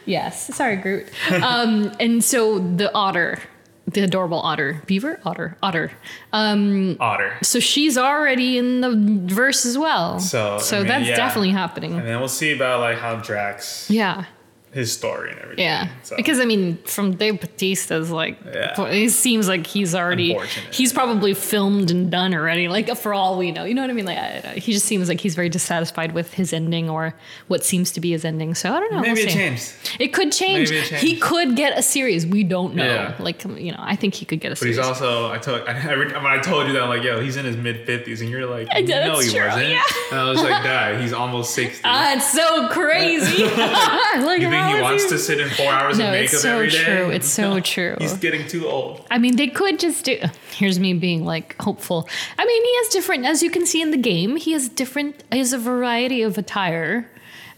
[0.08, 1.06] Yes, sorry, Groot.
[1.30, 3.38] Um, and so the otter,
[3.86, 5.92] the adorable otter, beaver, otter, otter.
[6.32, 7.36] Um, Otter.
[7.42, 8.94] so she's already in the
[9.34, 10.18] verse as well.
[10.18, 11.16] So, so I mean, that's yeah.
[11.16, 11.92] definitely happening.
[11.94, 14.24] And then we'll see about like how Drax, Yeah,
[14.72, 15.64] his story and everything.
[15.64, 15.88] yeah.
[16.02, 16.14] So.
[16.16, 18.74] Because I mean, from Dave Bautista's like, Yeah.
[18.88, 20.38] it seems like he's already,
[20.72, 22.68] he's probably filmed and done already.
[22.68, 24.04] Like for all we know, you know what I mean?
[24.06, 27.14] Like I, he just seems like he's very dissatisfied with his ending or
[27.48, 28.54] what seems to be his ending.
[28.54, 29.00] So I don't know.
[29.00, 29.36] maybe we'll it see.
[29.38, 29.72] changed.
[29.98, 30.70] It could change.
[30.70, 32.26] Maybe it He could get a series.
[32.26, 32.84] We don't know.
[32.84, 33.14] Yeah.
[33.18, 34.76] Like you know, I think he could get a But series.
[34.76, 37.44] he's also, I told, I, when I told you that, I'm like, yo, he's in
[37.46, 38.20] his mid 50s.
[38.20, 39.68] And you're like, I know, no, he true, wasn't.
[39.68, 39.82] yeah.
[40.10, 41.82] And I was like, Dad, he's almost 60.
[41.84, 43.44] ah, it's so crazy.
[43.48, 46.42] like, you think how he wants to sit in four hours No, of makeup it's
[46.42, 46.84] so every day?
[46.84, 47.10] true.
[47.10, 47.96] It's so No, true.
[47.98, 49.06] He's getting too old.
[49.10, 50.18] I mean, they could just do.
[50.52, 52.08] Here's me being like hopeful.
[52.38, 54.36] I mean, he has different, as you can see in the game.
[54.36, 55.22] He has different.
[55.32, 57.10] He has a variety of attire,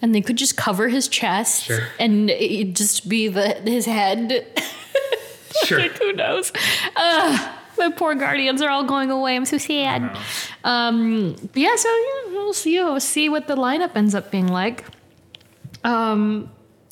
[0.03, 1.87] and they could just cover his chest Sure.
[1.99, 4.47] and it just be the his head.
[5.65, 5.81] Sure.
[5.81, 6.53] like, who knows?
[6.97, 9.35] Uh, my poor guardians are all going away.
[9.35, 10.17] I'm so sad.
[10.63, 12.79] Um, yeah, so yeah, we'll see.
[12.79, 14.85] We'll see what the lineup ends up being like.
[15.83, 16.51] Um,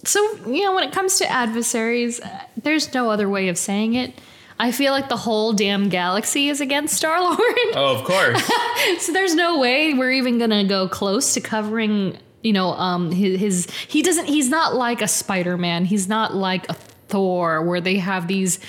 [0.09, 3.95] so you know, when it comes to adversaries, uh, there's no other way of saying
[3.95, 4.19] it.
[4.59, 7.39] I feel like the whole damn galaxy is against Star Lord.
[7.75, 8.43] Oh, of course.
[9.05, 12.19] so there's no way we're even gonna go close to covering.
[12.43, 14.27] You know, um, his, his he doesn't.
[14.27, 15.85] He's not like a Spider-Man.
[15.85, 18.61] He's not like a Thor, where they have these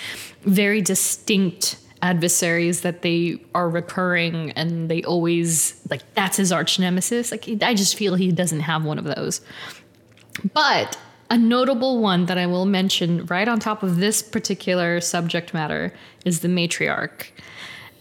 [0.42, 7.32] very distinct adversaries that they are recurring and they always like that's his arch nemesis.
[7.32, 9.42] Like I just feel he doesn't have one of those.
[10.54, 10.98] But
[11.30, 15.94] a notable one that I will mention right on top of this particular subject matter
[16.26, 17.28] is the matriarch.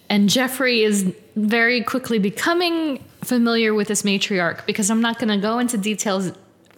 [0.09, 5.36] And Geoffrey is very quickly becoming familiar with this matriarch because I'm not going to
[5.36, 6.32] go into details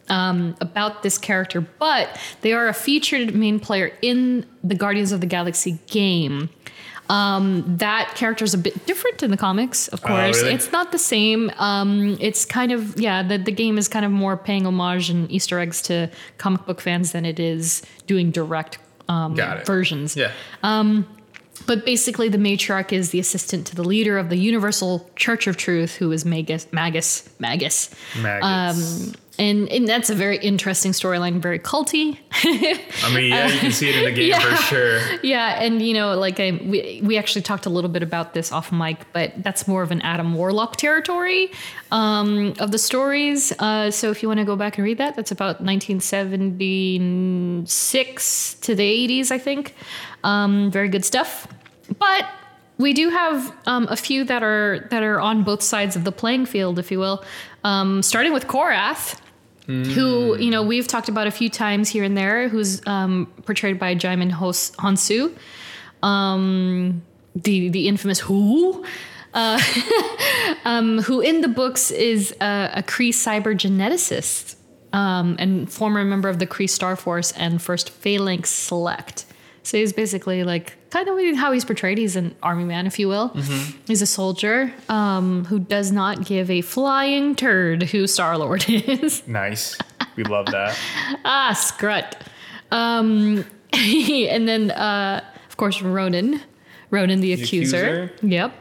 [0.09, 5.21] um, about this character, but they are a featured main player in the Guardians of
[5.21, 6.51] the Galaxy game.
[7.11, 10.43] Um, that character is a bit different in the comics, of course.
[10.43, 10.55] really?
[10.55, 11.51] It's not the same.
[11.59, 13.23] Um, it's kind of yeah.
[13.23, 16.09] The the game is kind of more paying homage and Easter eggs to
[16.39, 18.79] comic book fans than it is doing direct
[19.09, 19.35] um,
[19.65, 20.17] versions.
[20.17, 20.31] yeah.
[21.67, 25.57] But basically, the matriarch is the assistant to the leader of the Universal Church of
[25.57, 26.67] Truth, who is Magus.
[26.73, 27.29] Magus.
[27.39, 27.95] Magus.
[28.17, 29.13] Maggots.
[29.41, 32.19] And, and that's a very interesting storyline, very culty.
[32.45, 34.41] I mean, yeah, you can see it in the game Yeah.
[34.41, 35.01] for sure.
[35.23, 38.53] yeah, and you know, like I, we we actually talked a little bit about this
[38.53, 41.51] off mic, but that's more of an Adam Warlock territory
[41.91, 43.51] um, of the stories.
[43.59, 48.75] Uh, so if you want to go back and read that, that's about 1976 to
[48.75, 49.75] the 80s, I think.
[50.25, 51.47] Um, very good stuff.
[51.99, 52.27] But
[52.79, 56.13] we do have um, a few that are that are on both sides of the
[56.13, 57.25] playing field, if you will.
[57.65, 59.19] Um, starting with Korath
[59.71, 63.79] who you know we've talked about a few times here and there, who's um, portrayed
[63.79, 65.37] by Djimon Hos- Hounsou,
[66.03, 67.03] um,
[67.35, 68.85] the the infamous Who,
[69.35, 69.61] uh,
[70.65, 74.57] um, who in the books is a, a Kree cyber geneticist
[74.93, 79.25] um, and former member of the Kree Star Force and first Phalanx Select.
[79.63, 81.99] So he's basically like kind of how he's portrayed.
[81.99, 83.29] He's an army man, if you will.
[83.87, 89.27] He's a soldier um, who does not give a flying turd who Star Lord is.
[89.29, 89.77] Nice.
[90.17, 90.79] We love that.
[91.25, 92.15] ah, Scrut.
[92.71, 96.41] Um, and then, uh, of course, Ronan.
[96.91, 98.05] Ronan the, accuser.
[98.05, 98.27] Accuser?
[98.27, 98.55] Yep.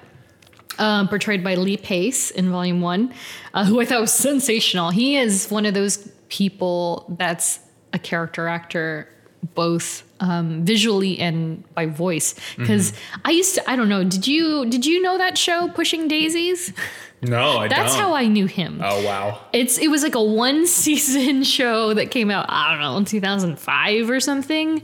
[0.77, 3.13] Um, portrayed by Lee Pace in Volume 1,
[3.53, 4.91] uh, who I thought was sensational.
[4.91, 7.59] He is one of those people that's
[7.91, 9.09] a character actor
[9.55, 12.35] both um, visually and by voice.
[12.57, 12.93] Because
[13.25, 16.73] I used to I don't know did you did you know that show Pushing Daisies?
[17.21, 18.01] No, I that's don't.
[18.01, 18.81] how I knew him.
[18.83, 19.41] Oh wow.
[19.51, 23.05] it's it was like a one season show that came out I don't know in
[23.05, 24.81] 2005 or something.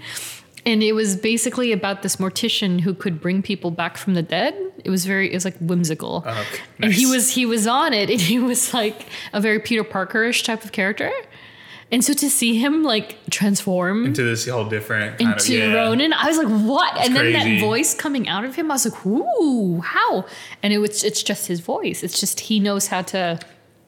[0.67, 4.55] And it was basically about this mortician who could bring people back from the dead.
[4.83, 6.23] It was very it was like whimsical.
[6.25, 9.83] Okay, and he was he was on it and he was like a very Peter
[9.83, 11.11] Parkerish type of character
[11.91, 15.73] and so to see him like transform Into this whole different kind into of yeah.
[15.75, 16.13] Ronan.
[16.13, 16.97] I was like, what?
[16.97, 17.55] and then crazy.
[17.55, 20.25] that voice coming out of him, I was like, ooh, how?
[20.63, 22.03] And it was it's just his voice.
[22.03, 23.39] It's just he knows how to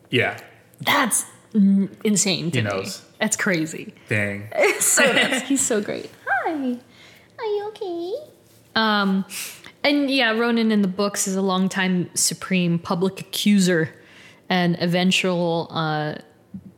[0.09, 0.39] Yeah.
[0.81, 2.69] that's insane to He me.
[2.69, 3.03] knows.
[3.19, 3.93] That's crazy.
[4.09, 4.47] Dang.
[4.55, 5.47] It's so nuts.
[5.47, 6.09] He's so great.
[6.27, 6.51] Hi.
[7.39, 8.13] Are you okay?
[8.75, 9.25] Um
[9.83, 13.89] and yeah, Ronan in the books is a longtime supreme public accuser
[14.49, 16.15] and eventual uh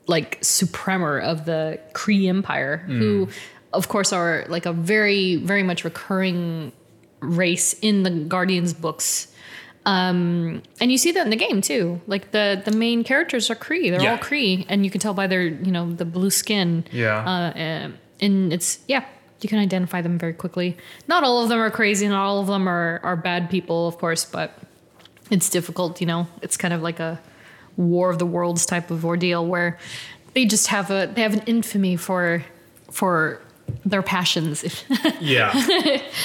[0.09, 3.29] like supremor of the Kree Empire, who
[3.73, 6.71] of course are like a very, very much recurring
[7.21, 9.27] race in the Guardians books.
[9.85, 12.01] Um, and you see that in the game too.
[12.07, 13.89] Like the the main characters are Kree.
[13.91, 14.11] They're Yeah.
[14.13, 16.83] all Kree, and you can tell by their you know the blue skin.
[16.91, 17.19] Yeah.
[17.25, 19.05] Uh, and- and it's yeah,
[19.41, 20.75] you can identify them very quickly.
[21.07, 23.97] Not all of them are crazy, not all of them are are bad people, of
[23.97, 24.49] course, but
[25.31, 26.01] it's difficult.
[26.01, 27.19] You know, it's kind of like a
[27.79, 29.77] war of the worlds type of ordeal where
[30.33, 32.43] they just have a they have an infamy for
[32.91, 33.41] for
[33.85, 34.63] their passions.
[35.21, 35.53] Yeah.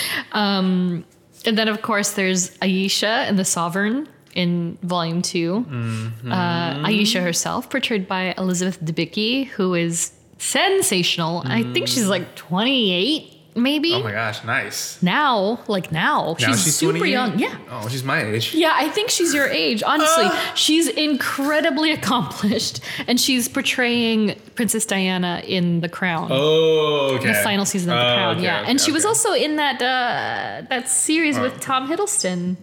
[0.33, 1.05] um,
[1.47, 5.67] And then, of course, there's Ayesha and the Sovereign in Volume 2.
[5.69, 6.33] Mm-hmm.
[6.33, 11.43] Uh, Ayesha herself, portrayed by Elizabeth Debicki, who is sensational.
[11.45, 13.93] I think she's like 28, maybe.
[13.95, 15.01] Oh my gosh, nice.
[15.03, 17.11] now, like now, Now she's, she's super 28?
[17.13, 17.39] young.
[17.39, 17.57] Yeah.
[17.71, 18.55] Oh, she's my age.
[18.55, 19.83] Yeah, I think she's your age.
[19.83, 27.29] Honestly, she's incredibly accomplished, and she's portraying Princess Diana in The Crown Oh, okay.
[27.29, 28.37] the final season of The Oh, Crown.
[28.37, 31.43] okay, yeah, okay, and she was also in that uh, that series Oh.
[31.43, 32.57] with Tom Hiddleston.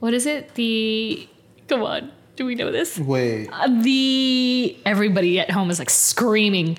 [0.00, 0.54] What is it?
[0.54, 1.28] The
[1.68, 2.98] come on, do we know this?
[2.98, 3.48] Wait.
[3.50, 6.76] Uh, the everybody at home is like screaming.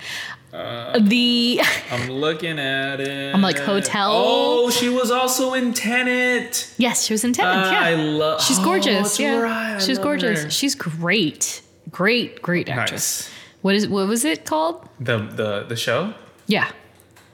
[0.51, 1.61] The
[1.91, 3.33] I'm looking at it.
[3.33, 4.09] I'm like, Hotel?
[4.13, 6.73] Oh, she was also in Tenet.
[6.77, 7.53] yes, she was in Tenet.
[7.67, 8.41] Ah, I yeah, love.
[8.41, 8.95] she's Oh, gorgeous.
[8.95, 10.43] that's yeah, right, she's gorgeous.
[10.43, 10.49] her.
[10.49, 11.61] She's great,
[11.91, 13.27] great, great actress.
[13.27, 13.33] Nice.
[13.61, 14.87] What is what was it called?
[14.99, 16.13] The the the show
[16.47, 16.71] Yeah,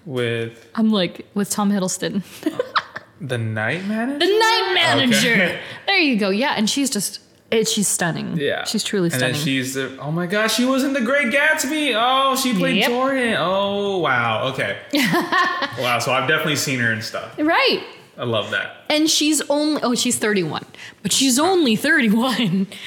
[0.06, 2.24] with I'm like with Tom Hiddleston.
[3.22, 4.20] the night manager.
[4.20, 5.34] The night manager.
[5.34, 5.60] Okay.
[5.86, 6.30] There you go.
[6.32, 7.20] Yeah, and she's just
[7.54, 8.38] it, she's stunning.
[8.38, 9.34] Yeah, she's truly And stunning.
[9.36, 9.98] then she's the.
[10.00, 11.94] Oh my gosh, she was in The Great Gatsby.
[11.96, 12.90] Oh, she played Yep.
[12.90, 13.36] Jordan.
[13.40, 14.48] Oh wow.
[14.54, 14.78] Okay.
[15.80, 16.00] wow.
[16.00, 17.36] So I've definitely seen her and stuff.
[17.38, 17.84] right.
[18.18, 18.78] I love that.
[18.90, 20.64] And she's only oh she's 31,
[21.02, 22.68] but she's only 31.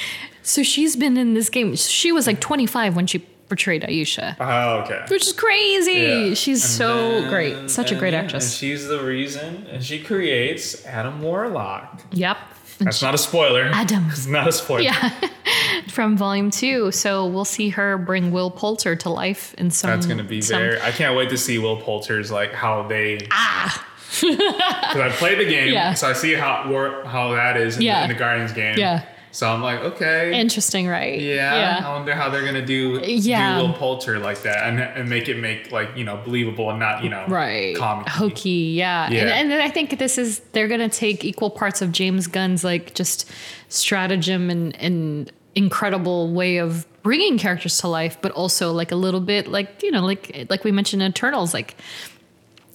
[0.43, 1.75] So she's been in this game.
[1.75, 3.19] She was like 25 when she
[3.49, 5.03] portrayed Ayesha, Oh, okay.
[5.09, 5.93] which is crazy.
[6.29, 6.35] Yeah.
[6.35, 8.57] She's And so then- great, such a great yeah, And actress.
[8.57, 12.01] she's the reason, and she creates Adam Warlock.
[12.13, 12.37] Yep.
[12.79, 13.71] That's not a spoiler.
[13.73, 14.07] Adam.
[14.11, 14.83] It's not a spoiler.
[14.83, 15.11] Yeah,
[15.89, 16.91] from volume two.
[16.93, 19.91] So we'll see her bring Will Poulter to life in some.
[19.91, 20.81] That's gonna be some- very.
[20.81, 23.27] I can't wait to see Will Poulter's like how they.
[23.31, 23.87] Ah.
[24.19, 25.93] Because I played the game, Yeah.
[25.93, 26.63] so I see how
[27.07, 27.99] how that is in, Yeah.
[27.99, 28.79] the, in the Guardians game.
[28.79, 29.03] Yeah.
[29.37, 30.33] So I'm like, okay.
[30.41, 31.21] Interesting, right?
[31.21, 33.59] yeah, I wonder how they're gonna do Yeah.
[33.61, 36.79] do Will Poulter like that and, and make it make like you know believable and
[36.79, 39.21] not you know right comic hokey yeah, Yeah.
[39.21, 42.65] And, and then i think this is they're gonna take equal parts of james gunn's
[42.65, 43.31] like just
[43.69, 49.21] stratagem and and incredible way of bringing characters to life but also like a little
[49.21, 51.77] bit like you know like like we mentioned in eternals like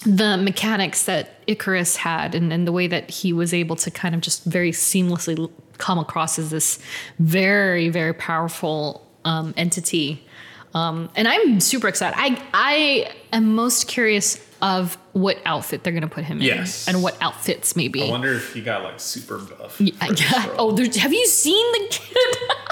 [0.06, 4.15] the mechanics that Ikaris had and, and the way that he was able to kind
[4.15, 6.80] of just very seamlessly come across as this
[7.19, 10.26] very, very powerful um, entity.
[10.73, 12.18] Um, and I'm super excited.
[12.19, 16.88] I, I am most curious of what outfit they're going to put him in Yes.
[16.88, 18.03] and what outfits maybe.
[18.03, 19.82] I wonder if he got like super buff.
[19.82, 20.56] Yeah, yeah.
[20.57, 22.18] Oh, have you seen the kid?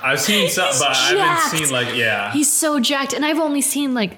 [0.04, 2.32] I've seen some, He's but I haven't seen like yeah.
[2.32, 4.18] He's so jacked, and I've only seen like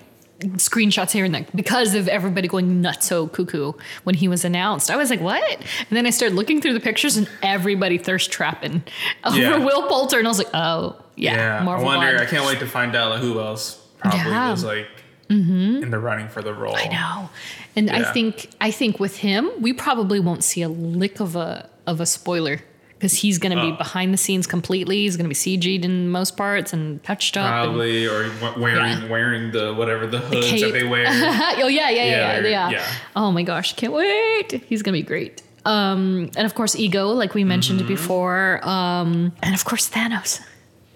[0.57, 3.73] screenshots here and there because of everybody going nuts so cuckoo
[4.03, 4.89] when he was announced.
[4.89, 5.43] I was like, what?
[5.51, 8.83] And then I started looking through the pictures and everybody thirst trapping
[9.23, 9.57] over Yeah.
[9.57, 11.87] Will Poulter, and I was like, oh yeah, yeah, Marvel.
[11.87, 12.17] I wonder.
[12.17, 12.27] Bond.
[12.27, 14.51] I can't wait to find out who else probably Yeah.
[14.51, 14.87] was like
[15.29, 15.83] mm-hmm.
[15.83, 16.75] in the running for the role.
[16.75, 17.29] I know,
[17.75, 21.69] and I think I think with him, we probably won't see a lick of a
[21.87, 22.61] of a spoiler.
[23.01, 23.77] Because he's going to be Oh.
[23.77, 24.97] behind the scenes completely.
[24.97, 27.45] He's going to be CG'd in most parts and touched up.
[27.45, 28.29] and- Probably or
[28.59, 29.07] wearing Yeah.
[29.09, 30.61] wearing the whatever the hoods cape.
[30.61, 31.05] that they wear.
[31.09, 32.85] oh yeah, yeah, yeah, yeah, yeah.
[33.15, 34.61] Oh my gosh, can't wait.
[34.67, 35.41] He's gonna be great.
[35.65, 37.87] Um, and of course, Ego, like we mentioned Mm-hmm.
[37.87, 38.59] before.
[38.67, 40.39] Um, and of course, Thanos.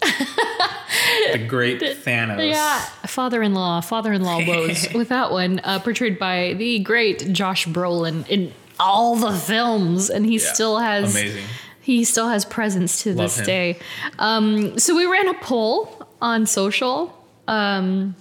[1.32, 2.48] the great Thanos.
[2.48, 8.52] Yeah, father-in-law, father-in-law woes with that one, uh, portrayed by the great Josh Brolin in
[8.78, 11.44] all the films, and he Yeah, still has amazing.
[11.86, 13.44] He still has presence to Love this him.
[13.46, 13.78] day.
[14.18, 18.16] Um, so we ran a poll on social um,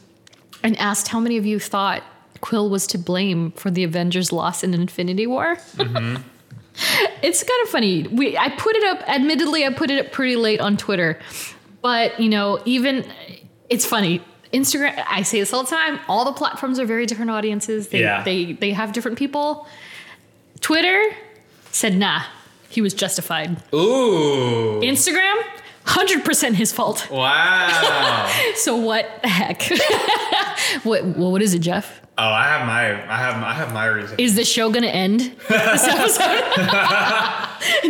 [0.61, 2.03] and asked how many of you thought
[2.41, 5.55] Quill was to blame for the Avengers' loss in Infinity War.
[5.77, 6.21] Mm-hmm.
[7.23, 8.03] it's kind of funny.
[8.07, 9.09] We I put it up.
[9.09, 11.19] Admittedly, I put it up pretty late on Twitter,
[11.81, 13.03] but you know, even
[13.67, 14.21] it's funny.
[14.53, 15.03] Instagram.
[15.09, 15.99] I say this all the time.
[16.07, 17.87] All the platforms are very different audiences.
[17.87, 18.21] They Yeah.
[18.23, 19.67] they they have different people.
[20.61, 21.15] Twitter
[21.71, 22.21] said nah.
[22.75, 23.55] He was justified.
[23.73, 24.81] Ooh.
[24.81, 25.41] Instagram,
[25.85, 27.09] 100% his fault.
[27.09, 28.29] Wow.
[28.55, 29.61] So what the heck?
[30.83, 32.01] what well, what is it, Geoff?
[32.17, 34.19] oh, I have my I have I have my reason.
[34.19, 35.19] Is the show gonna end
[35.49, 36.43] this episode?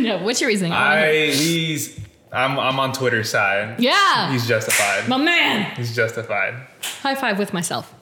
[0.02, 0.74] no, what's your reasoning?
[0.74, 1.99] I he's,
[2.32, 3.80] I'm I'm on Twitter's side.
[3.80, 5.07] yeah, He's justified.
[5.07, 5.76] my man.
[5.76, 6.53] He's justified.
[7.02, 7.94] High five with myself.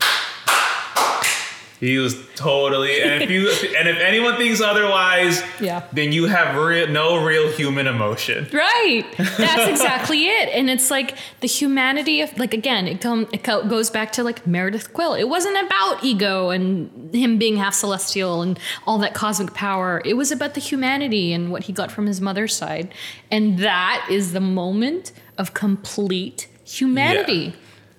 [1.83, 5.83] He was totally and if you and if anyone thinks otherwise, Yeah.
[5.91, 8.47] then you have real, no real human emotion.
[8.53, 9.03] Right.
[9.17, 10.47] That's exactly it.
[10.53, 14.47] And it's like the humanity of like again, it come it goes back to like
[14.47, 15.13] Meredith Quill.
[15.13, 18.57] It wasn't about ego and him being half celestial and
[18.87, 20.01] all that cosmic power.
[20.05, 22.93] It was about the humanity and what he got from his mother's side.
[23.29, 27.53] And that is the moment of complete humanity.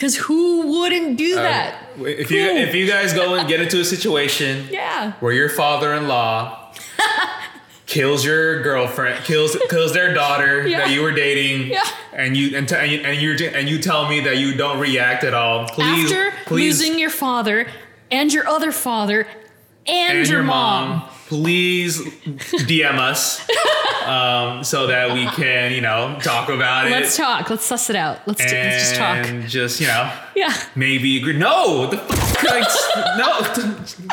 [0.05, 1.79] Cuz who wouldn't do um, that?
[1.97, 5.13] If you if you guys go and get into a situation Yeah.
[5.21, 6.75] where your father-in-law
[7.87, 10.81] kills your girlfriend, kills kills their daughter Yeah.
[10.81, 11.81] that you were dating, Yeah.
[12.13, 14.79] and you and, t- and you and you and you tell me that you don't
[14.79, 15.67] react at all.
[15.69, 17.67] Please, After please, losing your father
[18.11, 19.27] and your other father
[19.87, 21.09] and, and your, mom.
[21.29, 23.41] Please DM us
[24.07, 26.91] um, so that we can you know talk about it.
[26.91, 27.49] Let's talk.
[27.51, 28.27] Let's suss it out.
[28.27, 29.27] Let's, do, let's just talk.
[29.27, 30.55] And just you know, Yeah.
[30.75, 31.37] maybe agree.
[31.37, 32.43] No, the fuck?
[32.43, 32.63] Like,
[33.19, 33.41] no,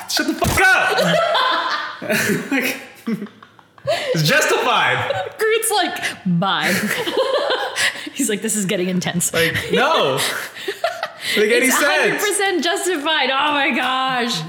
[0.09, 2.51] shut the fuck up.
[2.51, 2.81] like,
[4.13, 5.33] it's justified.
[5.37, 6.73] Groot's like, bye.
[8.13, 9.33] He's like, this is getting intense.
[9.33, 10.19] Like, no.
[11.37, 12.23] Like any it's sense.
[12.23, 13.29] 100% justified.
[13.29, 14.41] Oh my gosh.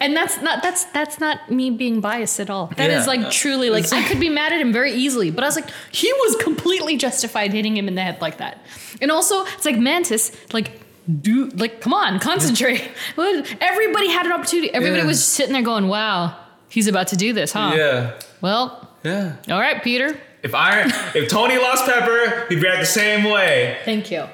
[0.00, 2.68] And that's not that's that's not me being biased at all.
[2.76, 3.12] That is Yeah.
[3.12, 5.68] like truly like I could be mad at him very easily, but I was like,
[5.92, 8.58] he was completely justified hitting him in the head like that.
[9.02, 10.72] And also, it's like Mantis, like
[11.20, 12.82] do like come on, concentrate.
[13.60, 14.72] Everybody had an opportunity.
[14.72, 15.06] Everybody Yeah.
[15.06, 16.34] was sitting there going, "Wow,
[16.68, 18.12] he's about to do this, huh?" Yeah.
[18.40, 19.36] Well, Yeah.
[19.50, 20.18] all right, Peter.
[20.42, 23.76] If Iron, if Tony lost Pepper, he'd react the same way.
[23.84, 24.24] Thank you.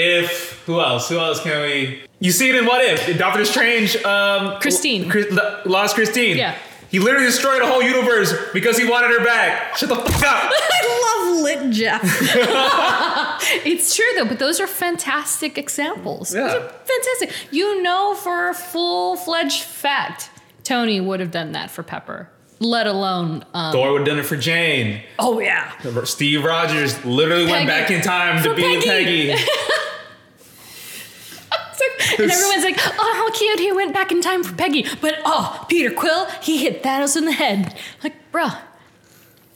[0.00, 1.08] If who else?
[1.08, 2.02] Who else can we?
[2.20, 3.18] You see it in What If?
[3.18, 3.96] Doctor Strange.
[4.04, 5.10] Um, Christine.
[5.10, 5.26] Chris,
[5.66, 6.36] lost Christine.
[6.36, 6.56] Yeah.
[6.88, 9.76] He literally destroyed a whole universe because he wanted her back.
[9.76, 10.52] Shut the fuck up.
[10.54, 12.00] I love lit Geoff.
[13.66, 16.30] it's true though, but those are fantastic examples.
[16.30, 16.56] Those Yeah.
[16.58, 17.32] are fantastic.
[17.52, 20.30] You know for a full fledged fact,
[20.64, 22.30] Tony would have done that for Pepper.
[22.60, 25.02] Let alone, um, Thor would have done it for Jane.
[25.18, 25.72] oh yeah,
[26.04, 29.30] Steve Rogers literally went back in time to For be with Peggy.
[29.30, 29.44] Peggy.
[32.20, 33.60] And everyone's like, "Oh, how cute!
[33.60, 37.26] He went back in time for Peggy." But oh, Peter Quill, he hit Thanos in
[37.26, 37.74] the head.
[38.02, 38.58] Like, bruh,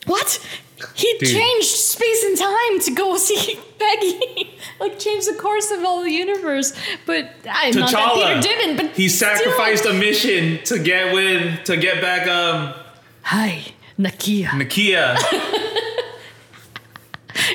[0.07, 0.39] what?
[0.95, 1.29] He Dude.
[1.29, 4.55] changed space and time to go see Peggy.
[4.81, 6.73] like, changed the course of all the universe.
[7.07, 8.77] But I not that Peter didn't.
[8.77, 9.29] But He still.
[9.35, 12.75] sacrificed a mission to get with to get back um
[13.23, 13.65] Hi,
[13.99, 14.49] Nakia.
[14.49, 15.17] Nakia.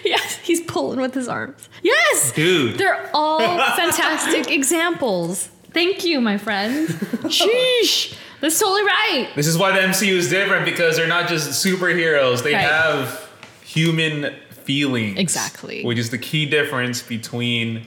[0.03, 1.69] yes, he's pulling with his arms.
[1.83, 2.77] Yes, Dude.
[2.77, 3.39] They're all
[3.75, 5.49] fantastic examples.
[5.71, 6.87] Thank you, my friend.
[6.87, 8.15] Sheesh.
[8.39, 9.29] That's totally right.
[9.35, 12.43] This is why the MCU is different because they're not just superheroes.
[12.43, 12.61] They Right.
[12.61, 13.29] have
[13.63, 14.33] human
[14.63, 15.17] feelings.
[15.19, 15.83] Exactly.
[15.83, 17.85] Which is the key difference between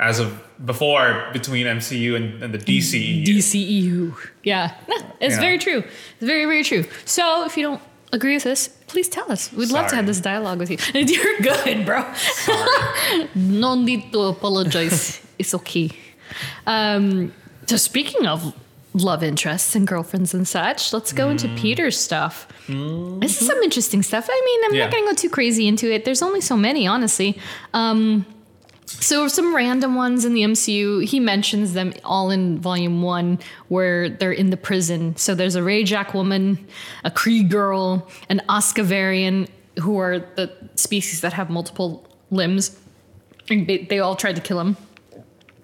[0.00, 0.28] as of
[0.64, 3.24] before between MCU and, and the DCEU.
[3.26, 4.14] DCEU.
[4.42, 5.40] Yeah, No, it's Yeah.
[5.40, 5.80] very true.
[6.18, 6.84] It's very, very true.
[7.04, 7.82] So if you don't
[8.12, 9.52] agree with this, please tell us.
[9.52, 10.78] We'd love to have this dialogue with you.
[10.94, 12.04] You're good, bro.
[13.34, 15.20] no need to apologize.
[15.38, 15.90] it's okay.
[16.66, 17.32] Um,
[17.66, 18.54] so speaking of
[18.94, 22.48] love interests and girlfriends and such, let's go into Peter's stuff.
[22.66, 24.28] This is some interesting stuff.
[24.30, 24.84] I mean, I'm Yeah.
[24.84, 26.04] not going to go too crazy into it.
[26.04, 27.38] There's only so many, honestly.
[27.74, 28.26] Um,
[28.90, 33.38] so some random ones in the MCU, he mentions them all in volume one
[33.68, 35.16] where they're in the prison.
[35.16, 36.66] So there's a Rayjack woman,
[37.04, 39.48] a Kree girl, an Oscavarian,
[39.80, 42.76] who are the species that have multiple limbs.
[43.48, 44.76] And they, they all tried to kill him.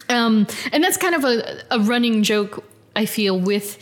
[0.08, 3.78] Um, and that's kind of a, a running joke, I feel, with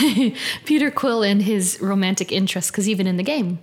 [0.64, 2.72] Peter Quill and his romantic interest.
[2.72, 3.58] Because even in the game,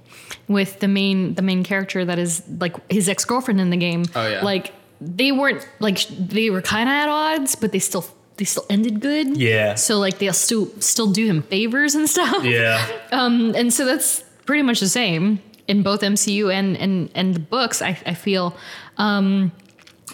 [0.48, 4.06] with the main the main character that is like his ex girlfriend in the game,
[4.16, 4.44] Oh, yeah.
[4.44, 8.06] like they weren't like they were kind of at odds, but they still
[8.38, 9.38] they still ended good.
[9.38, 9.76] Yeah.
[9.76, 12.44] So like they'll still still do him favors and stuff.
[12.44, 12.86] Yeah.
[13.12, 17.40] um, and so that's pretty much the same in both MCU and and and the
[17.40, 17.82] books.
[17.82, 18.56] I, I feel,
[18.98, 19.52] um,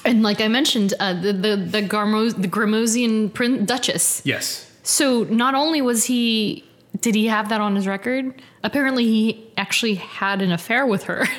[0.06, 4.22] and like I mentioned, uh, the the the, Garmo- the Gramosian Prin- Duchess.
[4.26, 4.68] Yes.
[4.84, 6.64] So not only was he
[7.02, 11.26] did he have that on his record, apparently he actually had an affair with her.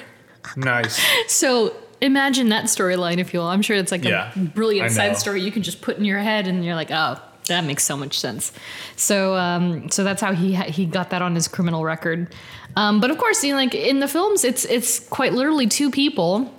[0.56, 1.00] Nice.
[1.28, 1.72] so
[2.02, 3.46] imagine that storyline, if you will.
[3.46, 6.18] I'm sure it's like Yeah, a brilliant side story you can just put in your
[6.18, 8.52] head, and you're like, oh, that makes so much sense.
[8.96, 12.34] So, um, so that's how he ha- he got that on his criminal record.
[12.76, 15.90] Um, but of course, you know, like in the films, it's it's quite literally two
[15.90, 16.52] people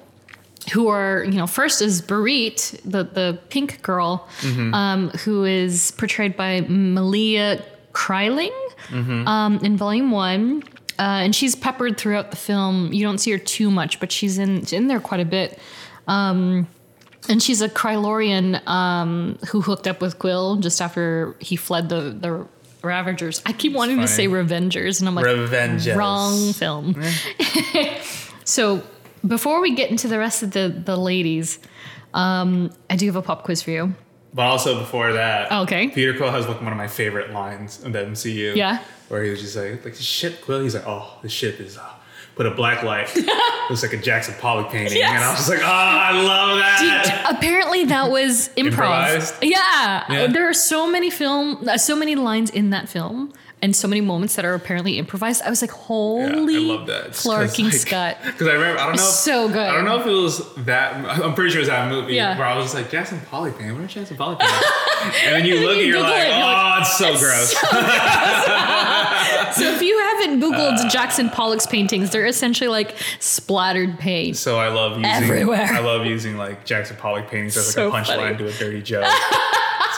[0.74, 4.74] who are you know first is Bereet, the the pink girl, Mm-hmm.
[4.74, 7.64] um, who is portrayed by Melia
[7.94, 8.52] Kreiling
[8.90, 9.28] Mm-hmm.
[9.28, 10.62] um, in Volume One.
[11.00, 12.94] Uh, and she's peppered throughout the film.
[12.94, 15.58] You don't see her too much, but she's in in there quite a bit.
[16.08, 16.68] Um,
[17.30, 22.12] and she's a Krylorian um, who hooked up with Quill just after he fled the
[22.12, 22.48] the
[22.84, 23.42] Ravagers.
[23.46, 25.96] I keep wanting to say Revengers, and I'm like, Revengers.
[25.96, 27.02] wrong film.
[28.44, 28.84] so
[29.26, 31.60] before we get into the rest of the the ladies,
[32.14, 33.96] um, I do have a pop quiz for you.
[34.34, 35.90] But also before that, Oh, okay.
[35.90, 38.56] Peter Quill has like one of my favorite lines in the MCU.
[38.56, 38.84] Yeah.
[39.10, 40.62] Where he was just like, like the ship Quill.
[40.64, 41.88] He's like, oh, the ship is uh,
[42.36, 43.16] put a black light.
[43.70, 45.12] looks like a Jackson Pollock painting, Yes.
[45.14, 47.26] and I was like, oh, I love that.
[47.30, 48.66] Dude, apparently that was improv.
[48.68, 49.36] Improvised?
[49.44, 50.04] Yeah.
[50.10, 50.28] Yeah.
[50.28, 53.32] there are so many film, uh, so many lines in that film,
[53.62, 55.42] and so many moments that are apparently improvised.
[55.44, 57.12] I was like, Yeah, holy, I love that.
[57.12, 58.18] Flarking Scott.
[58.26, 59.02] Because I remember, I don't know.
[59.04, 59.58] If, So good.
[59.58, 60.96] I don't know if it was that.
[61.24, 62.38] I'm pretty sure it was that movie Yeah.
[62.38, 63.76] where I was just like Jackson Pollock painting.
[63.76, 64.60] What are Jackson Pollock painting?
[65.26, 67.56] and then you look You and you're like, it, you're oh, like, it's so gross.
[69.54, 70.90] So if you haven't Googled Uh.
[70.90, 74.36] Jackson Pollock's paintings, they're essentially like splattered paint.
[74.38, 75.70] So I love using Everywhere.
[75.72, 78.82] I love using like Jackson Pollock paintings as So like a punchline to a dirty
[78.82, 79.06] joke.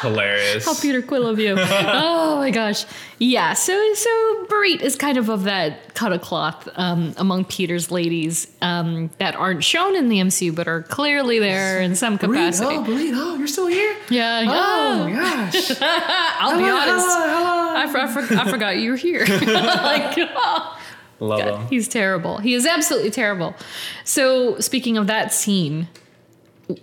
[0.05, 0.65] it's hilarious.
[0.65, 1.55] How Peter Quill of you.
[1.59, 2.85] oh my gosh.
[3.19, 7.91] Yeah, so so Bereet is kind of of that cut of cloth um, among Peter's
[7.91, 12.77] ladies um, that aren't shown in the MCU but are clearly there in some capacity.
[12.83, 13.95] Breed, oh, you're still here?
[14.09, 14.51] Yeah, yeah.
[14.51, 15.71] Oh gosh.
[15.81, 17.07] I'll be honest.
[17.07, 19.25] I, for, I, for, I forgot you were here.
[19.27, 20.79] like, oh,
[21.19, 21.67] Love God, him.
[21.67, 22.39] he's terrible.
[22.39, 23.55] He is absolutely terrible.
[24.03, 25.87] So, speaking of that scene,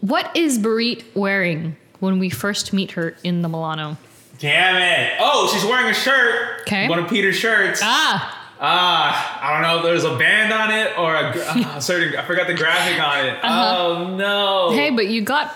[0.01, 3.97] what is Bereet wearing when we first meet her in the Milano?
[4.39, 5.19] Damn it.
[5.21, 6.67] Oh, she's wearing a shirt.
[6.67, 6.89] 'Kay.
[6.89, 7.81] One of Peter's shirts.
[7.83, 12.17] Ah, Ah, I don't know if there's a band on it or a uh, certain.
[12.17, 13.39] I forgot the graphic on it.
[13.45, 14.67] Oh no.
[14.69, 14.77] Uh-huh.
[14.77, 15.47] hey, but you got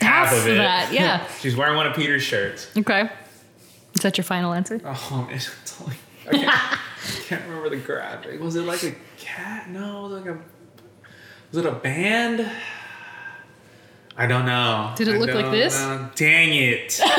[0.00, 0.56] half, half of it.
[0.58, 0.92] that.
[0.92, 1.26] Yeah.
[1.40, 2.68] She's wearing one of Peter's shirts.
[2.76, 3.08] okay.
[3.94, 4.80] Is that your final answer?
[4.84, 5.50] Oh, it's
[5.80, 5.96] only,
[6.28, 6.78] I can't, I
[7.26, 8.40] can't remember the graphic.
[8.40, 9.68] Was it like a cat?
[9.70, 10.38] No, was like a.
[11.52, 12.48] Was it a band?
[14.16, 14.92] I don't know.
[14.96, 15.78] Did it I look like this?
[15.78, 16.10] know.
[16.14, 17.00] Dang it!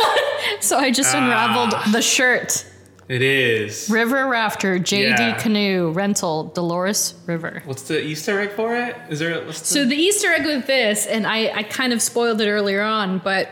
[0.59, 1.17] So I just ah.
[1.19, 2.65] unraveled the shirt.
[3.09, 3.89] It is.
[3.89, 5.37] River Rafter, JD Yeah.
[5.37, 7.61] Canoe, rental, Dolores River.
[7.65, 8.95] What's the Easter egg for it?
[9.09, 9.43] Is there?
[9.43, 12.81] The, So the Easter egg with this, and I, I kind of spoiled it earlier
[12.81, 13.49] on, but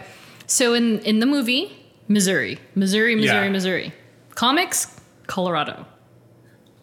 [0.47, 1.77] so in, in the movie,
[2.07, 3.51] Missouri, Missouri, Missouri, Yeah.
[3.51, 3.93] Missouri.
[4.35, 5.85] Comics, Colorado.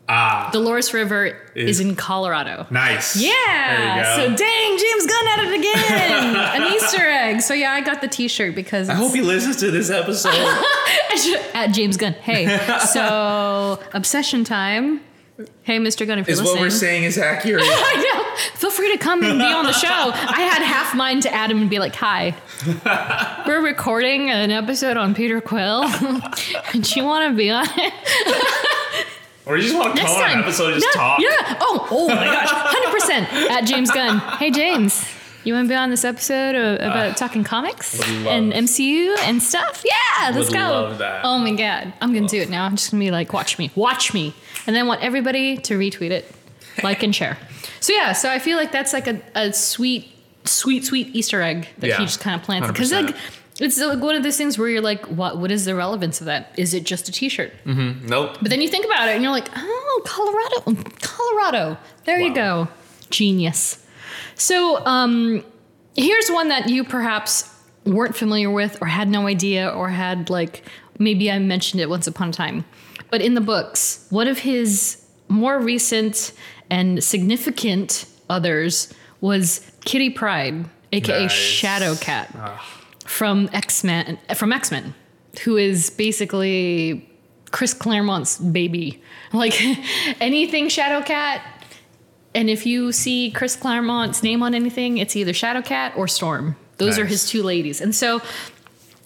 [0.08, 2.66] Ah, Dolores River is, Is- in Colorado.
[2.70, 3.16] nice.
[3.16, 3.30] Yeah.
[3.34, 4.16] There you go.
[4.16, 6.36] So dang, James Gunn at it again.
[6.62, 7.40] An Easter egg.
[7.40, 10.32] So yeah, I got the T-shirt because I hope he listens to this episode.
[11.54, 12.12] at James Gunn.
[12.14, 12.58] Hey,
[12.92, 15.00] so obsession time.
[15.62, 16.04] Hey, Mr.
[16.04, 16.56] Gunn, if you're is listening.
[16.56, 17.62] what we're saying is accurate.
[17.64, 18.24] I know.
[18.56, 19.86] Feel free to come and be on the show.
[19.88, 22.34] I had half mine to Adam and be like, "Hi,
[23.46, 25.88] we're recording an episode on Peter Quill.
[26.72, 27.92] Do you want to be on it
[29.48, 31.20] or you just want to next come on time?" an episode and just yeah, talk.
[31.20, 31.58] Yeah.
[31.60, 34.18] Oh, oh my gosh, hundred percent at James Gunn.
[34.38, 35.04] Hey, James.
[35.44, 36.90] You want to be on this episode of, ah.
[36.90, 38.52] about talking comics and.
[38.52, 39.82] MCU and stuff?
[39.84, 40.60] Yeah, let's Would go.
[40.60, 41.24] love that.
[41.24, 42.64] Oh my god, I'm gonna do it now.
[42.64, 44.34] I'm just gonna be like, watch me, watch me,
[44.66, 46.30] and then want everybody to retweet it,
[46.82, 47.38] like and share.
[47.80, 50.08] So yeah, so I feel like that's like a, a sweet,
[50.44, 53.16] sweet, sweet Easter egg that Yeah, he just kind of plants because like
[53.60, 55.38] it's like one of those things where you're like, what?
[55.38, 56.52] What is the relevance of that?
[56.56, 57.52] Is it just a T-shirt?
[57.66, 58.38] Nope.
[58.40, 61.78] But then you think about it and you're like, oh, Colorado, Colorado.
[62.04, 62.68] There you go.
[63.10, 63.84] Genius.
[64.36, 65.44] So um,
[65.96, 67.52] here's one that you perhaps
[67.84, 70.62] weren't familiar with or had no idea or had like,
[70.98, 72.64] maybe I mentioned it once upon a time.
[73.10, 76.32] But in the books, one of his more recent
[76.70, 81.32] and significant others was Kitty Pryde, aka Nice.
[81.32, 82.34] Shadowcat
[83.08, 84.94] from X Men from X Men,
[85.42, 87.08] who is basically
[87.50, 89.02] Chris Claremont's baby.
[89.30, 89.60] Like
[90.22, 91.42] anything Shadowcat,
[92.34, 96.56] and if you see Chris Claremont's name on anything, it's either Shadowcat or Storm.
[96.78, 97.82] Those are his two ladies.
[97.82, 98.22] And so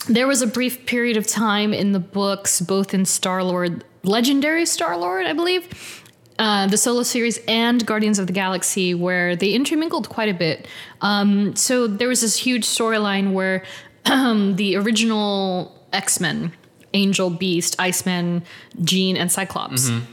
[0.08, 4.64] there was a brief period of time in the books, both in Star Lord, legendary
[4.64, 6.04] Star Lord, I believe,
[6.38, 10.68] uh, the solo series, and Guardians of the Galaxy, where they intermingled quite a bit.
[11.00, 13.64] Um, so there was this huge storyline where
[14.06, 16.52] Um, the original X Men,
[16.94, 18.42] Angel, Beast, Iceman,
[18.82, 20.12] Jean, and Cyclops, mm-hmm.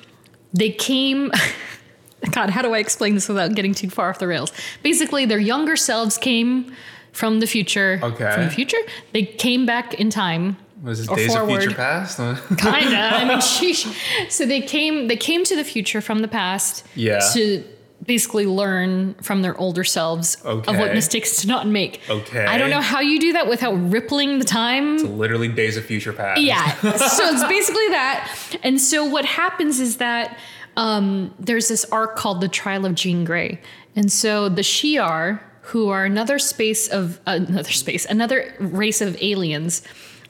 [0.53, 1.31] they came.
[2.31, 4.51] God, how do I explain this without getting too far off the rails?
[4.83, 6.75] Basically, their younger selves came
[7.13, 7.99] from the future.
[8.03, 8.33] Okay.
[8.33, 8.77] From the future,
[9.13, 10.57] they came back in time.
[10.83, 11.55] Was this or Days forward.
[11.55, 12.17] of Future Past?
[12.57, 12.69] Kinda.
[12.69, 14.31] I mean, sheesh.
[14.31, 15.07] So they came.
[15.07, 16.85] They came to the future from the past.
[16.95, 17.19] Yeah.
[17.33, 17.63] To
[18.09, 22.01] basically learn from their older selves of what mistakes to not make.
[22.09, 22.43] Okay.
[22.43, 24.95] I don't know how you do that without rippling the time.
[24.95, 26.41] It's literally Days of Future Past.
[26.41, 26.73] Yeah.
[26.81, 28.55] so it's basically that.
[28.63, 30.39] And so what happens is that
[30.75, 33.61] um, there's this arc called the Trial of Jean Grey.
[33.95, 39.21] And so the Shi'ar, who are another space of uh, another space, another race of
[39.21, 39.83] aliens.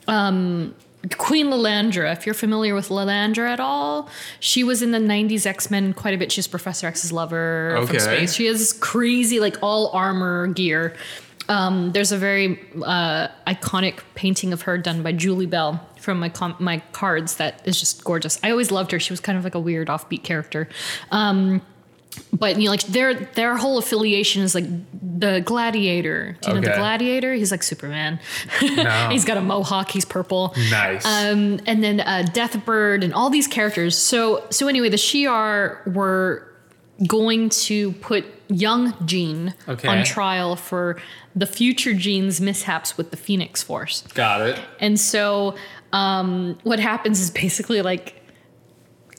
[0.05, 0.75] Um,
[1.17, 4.09] Queen Lilandra, if you're familiar with Lilandra at all,
[4.39, 6.31] she was in the 90s X Men quite a bit.
[6.31, 7.87] She's Professor X's lover Okay.
[7.87, 8.33] from space.
[8.33, 10.93] She has crazy, like all armor gear.
[11.47, 16.29] Um, there's a very uh, iconic painting of her done by Julie Bell from my
[16.29, 18.37] com- my cards that is just gorgeous.
[18.43, 18.99] I always loved her.
[18.99, 20.67] She was kind of like a weird offbeat character.
[21.11, 21.61] Um,
[22.33, 24.65] but you know, like their their whole affiliation is like
[25.19, 26.37] the Gladiator.
[26.41, 27.33] Do you know the Gladiator?
[27.33, 28.19] He's like Superman.
[28.61, 29.09] No.
[29.09, 29.91] he's got a mohawk.
[29.91, 30.53] He's purple.
[30.71, 31.05] Nice.
[31.05, 33.97] Um, and then uh, Deathbird and all these characters.
[33.97, 36.45] So so anyway, the Shi'ar were
[37.07, 39.87] going to put young Jean Okay.
[39.87, 40.99] on trial for
[41.35, 44.01] the future Jean's mishaps with the Phoenix Force.
[44.13, 44.59] Got it.
[44.79, 45.55] And so
[45.93, 48.18] um, what happens is basically like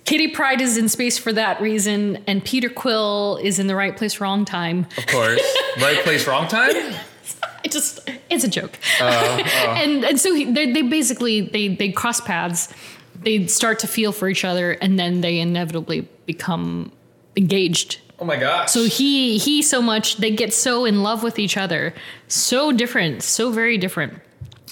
[0.05, 3.97] Kitty Pryde is in space for that reason, and Peter Quill is in the right
[3.97, 4.87] place, wrong time.
[4.97, 5.41] Of course.
[5.81, 6.75] right place, wrong time?
[7.63, 8.01] It just
[8.31, 8.79] it's a joke.
[9.01, 9.75] Uh, uh.
[9.77, 12.73] and and so he, they they basically they they cross paths.
[13.23, 16.91] They start to feel for each other, and then they inevitably become
[17.37, 18.01] engaged.
[18.19, 18.71] Oh my gosh.
[18.71, 21.95] So he he so much they get so in love with each other,
[22.29, 24.15] so different, so very different,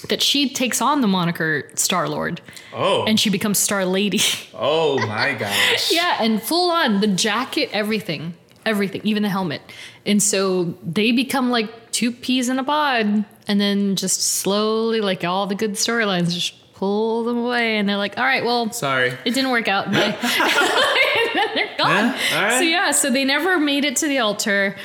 [0.07, 2.41] that she takes on the moniker Star Lord,
[2.73, 3.05] oh.
[3.05, 4.21] and she becomes Star Lady.
[4.53, 5.91] oh my gosh.
[5.91, 8.35] yeah, and full on the jacket, everything,
[8.65, 9.61] everything, even the helmet.
[10.05, 15.23] And so they become like two peas in a pod, and then just slowly, like
[15.23, 19.09] all the good storylines, just pull them away, and they're like, all right, well, Sorry.
[19.25, 19.87] it didn't work out.
[21.39, 21.49] Bye.
[21.49, 22.15] and then they're gone.
[22.31, 22.57] Yeah, right.
[22.57, 24.75] So yeah, so they never made it to the altar.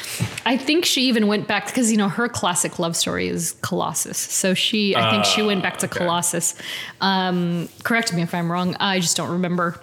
[0.47, 4.19] I think she even went back because you know her classic love story is Colossus.
[4.19, 5.99] So she, I think she went back to okay.
[5.99, 6.55] Colossus.
[7.01, 8.77] Um, correct me if I'm wrong.
[8.81, 9.81] I just don't remember.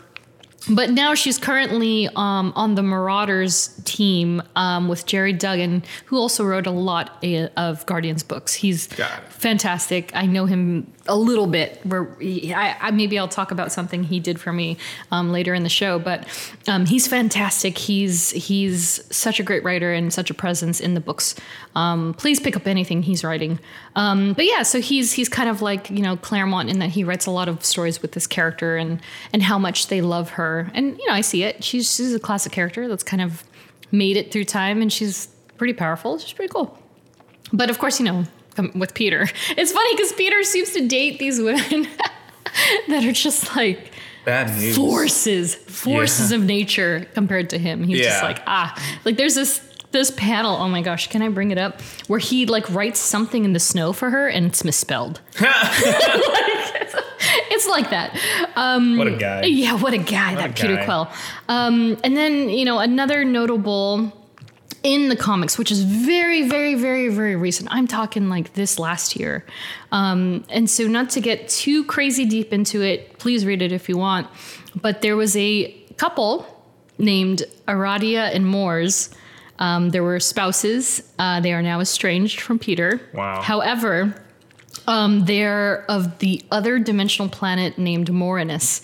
[0.70, 6.44] But now she's currently um, on the Marauders team um, with Gerry Duggan, who also
[6.44, 7.24] wrote a lot
[7.58, 8.54] of Guardians books.
[8.54, 8.86] He's
[9.30, 10.12] fantastic.
[10.16, 11.80] I know him a little bit.
[11.84, 14.78] Where he- I, I maybe I'll talk about something he did for me
[15.12, 15.98] um, later in the show.
[16.00, 16.28] But
[16.68, 17.78] um, he's fantastic.
[17.78, 21.36] He's he's such a great writer and such a presence in the books.
[21.76, 23.60] Um, please pick up anything he's writing.
[23.96, 27.04] Um, but yeah, so he's he's kind of like you know Claremont in that he
[27.04, 29.00] writes a lot of stories with this character and
[29.34, 30.70] and how much they love her.
[30.74, 31.64] And you know I see it.
[31.64, 33.44] She's she's a classic character that's kind of
[33.92, 36.18] made it through time, and she's pretty powerful.
[36.20, 36.78] She's pretty cool.
[37.52, 38.24] But of course, you know,
[38.76, 41.88] with Peter, it's funny because Peter seems to date these women
[42.88, 43.92] that are just like
[44.26, 44.76] Bad news.
[44.76, 46.38] forces, forces Yeah.
[46.38, 47.84] of nature compared to him.
[47.84, 48.74] He's just like ah,
[49.06, 49.62] like there's this
[49.92, 50.56] this panel.
[50.56, 51.82] Oh my gosh, can I bring it up?
[52.08, 55.20] Where he like writes something in the snow for her and it's misspelled.
[57.54, 58.18] It's like that.
[58.56, 59.44] Um, What a guy.
[59.44, 60.86] yeah, what a guy, a that Peter guy.
[60.86, 61.10] Quill.
[61.50, 64.12] Um, and then, you know, another notable
[64.84, 67.70] in the comics, which is very, very, very, very recent.
[67.72, 69.46] I'm talking like this last year.
[69.92, 73.88] Um, and so, not to get too crazy deep into it, please read it if
[73.88, 74.28] you want.
[74.76, 76.46] But there was a couple
[76.98, 79.10] named Aradia and Moors.
[79.60, 81.04] Um, there were spouses.
[81.20, 83.02] Uh, they are now estranged from Peter.
[83.14, 83.42] Wow.
[83.42, 84.16] However,
[84.88, 88.82] um, they're of the other dimensional planet named Morinus.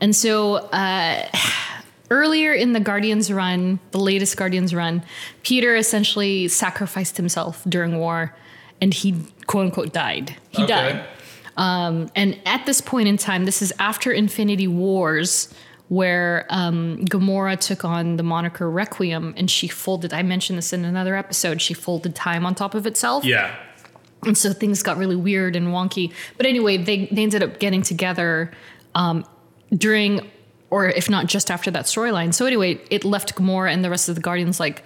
[0.00, 1.28] And so uh,
[2.10, 5.02] earlier in the Guardians run, the latest Guardians run,
[5.42, 8.34] Peter essentially sacrificed himself during war
[8.80, 9.14] and he
[9.46, 10.36] quote unquote died.
[10.50, 10.72] He Okay.
[10.72, 11.04] died.
[11.56, 15.52] Um, and at this point in time, this is after Infinity Wars,
[15.88, 20.84] where um, Gamora took on the moniker Requiem and she folded, I mentioned this in
[20.84, 23.24] another episode, she folded time on top of itself.
[23.24, 23.54] Yeah.
[24.24, 26.12] And so things got really weird and wonky.
[26.36, 28.50] But anyway, they, they ended up getting together
[28.94, 29.24] um,
[29.70, 30.28] during
[30.70, 32.34] or if not just after that storyline.
[32.34, 34.84] So anyway, it left Gamora and the rest of the Guardians like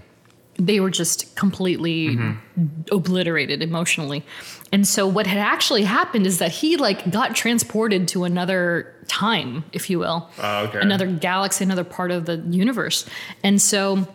[0.57, 2.83] they were just completely mm-hmm.
[2.93, 4.25] obliterated emotionally.
[4.73, 9.65] And so what had actually happened is that he like got transported to another time,
[9.73, 10.29] if you will.
[10.39, 10.81] Oh, okay.
[10.81, 13.07] Another galaxy, another part of the universe.
[13.43, 14.07] And so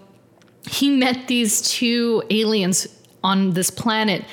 [0.70, 2.88] he met these two aliens
[3.24, 4.24] on this planet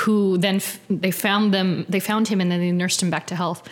[0.00, 3.26] who then f- they found them they found him and then they nursed him back
[3.28, 3.68] to health.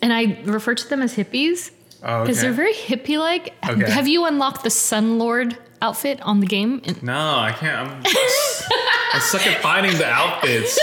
[0.00, 1.70] And I refer to them as hippies
[2.02, 2.46] Oh, because okay.
[2.46, 3.54] they're very hippie like.
[3.68, 3.90] Okay.
[3.90, 6.82] Have you unlocked the Sun Lord outfit on the game?
[7.02, 7.88] No, I can't.
[7.88, 10.78] I'm, I suck at finding the outfits.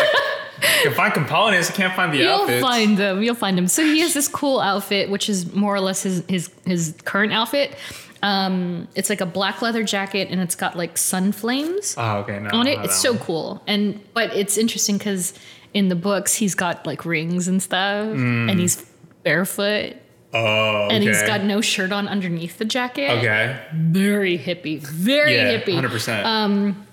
[0.63, 1.69] I can find components.
[1.69, 2.59] I can't find the outfits.
[2.59, 3.21] You'll find them.
[3.21, 3.67] You'll find them.
[3.67, 7.33] So he has this cool outfit, which is more or less his his his current
[7.33, 7.75] outfit.
[8.21, 12.39] Um, it's like a black leather jacket, and it's got like sun flames oh, okay.
[12.39, 12.79] No, on it.
[12.79, 13.21] It's so one.
[13.21, 15.33] cool, and but it's interesting because
[15.73, 18.85] in the books he's got like rings and stuff, and he's
[19.23, 19.97] barefoot,
[20.33, 20.95] Oh, okay.
[20.95, 23.09] and he's got no shirt on underneath the jacket.
[23.19, 23.59] Okay.
[23.73, 25.75] Very hippie, very Yeah, hippie.
[25.75, 26.25] hundred percent.
[26.25, 26.87] Um,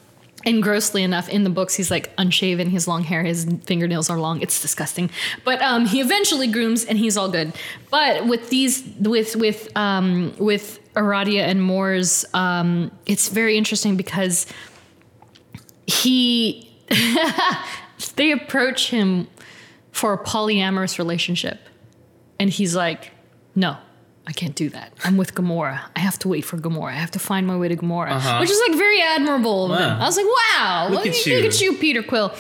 [0.46, 2.70] And grossly enough, in the books, he's like unshaven.
[2.70, 4.40] His long hair, his fingernails are long.
[4.40, 5.10] It's disgusting.
[5.44, 7.52] But um, he eventually grooms, and he's all good.
[7.90, 14.46] But with these, with with um, with Aradia and Moore's, um, it's very interesting because
[15.86, 16.70] he
[18.16, 19.26] they approach him
[19.92, 21.58] for a polyamorous relationship,
[22.38, 23.12] and he's like,
[23.54, 23.76] "No,
[24.26, 24.92] I can't do that.
[25.04, 25.80] I'm with Gamora.
[25.96, 26.90] I have to wait for Gamora.
[26.92, 28.38] I have to find my way to Gamora," Uh-huh.
[28.40, 29.68] which is like very admirable.
[29.68, 29.98] Wow.
[30.00, 31.72] I was like, "Wow, Look at Look at you.
[31.72, 32.32] you, Peter Quill."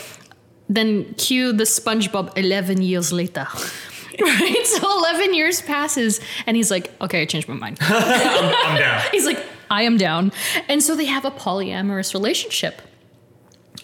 [0.68, 2.36] Then cue the SpongeBob.
[2.38, 3.46] Eleven years later.
[4.20, 9.00] Right, so eleven years passes, and he's like, "Okay, I changed my mind." I'm down.
[9.12, 9.38] He's like,
[9.70, 10.30] I am down.
[10.68, 12.82] And so they have a polyamorous relationship.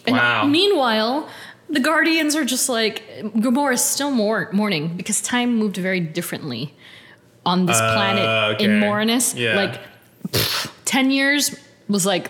[0.05, 0.45] And Wow.
[0.45, 1.27] meanwhile,
[1.71, 3.01] the Guardians are just like,
[3.45, 6.73] Gamora is still more mourning because time moved very differently
[7.47, 8.85] on this Uh, planet in okay.
[8.85, 9.33] Morinus.
[9.35, 9.55] Yeah.
[9.55, 9.79] Like,
[10.29, 11.55] pfft, 10 years
[11.87, 12.29] was like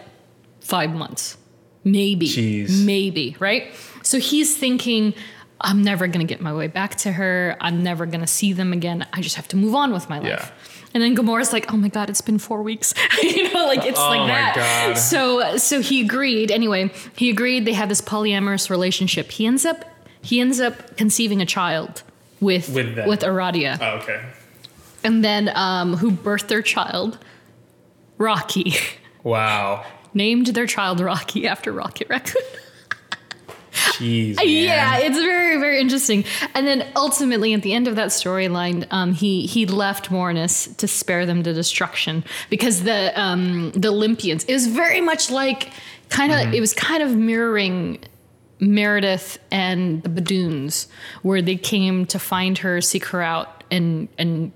[0.62, 1.38] five months.
[1.84, 2.28] Maybe.
[2.28, 2.86] Jeez.
[2.86, 3.64] Maybe, right?
[4.04, 5.14] So he's thinking,
[5.60, 7.58] I'm never going to get my way back to her.
[7.60, 9.06] I'm never going to see them again.
[9.14, 10.28] I just have to move on with my life.
[10.30, 10.50] Yeah.
[10.94, 14.00] And then Gamora's like, "Oh my god, it's been four weeks." you know, like it's
[14.00, 14.54] Oh like that.
[14.56, 14.98] God.
[14.98, 16.50] So, so he agreed.
[16.50, 17.66] Anyway, he agreed.
[17.66, 19.30] They had this polyamorous relationship.
[19.32, 19.84] He ends up,
[20.22, 22.04] he ends up conceiving a child
[22.40, 23.08] with With them.
[23.10, 24.22] with Aradia, Oh, okay.
[25.04, 27.18] And then um, who birthed their child,
[28.18, 28.74] Rocky.
[29.24, 29.84] Wow.
[30.14, 32.42] Named their child Rocky after Rocket Raccoon.
[33.74, 34.38] Jeez.
[34.44, 36.24] Yeah, it's very, very interesting.
[36.54, 40.88] And then ultimately, at the end of that storyline, um, he he left Mornis to
[40.88, 44.46] spare them the destruction because the um, the Olympians.
[44.46, 45.72] It was very much like
[46.10, 46.54] kind of.
[46.54, 48.00] It was kind of mirroring
[48.60, 50.88] Meredith and the Badoons,
[51.22, 54.52] where they came to find her, seek her out, and and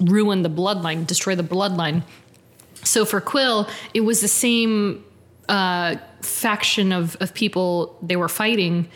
[0.00, 2.02] ruin the bloodline, destroy the bloodline.
[2.84, 5.04] So for Quill, it was the same
[5.48, 8.88] uh, faction of, of people they were fighting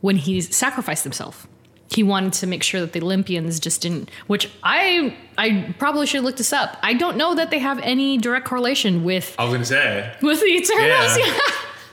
[0.00, 1.46] when he sacrificed himself.
[1.90, 4.10] He wanted to make sure that the Olympians just didn't.
[4.28, 6.76] Which I I probably should look this up.
[6.84, 10.14] I don't know that they have any direct correlation with I was gonna say.
[10.22, 11.18] with the Eternals.
[11.18, 11.26] Yeah.
[11.26, 11.38] Yeah.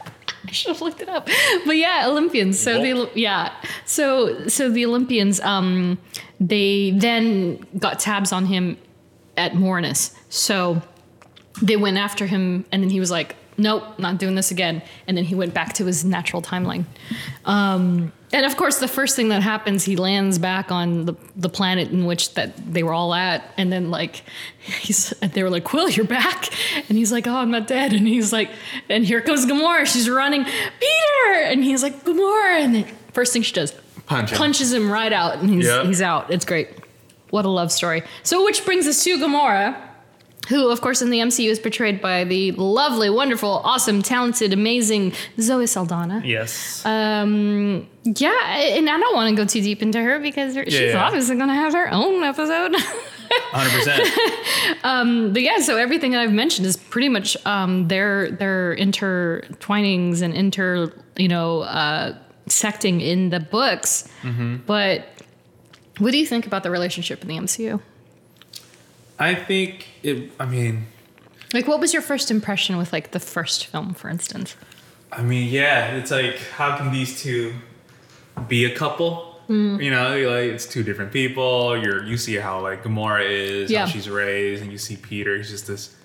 [0.48, 1.27] I should have looked it up.
[1.65, 2.60] But yeah, Olympians.
[2.60, 3.52] So the yeah.
[3.85, 5.98] So so the Olympians um
[6.39, 8.77] they then got tabs on him
[9.35, 10.15] at Morinus.
[10.30, 10.81] So
[11.61, 14.84] they went after him and then he was like, Nope, not doing this again.
[15.07, 16.85] And then he went back to his natural timeline.
[17.45, 21.47] Um and of course, the first thing that happens, he lands back on the, the
[21.47, 24.23] planet in which that they were all at, and then like
[24.59, 26.49] he's they were like, "Quill, you're back,"
[26.89, 28.49] and he's like, "Oh, I'm not dead," and he's like,
[28.89, 33.43] and here comes Gamora, she's running, Peter, and he's like, Gamora, and then first thing
[33.43, 33.73] she does,
[34.07, 34.38] Punch him.
[34.38, 35.85] punches him right out, and he's Yep.
[35.85, 36.31] he's out.
[36.31, 36.69] It's great.
[37.29, 38.03] What a love story.
[38.23, 39.75] So, which brings us to Gamora,
[40.47, 45.11] who, of course, in the MCU is portrayed by the lovely, wonderful, awesome, talented, amazing
[45.41, 46.21] Zoe Saldana.
[46.23, 46.85] Yes.
[46.85, 50.79] Um, yeah, and I don't want to go too deep into her because her- she's
[50.93, 51.03] yeah.
[51.05, 52.75] obviously going to have her own episode.
[53.51, 55.34] Hundred percent.
[55.34, 60.34] but yeah, so everything that I've mentioned is pretty much um, their their intertwinings and
[60.34, 62.17] inter you know uh,
[62.49, 64.07] secting in the books.
[64.65, 65.07] But
[65.99, 67.79] what do you think about the relationship in the MCU?
[69.19, 70.31] I think it.
[70.39, 70.85] I mean,
[71.53, 74.55] Like, what was your first impression with like the first film, for instance?
[75.11, 75.95] I mean, yeah.
[75.95, 77.53] It's like, how can these two
[78.47, 79.39] be a couple?
[79.49, 79.81] Mm.
[79.81, 81.77] You know, like it's two different people.
[81.81, 83.85] You're you see how like Gamora is, Yeah.
[83.85, 85.35] how she's raised, and you see Peter.
[85.37, 85.95] He's just this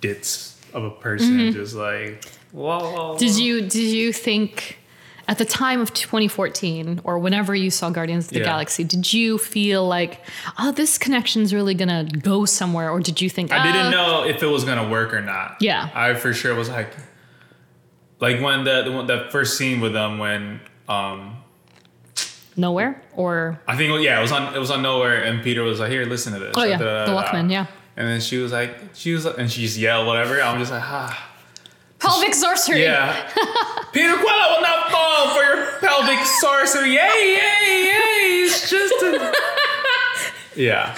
[0.00, 2.80] ditz of a person, just like whoa.
[2.80, 3.18] Mm-hmm.
[3.18, 4.78] Did you did you think
[5.30, 8.46] at the time of 2014 or whenever you saw Guardians of the Yeah.
[8.46, 10.20] Galaxy, did you feel like,
[10.58, 14.24] oh, this connection's really gonna go somewhere, or did you think I didn't "Ah, know
[14.24, 15.56] if it was gonna work or not.
[15.60, 15.88] Yeah.
[15.94, 16.92] I for sure was like,
[18.20, 21.36] like when the the, one- the first scene with them when um
[22.58, 25.78] Knowhere or I think yeah it was on it was on Knowhere and Peter was
[25.80, 27.28] like here listen to this Oh, yeah, Da, da, the da, da.
[27.32, 27.66] Walkman, yeah.
[27.96, 30.82] and then she was like she was and she just yelled whatever I'm just like
[30.82, 31.29] ah
[32.00, 32.82] pelvic sorcery?
[32.82, 33.28] yeah
[33.92, 39.32] Peter Quill will not fall for your pelvic sorcery yay yay yay it's just a
[40.60, 40.96] yeah.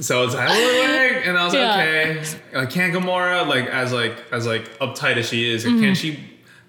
[0.00, 1.74] So it's like, "Oh, and I was Yeah.
[1.74, 2.38] like, okay.
[2.56, 6.20] Like, can Gamora, like, as like as like uptight as she is, can she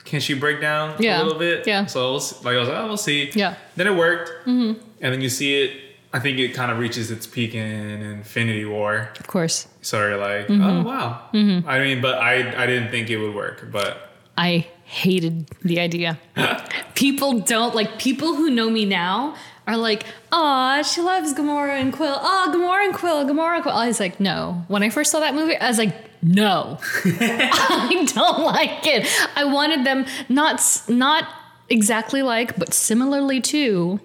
[0.03, 1.03] can she break down Mm-hmm.
[1.03, 1.21] Yeah.
[1.21, 1.67] a little bit?
[1.67, 1.85] Yeah.
[1.85, 3.29] So like I was like, oh, we'll see.
[3.35, 3.53] Yeah.
[3.75, 4.81] Then it worked, mm-hmm.
[5.01, 5.79] and then you see it.
[6.11, 9.09] I think it kind of reaches its peak in Infinity War.
[9.19, 9.67] Of course.
[9.81, 10.63] So you're like, Mm-hmm.
[10.63, 11.21] oh wow.
[11.33, 16.17] I mean, but I I didn't think it would work, but I hated the idea.
[16.95, 19.35] people don't like people who know me now
[19.67, 22.17] are like, "Aw, she loves Gamora and Quill.
[22.19, 25.19] Oh, Gamora and Quill, Gamora and Quill." I was like, "No." When I first saw
[25.19, 31.27] that movie, I was like, "No, I don't like it." I wanted them not not
[31.69, 33.99] exactly like, but similarly to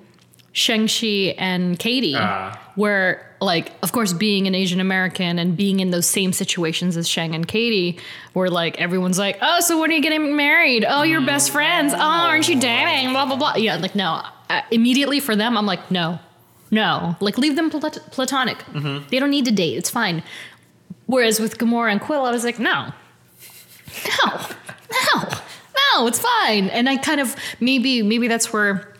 [0.54, 2.58] Shang Chi and Katie, Ah.
[2.76, 7.06] where like, of course, being an Asian American and being in those same situations as
[7.06, 7.98] Shang and Katie,
[8.32, 10.86] where like everyone's like, "Oh, so when are you getting married?
[10.88, 11.92] Oh, you're best friends.
[11.92, 13.10] Oh, aren't you dating?
[13.10, 14.22] Blah blah blah." Yeah, like no.
[14.48, 16.18] Uh, immediately for them, I'm like, no,
[16.70, 17.16] no.
[17.20, 18.58] Like leave them plat- platonic.
[19.10, 19.76] They don't need to date.
[19.76, 20.22] It's fine.
[21.06, 22.92] Whereas with Gamora and Quill, I was like, no,
[24.22, 24.40] no,
[25.14, 25.28] no,
[25.94, 26.06] no.
[26.06, 26.68] It's fine.
[26.70, 28.93] And I kind of maybe maybe that's where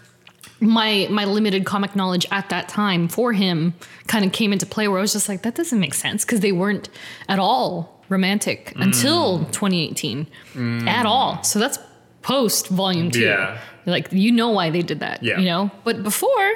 [0.61, 3.75] my my limited comic knowledge at that time for him
[4.07, 6.41] kind of came into play where I was just like that doesn't make sense because
[6.41, 6.89] they weren't
[7.29, 8.83] at all romantic mm.
[8.83, 10.87] until 2018 mm.
[10.87, 11.79] at all so that's
[12.23, 13.59] post volume 2 Yeah.
[13.87, 15.39] like you know why they did that Yeah.
[15.39, 16.53] you know but before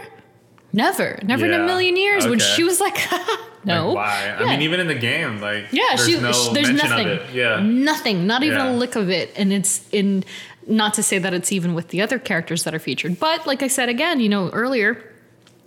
[0.73, 2.97] never never in a million years when she was like
[3.65, 4.37] no like, why?
[4.39, 7.19] I mean, even in the game, like yeah, there's she, no she- there's nothing.
[7.33, 7.61] Yeah.
[7.61, 8.27] Nothing.
[8.27, 8.71] Not even Yeah.
[8.71, 9.33] a lick of it.
[9.37, 10.25] And it's in
[10.69, 13.19] not to say that it's even with the other characters that are featured.
[13.19, 15.03] But like I said again, you know, earlier,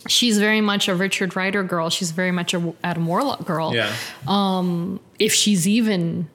[0.07, 1.89] she's very much a Richard Rider girl.
[1.89, 3.73] She's very much a Adam Warlock girl.
[3.73, 3.93] Yeah.
[5.19, 6.29] If she's even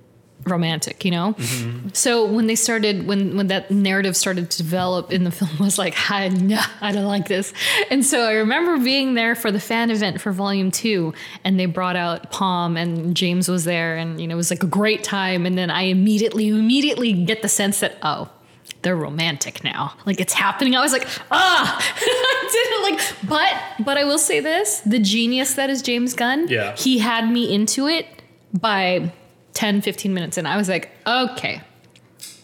[0.47, 1.35] romantic, you know?
[1.35, 1.89] Mm-hmm.
[1.93, 5.65] So when they started when when that narrative started to develop in the film I
[5.65, 7.53] was like, I no, I don't like this.
[7.91, 11.15] And so I remember being there for the fan event for volume two
[11.45, 14.63] and they brought out Pom and James was there and you know it was like
[14.63, 18.31] a great time and then I immediately immediately get the sense that oh
[18.83, 19.95] they're romantic now.
[20.07, 20.77] Like it's happening.
[20.77, 25.55] I was like, ah, I didn't like, but but I will say this: the genius
[25.55, 26.49] that is James Gunn.
[26.49, 26.75] Yeah.
[26.77, 28.07] He had me into it
[28.53, 29.13] by
[29.55, 31.61] 10, 15 minutes, and I was like, okay,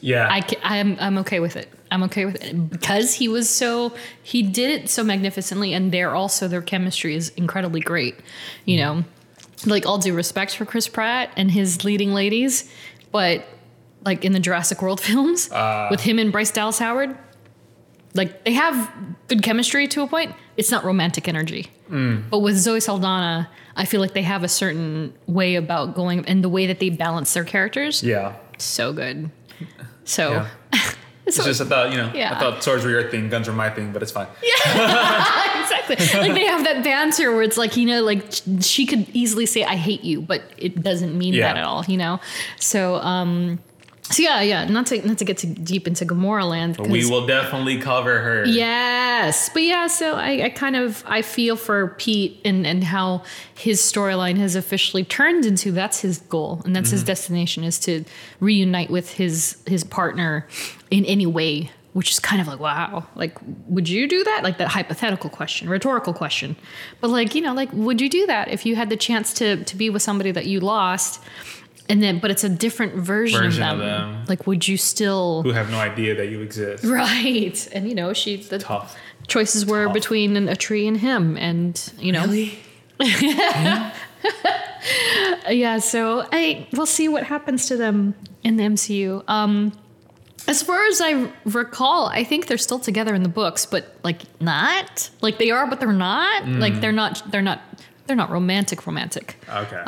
[0.00, 0.26] Yeah.
[0.30, 1.68] I ca- I'm I'm okay with it.
[1.90, 6.14] I'm okay with it because he was so he did it so magnificently, and they're
[6.14, 8.16] also their chemistry is incredibly great.
[8.64, 9.04] You know,
[9.66, 12.70] like all due respect for Chris Pratt and his leading ladies,
[13.12, 13.44] but
[14.04, 15.48] like in the Jurassic World films
[15.90, 17.16] with him and Bryce Dallas Howard,
[18.14, 18.90] like they have
[19.28, 20.34] good chemistry to a point.
[20.56, 25.14] It's not romantic energy, but with Zoe Saldana, I feel like they have a certain
[25.26, 28.36] way about going and the way that they balance their characters yeah.
[28.58, 29.30] so good.
[30.04, 30.80] So, Yeah.
[31.24, 32.34] It's just I thought you know Yeah.
[32.34, 34.26] I thought swords were your thing, guns were my thing, but it's fine.
[34.42, 35.62] Yeah.
[35.62, 35.96] exactly.
[36.20, 38.24] Like they have that banter where it's like, you know, like
[38.60, 41.46] she could easily say I hate you, but it doesn't mean Yeah.
[41.52, 42.18] that at all, you know?
[42.58, 43.60] So um
[44.12, 46.76] so yeah, yeah, not to not to get too deep into Gamora land.
[46.78, 48.44] We will definitely cover her.
[48.44, 53.22] Yes, but yeah, so I, I kind of I feel for Pete and and how
[53.54, 57.06] his storyline has officially turned into that's his goal and that's his mm-hmm.
[57.06, 58.04] destination is to
[58.40, 60.46] reunite with his his partner
[60.90, 64.42] in any way, which is kind of like wow, like would you do that?
[64.42, 66.56] Like that hypothetical question, rhetorical question,
[67.00, 69.64] but like you know, like would you do that if you had the chance to
[69.64, 71.22] to be with somebody that you lost?
[71.92, 74.12] And then, but it's a different version, Version of, of them.
[74.12, 74.24] them.
[74.26, 75.42] Like, would you still?
[75.42, 76.84] Who have no idea that you exist.
[76.84, 77.68] Right.
[77.72, 78.96] And you know, she the Tough.
[79.26, 79.92] choices were Tough.
[79.94, 82.24] between an- a tree and him and you know
[83.00, 83.92] yeah
[85.50, 88.14] yeah so i we'll see what happens to them
[88.44, 89.72] in the mcu um
[90.48, 94.22] as far as i recall i think they're still together in the books but like
[94.40, 97.60] not like they are but they're not like they're not they're not
[98.12, 99.82] they're not romantic romantic Okay.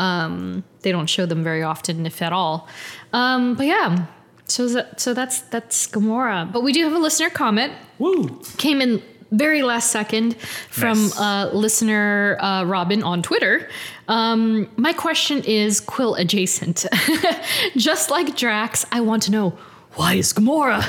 [0.81, 2.67] they don't show them very often, if at all.
[3.13, 4.07] Um, but yeah,
[4.47, 6.51] so that, so that's that's Gamora.
[6.51, 7.75] But we do have a listener comment.
[7.99, 8.41] Woo.
[8.57, 10.37] Came in very last second
[10.71, 11.21] from Nice.
[11.21, 13.69] uh, listener uh, Robin on Twitter.
[14.09, 16.87] Um, my question is Quill adjacent.
[17.77, 19.59] Just like Drax, I want to know
[19.97, 20.81] Why is Gamora?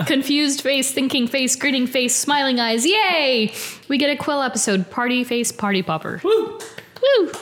[0.06, 2.84] Confused face, thinking face, grinning face, smiling eyes.
[2.84, 3.52] Yay!
[3.88, 4.90] We get a Quill episode.
[4.90, 6.20] Party face, party popper.
[6.24, 6.58] Woo!
[6.58, 7.32] Woo!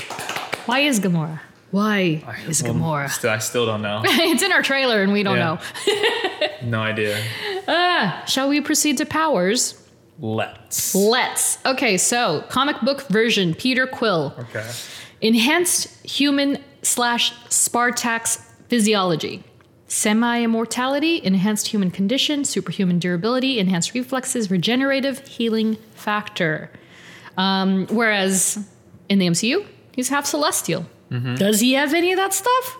[0.66, 1.40] Why is Gamora?
[1.70, 3.10] Why is Well, Gamora?
[3.10, 4.02] Still, I still don't know.
[4.04, 5.60] it's in our trailer and we don't Yeah.
[5.90, 6.48] know.
[6.62, 7.22] no idea.
[7.66, 9.82] Uh, shall we proceed to powers?
[10.20, 10.94] Let's.
[10.94, 11.58] Let's.
[11.64, 14.34] Okay, so comic book version Peter Quill.
[14.38, 14.68] Okay.
[15.20, 19.42] Enhanced human slash Spartax physiology.
[19.88, 26.70] Semi immortality, enhanced human condition, superhuman durability, enhanced reflexes, regenerative healing factor.
[27.38, 28.58] Um, whereas
[29.08, 30.86] in the MCU, he's half celestial.
[31.36, 32.76] Does he have any of that stuff?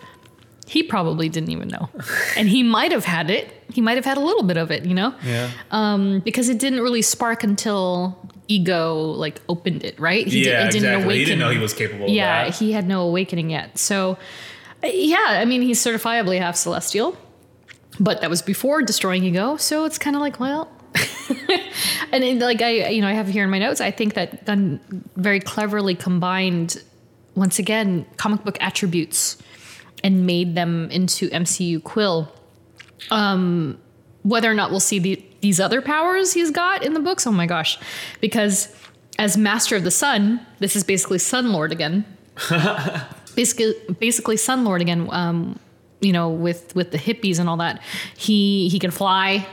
[0.67, 1.89] He probably didn't even know.
[2.37, 3.51] and he might have had it.
[3.73, 5.15] He might have had a little bit of it, you know?
[5.25, 5.49] Yeah.
[5.71, 10.27] Um, because it didn't really spark until Ego like opened it, right?
[10.27, 11.17] He yeah, it didn't exactly.
[11.17, 12.59] He didn't know he was capable Yeah, of that.
[12.59, 13.79] he had no awakening yet.
[13.79, 14.19] So,
[14.83, 17.17] yeah, I mean, he's certifiably half celestial,
[17.99, 19.57] but that was before destroying ego.
[19.57, 20.71] So it's kind of like, well,
[22.11, 23.81] and it, like I, you know, I have here in my notes.
[23.81, 24.79] I think that Gunn
[25.15, 26.81] very cleverly combined,
[27.35, 29.37] once again, comic book attributes
[30.03, 32.31] and made them into MCU Quill.
[33.11, 33.79] Um,
[34.23, 37.31] whether or not we'll see the, these other powers he's got in the books, oh
[37.31, 37.79] my gosh,
[38.19, 38.73] because
[39.17, 42.05] as Master of the Sun, this is basically Sun Lord again.
[43.35, 45.07] basically, basically Sun Lord again.
[45.11, 45.59] Um,
[46.01, 47.81] you know, with with the hippies and all that,
[48.17, 49.47] he he can fly.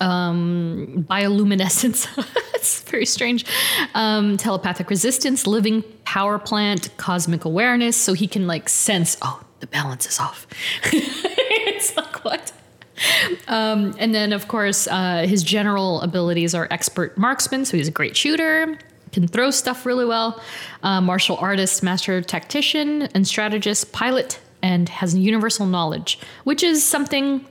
[0.00, 2.08] Um, bioluminescence.
[2.54, 3.44] it's very strange.
[3.94, 7.96] Um, telepathic resistance, living power plant, cosmic awareness.
[7.96, 9.16] So he can like sense.
[9.22, 10.46] Oh, the balance is off.
[10.84, 12.52] it's like what?
[13.48, 17.92] Um, and then, of course, uh, his general abilities are expert marksman, so he's a
[17.92, 18.78] great shooter,
[19.12, 20.40] can throw stuff really well,
[20.82, 27.44] uh, martial artist, master tactician, and strategist, pilot, and has universal knowledge, which is something.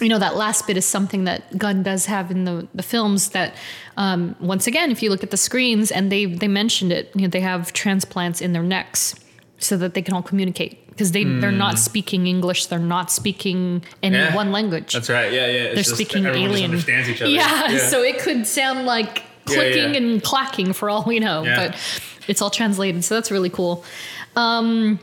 [0.00, 3.30] You know that last bit is something that Gunn does have in the, the films.
[3.30, 3.54] That
[3.96, 7.22] um, once again, if you look at the screens, and they they mentioned it, you
[7.22, 9.16] know they have transplants in their necks
[9.58, 13.82] so that they can all communicate because they they're not speaking English, they're not speaking
[14.00, 14.34] any Yeah.
[14.36, 15.32] one language That's right.
[15.32, 15.52] Yeah, yeah.
[15.62, 16.64] It's they're speaking alien.
[16.70, 17.30] understands each other.
[17.32, 20.00] Yeah, so it could sound like Yeah, clicking yeah.
[20.00, 21.68] and clacking for all we know, Yeah.
[21.68, 21.76] but
[22.28, 23.84] it's all translated, so that's really cool.
[24.36, 24.98] Um,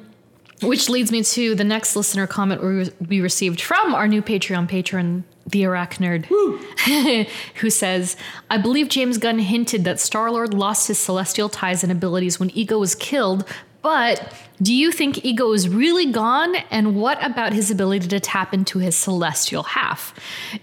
[0.61, 4.67] which leads me to the next listener comment we, we received from our new Patreon
[4.67, 6.25] patron, the Arachnerd,
[7.55, 8.15] who says,
[8.49, 12.49] I believe James Gunn hinted that Star Lord lost his celestial ties and abilities when
[12.51, 13.45] Ego was killed,
[13.85, 14.33] but
[14.63, 16.55] do you think Ego is really gone?
[16.71, 20.15] And what about his ability to tap into his celestial half?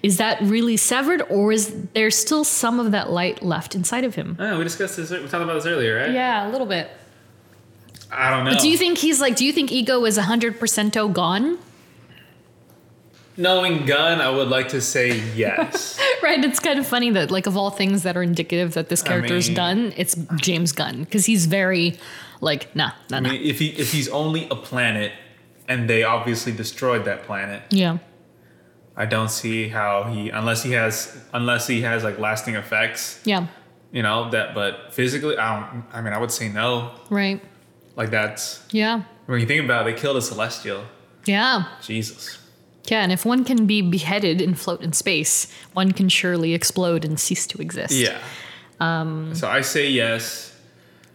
[0.03, 4.17] Is that really severed, or is there still some of that light left inside of
[4.17, 4.37] him?
[4.41, 5.13] Oh, we discussed this.
[5.13, 6.11] We talked about this earlier, right?
[6.11, 6.91] Yeah, a little bit.
[8.11, 8.59] I don't know.
[8.59, 11.59] Do you think he's like, do you think Ego is 100% gone?
[13.37, 15.97] Knowing Gunn, I would like to say yes.
[16.29, 19.03] Right, it's kind of funny that, like, of all things that are indicative that this
[19.03, 21.99] character's mean- done, it's James Gunn because he's very,
[22.41, 23.33] like, nah, nah, I nah.
[23.33, 25.13] if he if he's only a planet,
[25.69, 27.99] and they obviously destroyed that planet, yeah,
[28.97, 33.47] I don't see how he unless he has unless he has like lasting effects, yeah,
[33.91, 34.55] you know that.
[34.55, 35.85] But physically, I don't.
[35.93, 36.93] I mean, I would say no.
[37.11, 37.41] right,
[37.97, 40.85] Like that's yeah, when you think about it, they killed a celestial.
[41.27, 42.39] yeah, Jesus.
[42.87, 43.03] Yeah.
[43.03, 47.19] And if one can be beheaded and float in space, one can surely explode and
[47.19, 47.95] cease to exist.
[47.95, 48.19] Yeah.
[48.81, 49.35] Um.
[49.35, 50.49] So I say yes.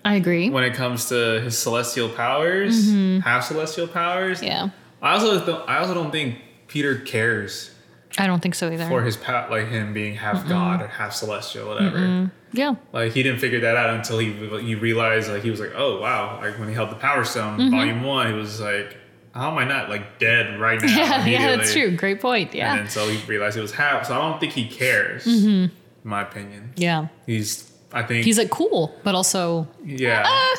[0.05, 0.49] I agree.
[0.49, 2.89] when it comes to his celestial powers,
[3.23, 4.37] half celestial powers.
[4.37, 4.47] Mm-hmm.
[4.47, 4.69] Yeah,
[5.01, 5.67] I also don't.
[5.69, 6.37] I also don't think
[6.67, 7.71] Peter cares
[8.17, 8.87] I don't think so either.
[8.87, 12.31] for his pat, like him being half god or half celestial, whatever.
[12.53, 14.31] yeah, Like he didn't figure that out until he
[14.65, 17.59] he realized like he was like, oh wow, like when he held the Power Stone,
[17.59, 17.71] Mm-hmm.
[17.71, 18.97] Volume One, he was like,
[19.37, 20.87] how am I not like dead right now?
[20.97, 21.55] yeah, yeah.
[21.55, 21.95] That's true.
[21.95, 22.53] Great point.
[22.53, 24.07] Yeah, And then so he realized it was half.
[24.07, 25.25] So I don't think he cares.
[25.25, 25.47] Mm-hmm.
[25.47, 25.71] In
[26.03, 27.07] my opinion, yeah.
[27.25, 27.71] he's.
[27.93, 30.23] I think He's like cool, but also Yeah.
[30.25, 30.55] Ah.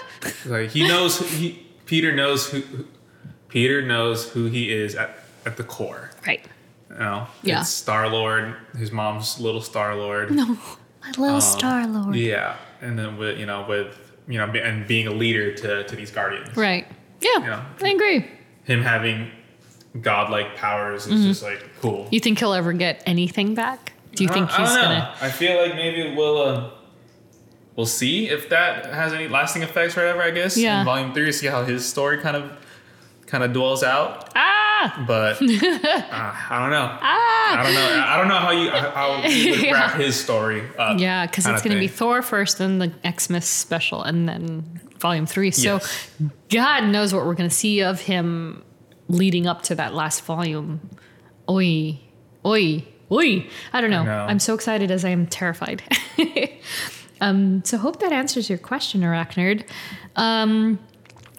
[0.46, 2.86] like he knows he Peter knows who, who
[3.48, 5.10] Peter knows who he is at,
[5.44, 6.10] at the core.
[6.26, 6.44] right.
[6.90, 7.26] You know?
[7.42, 7.62] Yeah.
[7.62, 10.30] Star Lord, his mom's little Star Lord.
[10.30, 10.46] No,
[11.02, 12.16] my little Star Lord.
[12.16, 12.56] Yeah.
[12.80, 13.94] And then with you know, with
[14.26, 16.56] you know, and being a leader to, to these guardians.
[16.56, 16.86] Right.
[17.20, 17.64] Yeah, Yeah.
[17.82, 18.26] I agree.
[18.68, 19.30] Him having
[20.00, 21.28] godlike powers is Mm-hmm.
[21.28, 22.06] just like cool.
[22.12, 23.92] You think he'll ever get anything back?
[24.14, 25.12] Do you think he's gonna?
[25.20, 26.70] I feel like maybe we'll uh,
[27.76, 30.22] we'll see if that has any lasting effects or whatever.
[30.22, 30.56] I guess.
[30.56, 30.80] Yeah.
[30.80, 32.52] In volume three, see how his story kind of
[33.26, 34.30] kind of dwells out.
[34.36, 36.98] Ah, But uh, I don't know.
[37.00, 38.04] Ah, I don't know.
[38.06, 39.72] I don't know how you how you would Yeah.
[39.72, 40.98] wrap his story up.
[41.00, 41.88] yeah, because it's gonna be.
[41.88, 45.50] Thor first, then the Xmas special, and then Volume Three.
[45.50, 46.10] So Yes.
[46.50, 48.62] God knows what we're gonna see of him
[49.08, 50.90] leading up to that last volume.
[51.48, 51.98] Oi,
[52.44, 53.46] oi, Oi.
[53.72, 54.02] I don't know.
[54.02, 55.82] I'm so excited as I am terrified.
[57.20, 59.64] um, so hope that answers your question, Arachnerd.
[60.16, 60.78] Um,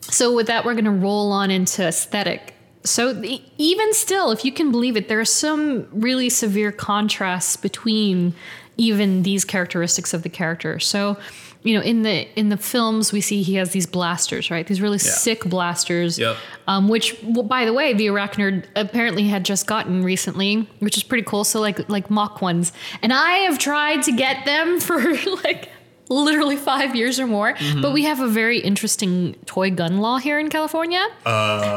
[0.02, 2.56] so with that, we're going to roll on into aesthetic.
[2.84, 7.56] So the, even still, if you can believe it, there are some really severe contrasts
[7.56, 8.34] between
[8.77, 10.80] even these characteristics of the character.
[10.80, 11.18] So,
[11.64, 14.65] you know, in the in the films, we see he has these blasters, right?
[14.65, 16.18] These really sick blasters.
[16.18, 16.38] Yep.
[16.68, 21.03] Um, which, well, by the way, the Arachnerd apparently had just gotten recently, which is
[21.03, 21.44] pretty cool.
[21.44, 22.72] So like like mock ones,
[23.02, 24.99] and I have tried to get them for
[25.44, 25.69] like
[26.07, 27.56] literally five years or more.
[27.81, 31.06] But we have a very interesting toy gun law here in California,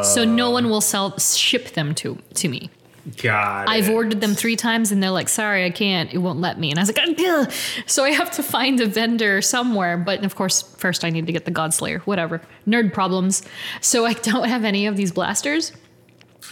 [0.05, 2.71] so no one will sell ship them to to me.
[3.21, 3.69] God.
[3.69, 6.13] I've ordered them three times and they're like, sorry, I can't.
[6.13, 6.71] It won't let me.
[6.71, 7.53] And I was like, Ugh.
[7.87, 9.97] so I have to find a vendor somewhere.
[9.97, 12.41] But of course, first I need to get the Godslayer, whatever.
[12.67, 13.43] Nerd problems.
[13.81, 15.73] So I don't have any of these blasters.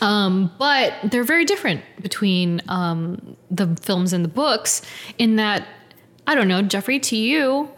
[0.00, 4.82] Um, but they're very different between um, the films and the books
[5.18, 5.66] in that,
[6.26, 7.68] I don't know, Geoffrey, to you,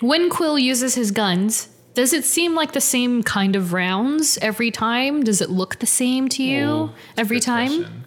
[0.00, 4.70] when Quill uses his guns, does it seem like the same kind of rounds every
[4.70, 5.22] time?
[5.22, 7.68] Does it look the same to you every time?
[7.68, 8.01] question.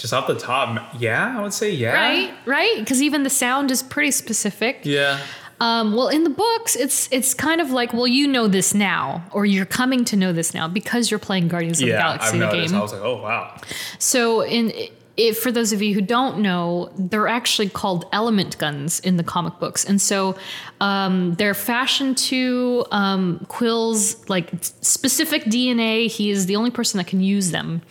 [0.00, 1.92] Just off the top, yeah, I would say yeah.
[1.94, 5.20] right right because even the sound is pretty specific Yeah.
[5.60, 9.22] um, well in the books it's it's kind of like well you know this now
[9.30, 12.26] or you're coming to know this now because you're playing guardians of the Yeah, galaxy
[12.28, 12.72] I've the noticed.
[12.72, 13.54] game I was like, oh wow.
[13.98, 14.72] so in
[15.18, 19.24] if for those of you who don't know they're actually called element guns in the
[19.24, 20.34] comic books and so
[20.80, 24.48] um, they're fashioned to um, quill's like
[24.80, 27.82] specific dna he is the only person that can use them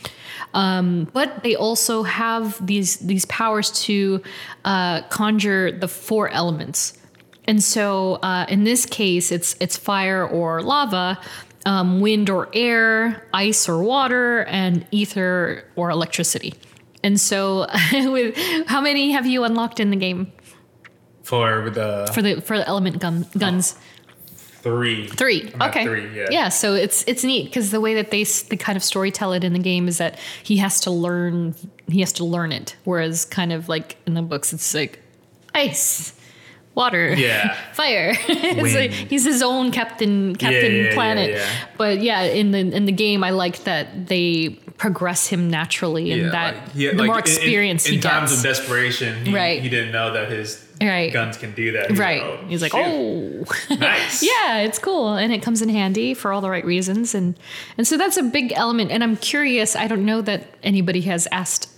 [0.54, 4.22] um, but they also have these these powers to
[4.66, 6.94] uh, conjure the four elements.
[7.46, 11.20] And so uh, in this case, it's it's fire or lava,
[11.66, 16.54] um, wind or air, ice or water, and ether or electricity.
[17.04, 20.32] And so, with how many have you unlocked in the game
[21.24, 23.78] For the for the for the element gun, guns?
[24.62, 25.08] Three.
[25.08, 25.52] Three.
[25.62, 25.84] Okay.
[25.86, 26.50] Three, yeah.
[26.50, 29.44] So it's it's neat because the way that they the kind of story tell it
[29.44, 31.56] in the game is that he has to learn
[31.88, 35.00] he has to learn it, whereas kind of like in the books it's like
[35.56, 36.14] ice,
[36.76, 37.56] water, Yeah.
[37.74, 38.14] fire.
[38.28, 41.30] it's like he's his own captain captain yeah, yeah, planet.
[41.32, 41.50] yeah.
[41.78, 46.32] But yeah, in the in the game, I like that they progress him naturally, and
[46.32, 48.38] that like, he- the like, more in- in- experience in, he times gets.
[48.40, 49.62] of desperation, he, Right.
[49.62, 51.12] he didn't know that his Right.
[51.12, 51.90] guns can do that.
[51.90, 52.22] He's Right.
[52.24, 53.46] Like, oh, He's like, shoot.
[53.70, 53.76] oh.
[53.76, 54.24] nice.
[54.24, 57.36] yeah, it's cool and it comes in handy for all the right reasons and
[57.78, 61.28] and so that's a big element and I'm curious, I don't know that anybody has
[61.32, 61.70] asked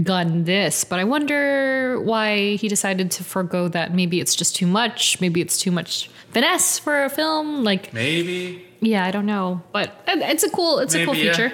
[0.00, 3.92] Gunn this, but I wonder why he decided to forego that.
[3.92, 8.64] Maybe it's just too much, maybe it's too much finesse for a film like Maybe.
[8.80, 11.32] yeah, I don't know, but it's a cool it's a cool Maybe, yeah.
[11.32, 11.52] feature.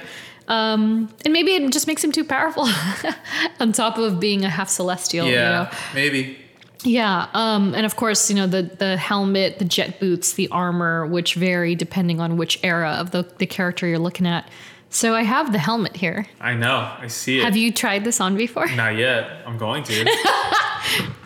[0.48, 2.68] Um, and maybe it just makes him too powerful
[3.60, 5.32] on top of being a half celestial, Yeah.
[5.32, 5.78] you know.
[5.94, 6.38] Maybe.
[6.84, 11.06] Yeah, um, and of course, you know the the helmet, the jet boots, the armor,
[11.06, 14.48] which vary depending on which era of the the character you're looking at.
[14.90, 16.26] So I have the helmet here.
[16.40, 16.88] I know.
[17.00, 17.44] I see it.
[17.44, 18.66] Have you tried this on before?
[18.76, 19.42] Not yet.
[19.46, 20.04] I'm going to.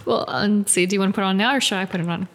[0.04, 2.00] Well, um, see, do you want to put it on now or should I put
[2.00, 2.28] it on?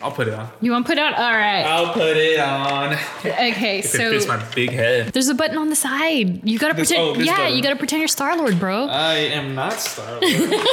[0.00, 0.48] I'll put it on.
[0.62, 1.12] You want to put it on?
[1.12, 1.62] All right.
[1.62, 2.94] I'll put it on.
[3.22, 5.08] Okay, If it fits my big head.
[5.12, 6.40] there's a button on the side.
[6.48, 7.08] You gotta This- pretend.
[7.10, 7.56] oh, this yeah, button.
[7.56, 8.86] you gotta pretend you're Star Lord, bro.
[8.86, 10.22] I am not Star Lord.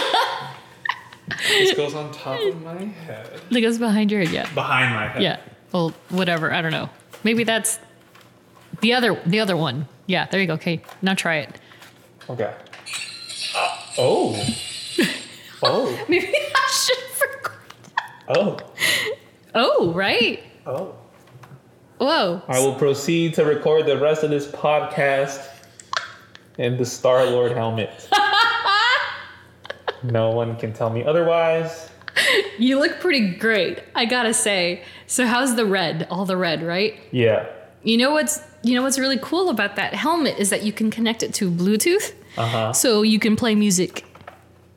[1.47, 3.29] this goes on top of my head.
[3.49, 4.31] that goes behind your head.
[4.33, 4.53] Yeah.
[4.53, 5.21] Behind my head.
[5.21, 5.39] Yeah.
[5.71, 6.51] Well, whatever.
[6.53, 6.89] I don't know.
[7.23, 7.79] Maybe that's
[8.81, 9.87] the other the other one.
[10.07, 10.25] Yeah.
[10.25, 10.53] There you go.
[10.53, 10.81] Okay.
[11.01, 11.59] Now try it.
[12.29, 12.53] Okay.
[13.55, 14.45] Uh, oh.
[15.63, 16.05] Oh.
[16.09, 17.59] Maybe I should record.
[18.29, 18.57] Oh.
[19.53, 20.41] Oh, right.
[20.65, 20.95] Oh.
[21.99, 22.41] Whoa.
[22.47, 25.47] I will proceed to record the rest of this podcast
[26.57, 28.09] in the Star Lord helmet.
[30.03, 31.89] no one can tell me otherwise.
[32.57, 34.83] You look pretty great, I gotta say.
[35.07, 36.07] So how's the red?
[36.11, 36.99] All the red, right?
[37.11, 37.47] Yeah.
[37.83, 40.91] You know what's you know what's really cool about that helmet is that you can
[40.91, 42.13] connect it to Bluetooth.
[42.37, 42.73] Uh huh.
[42.73, 44.05] So you can play music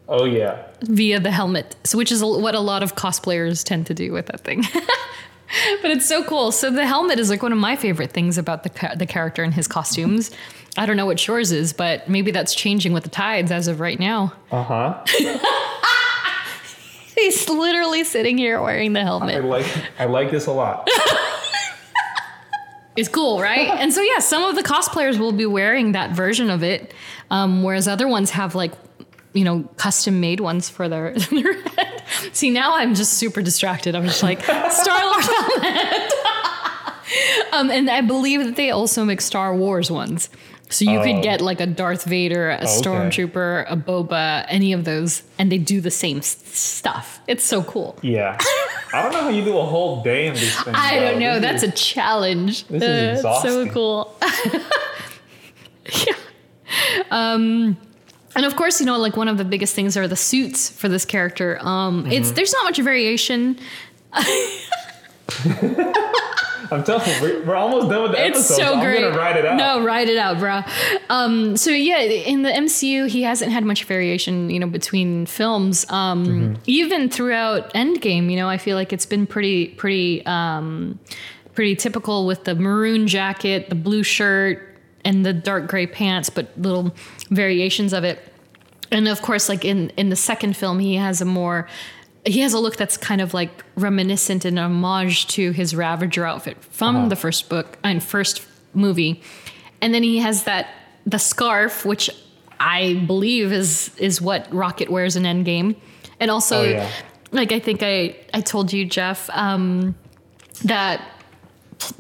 [0.09, 0.63] Oh yeah.
[0.83, 4.27] via the helmet, so which is what a lot of cosplayers tend to do with
[4.27, 4.63] that thing.
[5.83, 6.53] but it's so cool.
[6.53, 9.43] So the helmet is like one of my favorite things about the ca- the character
[9.43, 10.31] and his costumes.
[10.77, 13.81] I don't know what yours is, but maybe that's changing with the tides as of
[13.81, 14.33] right now.
[14.51, 15.05] Uh huh.
[17.17, 19.37] He's literally sitting here wearing the helmet.
[19.37, 19.67] I like
[20.01, 20.89] I like this a lot.
[22.97, 23.69] It's cool, right?
[23.71, 26.95] and so yeah, some of the cosplayers will be wearing that version of it,
[27.29, 28.71] um, whereas other ones have like,
[29.33, 32.05] you know, custom made ones for their, their head.
[32.33, 33.97] See, now I'm just super distracted.
[33.97, 36.13] I'm just like Star Lord helmet.
[37.53, 40.29] um, and I believe that they also make Star Wars ones.
[40.71, 41.03] So you Oh.
[41.05, 42.65] could get like a Darth Vader, a okay.
[42.67, 47.21] Stormtrooper, a Boba, any of those, and they do the same s- stuff.
[47.29, 47.97] It's so cool.
[48.03, 48.39] Yeah.
[48.93, 50.77] I don't know how you do a whole day in these things.
[50.79, 51.35] I don't know.
[51.39, 52.67] This That's is- a challenge.
[52.69, 54.17] this is Uh, it's so cool.
[56.07, 56.15] yeah.
[57.11, 57.77] Um,
[58.35, 60.89] and of course, you know, like one of the biggest things are the suits for
[60.89, 61.59] this character.
[61.61, 62.35] Um, It's Mm-hmm.
[62.37, 63.59] there's not much variation.
[66.75, 68.55] I'm telling you, we're, we're almost done with the It's episode.
[68.57, 69.01] so I'm great.
[69.01, 69.57] gonna write it out.
[69.57, 70.63] No, write it out, bro.
[71.09, 75.89] Um, so yeah, in the MCU, he hasn't had much variation, you know, between films.
[75.91, 76.55] Um, Mm-hmm.
[76.67, 80.99] Even throughout Endgame, you know, I feel like it's been pretty, pretty, um,
[81.55, 86.51] pretty typical with the maroon jacket, the blue shirt, and the dark gray pants, but
[86.57, 86.95] little
[87.31, 88.19] variations of it.
[88.91, 91.69] And of course, like in in the second film, he has a more
[92.27, 96.57] he has a look that's kind of like reminiscent and homage to his Ravager outfit
[96.71, 97.09] from Uh-huh.
[97.09, 98.43] the first book and first
[98.73, 99.21] movie.
[99.81, 100.69] And then he has that
[101.07, 102.09] the scarf, which
[102.59, 105.77] I believe is is what Rocket wears in Endgame.
[106.19, 106.89] And also Oh, yeah.
[107.33, 109.95] like I think I I told you, Jeff, um,
[110.65, 111.01] that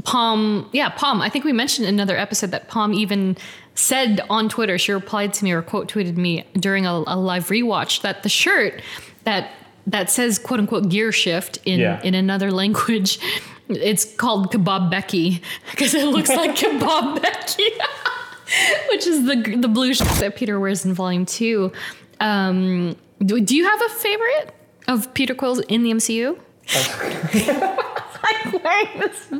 [0.04, 1.20] Pom, yeah, Pom.
[1.20, 3.36] I think we mentioned in another episode that Pom even
[3.74, 7.48] said on Twitter, she replied to me or quote tweeted me during a, a live
[7.48, 8.80] rewatch that the shirt
[9.24, 9.50] that
[9.86, 12.00] that says quote unquote gear shift in Yeah.
[12.02, 13.18] in another language,
[13.68, 17.68] it's called Kebab Becky because it looks like Kebab Becky,
[18.90, 21.72] which is the the blue shirt that Peter wears in Volume Two.
[22.20, 24.54] Um, do, do you have a favorite
[24.88, 26.38] of Peter Quill's in the MCU?
[28.22, 29.30] like wearing this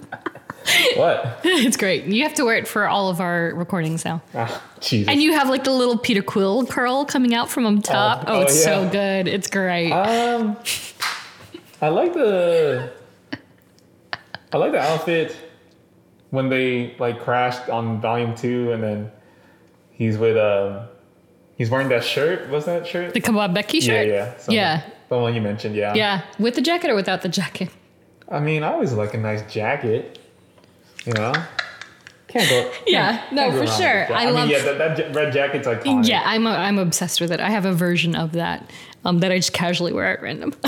[0.96, 1.40] What?
[1.44, 2.04] it's great.
[2.04, 4.22] You have to wear it for all of our recordings now.
[4.34, 5.10] Ah, Jesus.
[5.12, 8.24] And you have like the little Peter Quill curl coming out from on top.
[8.26, 9.28] Oh, oh, it's so good.
[9.28, 9.92] It's great.
[9.92, 10.56] Um,
[11.82, 12.90] I like the
[14.52, 15.36] I like the outfit
[16.30, 19.10] when they like crashed on volume two, and then
[19.90, 20.86] he's with um
[21.56, 22.48] he's wearing that shirt.
[22.48, 23.12] What's that shirt?
[23.14, 24.06] the Kebab Becky shirt.
[24.08, 24.82] Yeah, yeah, something- Yeah.
[25.10, 25.92] The one you mentioned, yeah.
[25.94, 26.22] Yeah.
[26.38, 27.68] With the jacket or without the jacket?
[28.28, 30.18] I mean, I always like a nice jacket.
[31.06, 31.32] You know,
[32.28, 32.70] can't go.
[32.86, 34.02] Yeah, can't- no, can't go for sure.
[34.02, 34.14] a jacket.
[34.14, 36.08] I I, love- mean, yeah, that, that ja- red jacket's iconic.
[36.08, 37.40] Yeah, I'm a, I'm obsessed with it.
[37.40, 38.68] I have a version of that
[39.04, 40.54] um, that I just casually wear at random.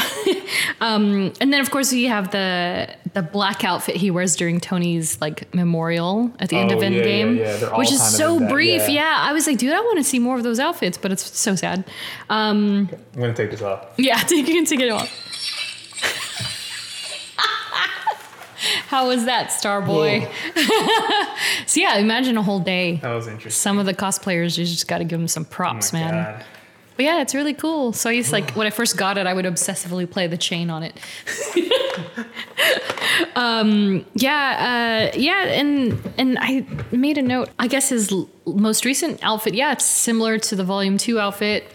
[0.80, 5.18] um, and then of course you have the the black outfit he wears during Tony's
[5.22, 7.56] like memorial at the end Oh, of yeah, yeah, Endgame, yeah.
[7.56, 8.82] They're which is so in that, brief.
[8.82, 8.96] yeah.
[8.96, 9.16] Yeah.
[9.20, 11.54] I was like, dude, I want to see more of those outfits, but it's so
[11.54, 11.84] sad.
[12.28, 13.86] Um, I'm gonna take this off.
[13.96, 15.10] yeah, you can take it off.
[18.88, 20.28] How was that, Starboy?
[21.66, 22.96] so yeah, imagine a whole day.
[22.96, 23.50] That was interesting.
[23.60, 26.12] Some of the cosplayers, you just got to give them some Oh props, my man.
[26.38, 26.44] God.
[26.96, 27.92] But yeah, it's really cool.
[27.92, 30.70] So I used like when I first got it, I would obsessively play the chain
[30.70, 30.98] on it.
[33.36, 37.50] um, yeah, uh, yeah, and and I made a note.
[37.58, 41.70] I guess his l- most recent outfit, yeah, it's similar to the Volume Two outfit.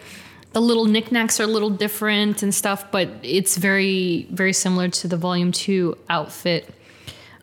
[0.52, 5.08] The little knickknacks are a little different and stuff, but it's very very similar to
[5.08, 6.68] the Volume Two outfit.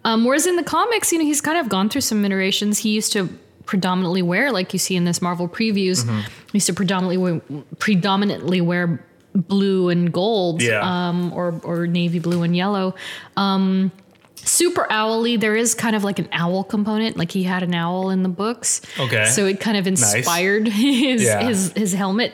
[0.06, 2.80] Um, whereas in the comics, you know, he's kind of gone through some iterations.
[2.80, 3.28] He used to
[3.66, 6.20] predominantly wear, like you see in this Marvel previews, Mm-hmm.
[6.20, 7.42] he used to predominantly wear,
[7.80, 9.04] predominantly wear
[9.36, 10.80] blue and gold, Yeah.
[10.82, 12.96] um, or or navy blue and yellow.
[13.38, 13.92] Um,
[14.36, 15.36] super owly.
[15.38, 17.18] There is kind of like an owl component.
[17.18, 18.82] Like he had an owl in the books.
[19.00, 19.26] Okay.
[19.26, 21.44] So it kind of inspired his Yeah.
[21.44, 22.34] his his helmet.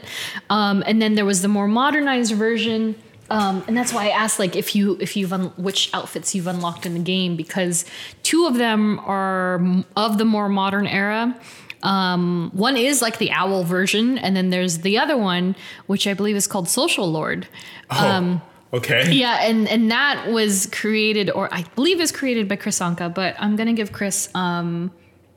[0.50, 2.96] Um, and then there was the more modernized version.
[3.30, 6.48] Um, and that's why I asked, like, if you if you've un- which outfits you've
[6.48, 7.86] unlocked in the game, because
[8.24, 11.36] two of them are of the more modern era.
[11.84, 16.14] Um, one is like the owl version, and then there's the other one, which I
[16.14, 17.48] believe is called Social Lord.
[17.92, 18.42] Oh,
[18.74, 19.12] okay.
[19.12, 23.36] Yeah, and and that was created, or I believe is created by Kris Anka, but
[23.40, 24.92] I'm gonna give Kris um,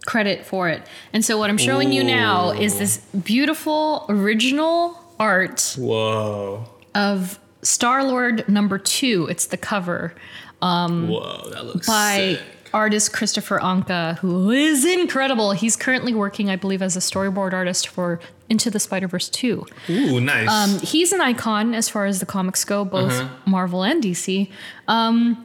[0.06, 0.82] credit for it.
[1.12, 6.65] And so what I'm showing you now is this beautiful original art Whoa.
[6.94, 7.39] of
[7.69, 9.27] Star Lord number two.
[9.31, 10.15] It's the cover
[10.61, 12.43] Whoa, that looks by sick.
[12.74, 15.53] artist Christopher Anka, who is incredible.
[15.53, 19.66] He's currently working, I believe, as a storyboard artist for Into the Spider Verse two.
[19.89, 20.49] Ooh, nice.
[20.49, 23.28] Um, he's an icon as far as the comics go, both Uh-huh.
[23.47, 24.51] Marvel and DC.
[24.89, 25.45] Um,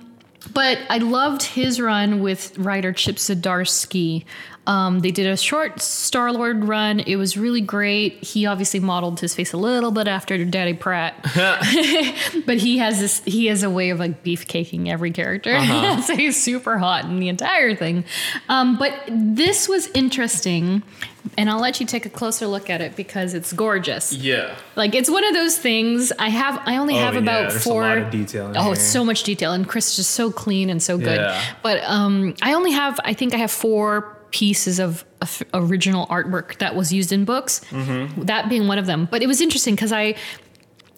[0.54, 4.26] but I loved his run with writer Chip Zdarsky.
[4.66, 7.02] Um, they did a short Star Lord run.
[7.02, 8.24] It was really great.
[8.24, 11.16] He obviously modeled his face a little bit after Daddy Pratt,
[12.46, 13.22] but he has this.
[13.26, 16.02] He has a way of like beefcaking every character, Uh-huh.
[16.04, 18.06] so he's super hot in the entire thing.
[18.48, 20.82] Um, but this was interesting,
[21.38, 24.14] and I'll let you take a closer look at it because it's gorgeous.
[24.14, 24.56] yeah.
[24.78, 26.12] Like it's one of those things.
[26.18, 26.62] I have.
[26.66, 28.00] I only Oh, have yeah, about four.
[28.10, 31.18] detail oh, so much detail, and Kris is just so clean and so good.
[31.20, 31.42] Yeah.
[31.62, 32.98] But um, I only have.
[33.04, 35.06] I think I have four pieces of,
[35.54, 37.62] original artwork that was used in books.
[37.70, 38.24] Mm-hmm.
[38.24, 39.08] That being one of them.
[39.10, 40.16] But it was interesting because I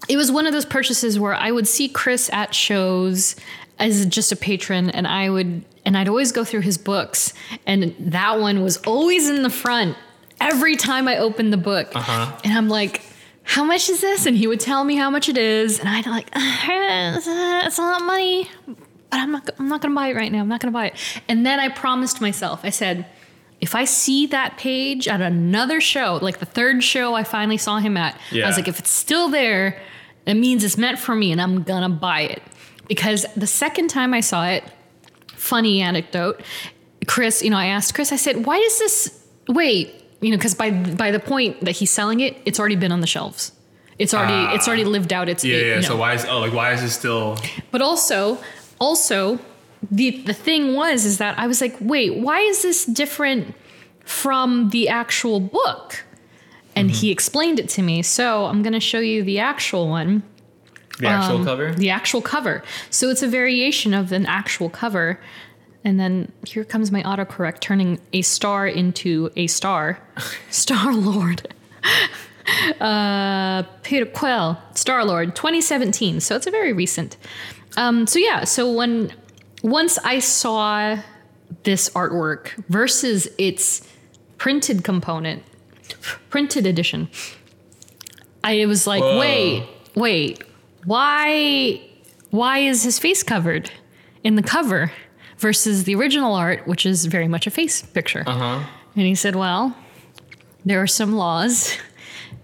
[0.09, 3.35] it was one of those purchases where I would see Kris at shows
[3.77, 7.33] as just a patron and I would and I'd always go through his books
[7.67, 9.95] and that one was always in the front
[10.41, 11.95] every time I opened the book.
[11.95, 12.35] Uh-huh.
[12.43, 13.03] And I'm like
[13.43, 14.25] how much is this?
[14.25, 17.77] And he would tell me how much it is, and I'd like, uh, uh, it's
[17.77, 20.39] a lot of money, but I'm not, I'm not gonna buy it right now.
[20.39, 20.95] I'm not gonna buy it.
[21.27, 23.05] And then I promised myself, I said,
[23.65, 27.79] if I see that page at another show, like the third show I finally saw
[27.79, 29.81] him at, I was like, if it's still there,
[30.27, 32.43] it means it's meant for me, and I'm gonna buy it.
[32.87, 34.63] Because the second time I saw it,
[35.29, 36.41] funny anecdote,
[37.07, 39.95] Kris, you know, I asked Kris, I said, why does this wait?
[40.21, 43.01] You know, because by by the point that he's selling it, it's already been on
[43.01, 43.51] the shelves.
[43.97, 44.69] It's already it's ah.
[44.69, 45.81] already lived out its Yeah, you yeah.
[45.81, 47.39] So why is oh like why is it still?
[47.71, 48.37] But also,
[48.77, 49.39] also,
[49.91, 53.53] the the thing was is that I was like, wait, why is this different
[54.05, 56.03] from the actual book?
[56.75, 56.95] And Mm-hmm.
[56.99, 58.01] he explained it to me.
[58.03, 60.23] So I'm gonna show you the actual one.
[60.99, 61.73] The actual Um, cover.
[61.73, 62.63] The actual cover.
[62.89, 65.19] So it's a variation of an actual cover.
[65.83, 69.99] And then here comes my autocorrect turning a star into a star.
[70.49, 71.53] Star Lord.
[72.81, 76.19] uh, Peter Quill, Star Lord, 2017.
[76.19, 77.17] So it's a very recent.
[77.77, 79.11] Um, so yeah, so when
[79.65, 80.97] once I saw
[81.63, 83.87] this artwork versus its
[84.37, 85.41] printed component,
[86.29, 87.09] printed edition,
[88.43, 89.19] I was like, Whoa.
[89.19, 90.43] wait, wait,
[90.85, 91.81] why
[92.29, 93.71] why is his face covered
[94.23, 94.91] in the cover
[95.39, 98.23] versus the original art, which is very much a face picture?
[98.27, 98.65] Uh huh.
[98.95, 99.75] And he said, Well,
[100.63, 101.75] there are some laws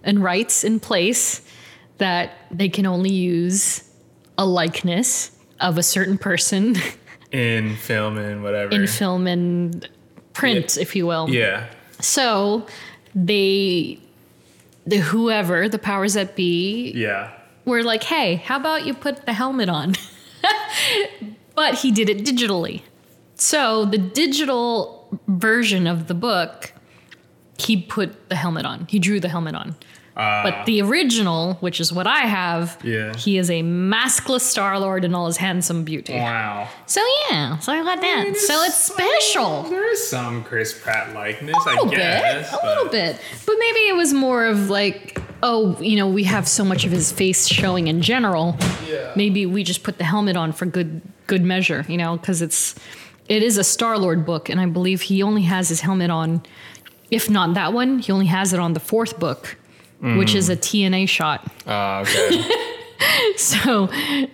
[0.04, 1.44] and rights in place
[2.00, 3.88] that they can only use
[4.40, 6.76] a likeness of a certain person
[7.32, 8.72] In film and whatever.
[8.74, 9.88] in film and
[10.34, 11.30] print, if you will.
[11.30, 11.68] Yeah.
[12.00, 12.66] So
[13.16, 14.00] they,
[14.86, 17.32] the whoever, the powers that be, Yeah.
[17.66, 19.96] were like, hey, how about you put the helmet on?
[21.56, 22.82] but he did it digitally.
[23.36, 26.74] So the digital version of the book,
[27.58, 28.88] he put the helmet on.
[28.90, 29.76] He drew the helmet on.
[30.22, 33.16] Uh, but the original, which is what I have, Yeah.
[33.16, 36.14] he is a maskless Star Lord in all his handsome beauty.
[36.14, 36.68] Wow.
[36.86, 38.38] So yeah, so I got that.
[38.38, 39.64] So it's special.
[39.64, 42.52] There is some Chris Pratt likeness, A little I guess.
[42.52, 43.20] bit, a little bit.
[43.46, 46.92] But maybe it was more of like, oh, you know, we have so much of
[46.92, 48.56] his face showing in general.
[48.88, 49.12] Yeah.
[49.16, 52.76] Maybe we just put the helmet on for good good measure, you know, because it's
[53.30, 56.44] it is a Star Lord book, and I believe he only has his helmet on.
[57.10, 59.58] If not that one, he only has it on the fourth book,
[60.02, 61.48] which is a TNA shot.
[61.68, 62.44] Ah, okay.
[63.36, 63.90] So,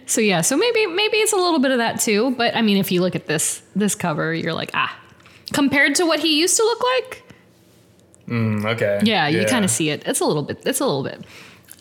[0.05, 2.31] so yeah, so maybe maybe it's a little bit of that too.
[2.37, 4.93] But I mean, if you look at this this cover, you're like, ah,
[5.53, 7.23] compared to what he used to look like,
[8.27, 8.99] Mm, okay.
[9.03, 10.03] Yeah, you kind of see it.
[10.05, 10.59] It's a little bit.
[10.65, 11.23] It's a little bit.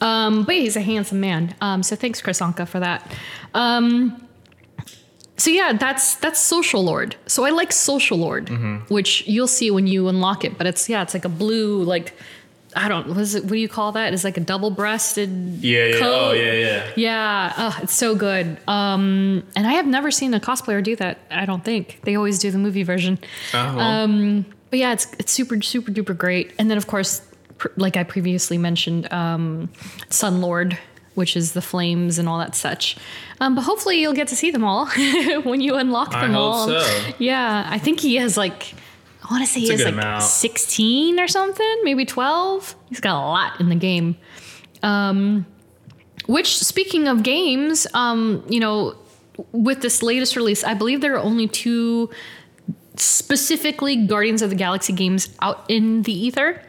[0.00, 1.56] Um, but he's a handsome man.
[1.60, 3.10] Um, so thanks, Kris Anka, for that.
[3.52, 4.22] Um,
[5.36, 7.16] so yeah, that's that's Social Lord.
[7.26, 8.48] So I like Social Lord,
[8.88, 10.56] which you'll see when you unlock it.
[10.56, 12.14] But it's yeah, it's like a blue like
[12.76, 13.44] I don't what is it?
[13.44, 14.12] What do you call that?
[14.12, 15.30] It's like a double breasted.
[15.30, 16.00] Yeah, yeah.
[16.02, 16.90] Oh, yeah, yeah.
[16.96, 18.58] Yeah, oh, it's so good.
[18.68, 21.18] Um, and I have never seen a cosplayer do that.
[21.30, 23.18] I don't think they always do the movie version.
[23.54, 23.58] Oh.
[23.78, 26.52] Um, but yeah, it's it's super super duper great.
[26.58, 27.22] And then of course,
[27.58, 29.70] pr- like I previously mentioned, um,
[30.10, 30.78] Sun Lord,
[31.14, 32.96] which is the flames and all that such.
[33.40, 34.86] Um, but hopefully you'll get to see them all
[35.44, 36.68] when you unlock I them hope all.
[36.68, 37.12] so.
[37.18, 38.74] Yeah, I think he has like.
[39.28, 40.22] I want to say he It's a has good like amount.
[40.22, 42.76] 16 or something, maybe 12.
[42.88, 44.16] He's got a lot in the game.
[44.82, 45.46] Um,
[46.26, 48.94] which, speaking of games, um, you know,
[49.52, 52.10] with this latest release, I believe there are only two
[52.94, 56.62] specifically Guardians of the Galaxy games out in the ether.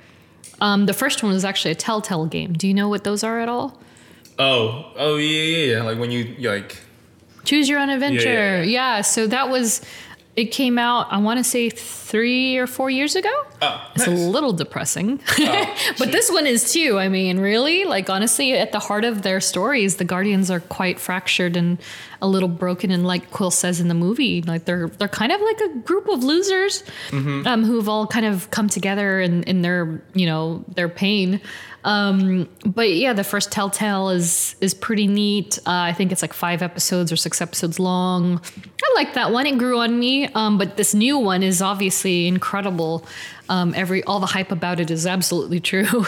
[0.60, 2.54] Um, the first one was actually a Telltale game.
[2.54, 3.80] Do you know what those are at all?
[4.40, 5.84] Oh, oh yeah, yeah, yeah.
[5.84, 6.78] Like when you like
[7.44, 8.28] Choose your own adventure.
[8.30, 9.02] yeah, Yeah, yeah.
[9.02, 9.82] so that was,
[10.38, 13.32] it came out, I want to say three or four years ago.
[13.62, 14.18] oh, It's nice.
[14.18, 15.20] a little depressing.
[15.40, 17.00] Oh, but this one is too.
[17.00, 17.86] I mean, really?
[17.86, 21.80] Like, honestly, at the heart of their stories, the Guardians are quite fractured and
[22.22, 22.92] a little broken.
[22.92, 26.08] And like Quill says in the movie, like they're they're kind of like a group
[26.08, 27.48] of losers Mm-hmm.
[27.48, 31.42] um, who've all kind of come together in, in their, you know, their pain.
[31.84, 35.58] Um, but yeah, the first Telltale is is pretty neat.
[35.60, 38.42] Uh, I think it's like five episodes or six episodes long.
[38.84, 39.46] I like that one.
[39.46, 40.28] It grew on me.
[40.28, 43.06] Um, but this new one is obviously incredible.
[43.50, 46.06] Um, every all the hype about it is absolutely true.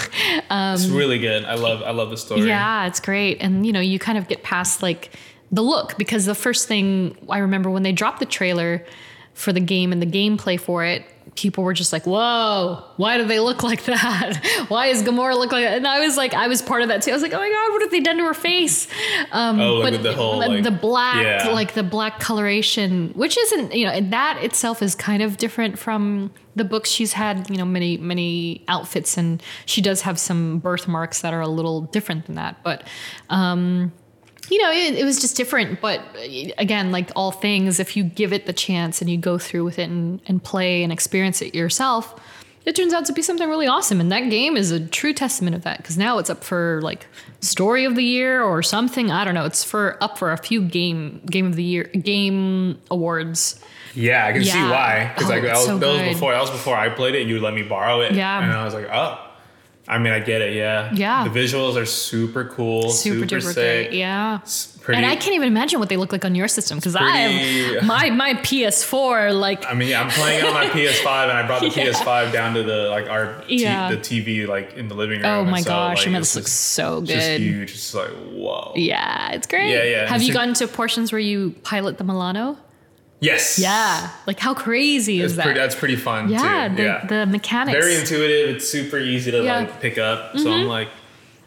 [0.50, 1.46] um, it's really good.
[1.46, 2.48] I love I love the story.
[2.48, 3.38] yeah, it's great.
[3.40, 5.12] And you know, you kind of get past like
[5.52, 8.86] the look because the first thing I remember when they dropped the trailer
[9.34, 13.26] for the game and the gameplay for it, people were just like, "Whoa, why do
[13.26, 14.66] they look like that?
[14.70, 17.02] why is Gamora look like that?" And I was like, I was part of that
[17.02, 17.12] too.
[17.12, 18.88] I was like, "Oh my god, what have they done to her face?"
[19.32, 21.50] Um, Oh, but with the whole, the, like- the black, yeah.
[21.52, 26.32] like the black coloration, which isn't, you know, that itself is kind of different from
[26.56, 26.90] the books.
[26.90, 31.42] She's had, you know, many many outfits, and she does have some birthmarks that are
[31.42, 32.84] a little different than that, but.
[33.30, 33.92] um
[34.50, 35.82] you know, it, it was just different.
[35.82, 39.38] But uh, again, like all things, if you give it the chance and you go
[39.38, 42.20] through with it and, and play and experience it yourself,
[42.66, 44.00] it turns out to be something really awesome.
[44.00, 47.08] And that game is a true testament of that because now it's up for like
[47.42, 49.12] story of the year or something.
[49.12, 49.46] I don't know.
[49.46, 53.60] It's for up for a few game game of the year game awards.
[53.96, 55.12] Yeah, I can see why.
[55.16, 57.28] Because Oh, like that was, so that was before that was before I played it.
[57.28, 58.14] You let me borrow it.
[58.14, 58.44] Yeah.
[58.44, 59.26] and I was like, oh.
[59.90, 60.54] I mean, I get it.
[60.54, 60.94] Yeah.
[60.94, 61.28] Yeah.
[61.28, 62.92] The visuals are super cool.
[62.92, 63.88] Super, Super, duper sick.
[63.90, 63.98] great.
[63.98, 64.40] Yeah.
[64.82, 64.98] Pretty.
[65.04, 67.86] and I can't even imagine what they look like on your system because I am
[67.88, 71.68] my my PS4 like I mean, I'm playing on my PS5, and I brought the
[71.70, 71.88] Yeah.
[71.92, 73.90] PS5 down to the like our t- Yeah.
[73.92, 75.30] the TV like in the living room.
[75.30, 77.42] oh and my so, gosh, like, I mean, this looks just- so Just good.
[77.42, 77.72] huge.
[77.72, 78.74] It's like whoa.
[78.76, 79.70] Yeah, it's great.
[79.72, 80.08] Yeah, yeah.
[80.08, 82.58] Have you gotten to portions where you pilot the Milano?
[83.22, 83.60] Yes.
[83.60, 84.10] Yeah.
[84.28, 85.44] Like how crazy It's is that?
[85.44, 86.76] pretty, that's pretty fun yeah, too.
[86.76, 87.06] the, yeah.
[87.06, 87.78] the mechanics.
[87.78, 88.56] Very intuitive.
[88.56, 89.58] It's super easy to Yeah.
[89.60, 90.38] like pick up.
[90.38, 90.88] So I'm like,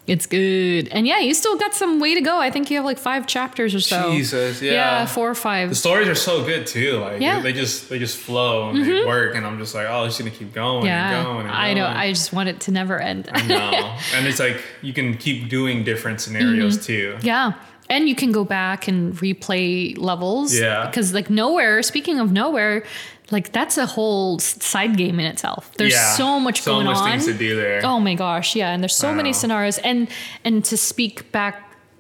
[0.05, 0.89] it's good.
[0.89, 2.37] And yeah, you still got some way to go.
[2.39, 4.11] I think you have like five chapters or so.
[4.13, 4.73] Jesus, yeah.
[4.73, 5.69] Yeah, four or five.
[5.69, 6.99] the stories are so good too.
[6.99, 7.35] Like Yeah.
[7.37, 7.45] Mm-hmm.
[7.45, 10.31] they just they just flow and they work, and I'm just like, oh, it's gonna
[10.33, 11.17] keep going yeah.
[11.19, 11.47] and going.
[11.47, 11.87] And I know.
[11.87, 13.31] I just want it to never end.
[13.47, 13.97] know.
[14.15, 16.85] and it's like you can keep doing different scenarios Mm-hmm.
[16.85, 17.19] too.
[17.23, 17.53] Yeah.
[17.93, 20.49] And you can go back and replay levels.
[20.59, 20.87] Yeah.
[20.87, 22.85] Because, like, Knowhere, speaking of Knowhere,
[23.31, 25.71] like, that's a whole side game in itself.
[25.79, 26.15] There's Yeah.
[26.17, 27.11] so much so going much on.
[27.11, 27.81] things to do there.
[27.85, 30.09] Oh my gosh, yeah, and there's so many scenarios, and
[30.45, 31.55] and to speak back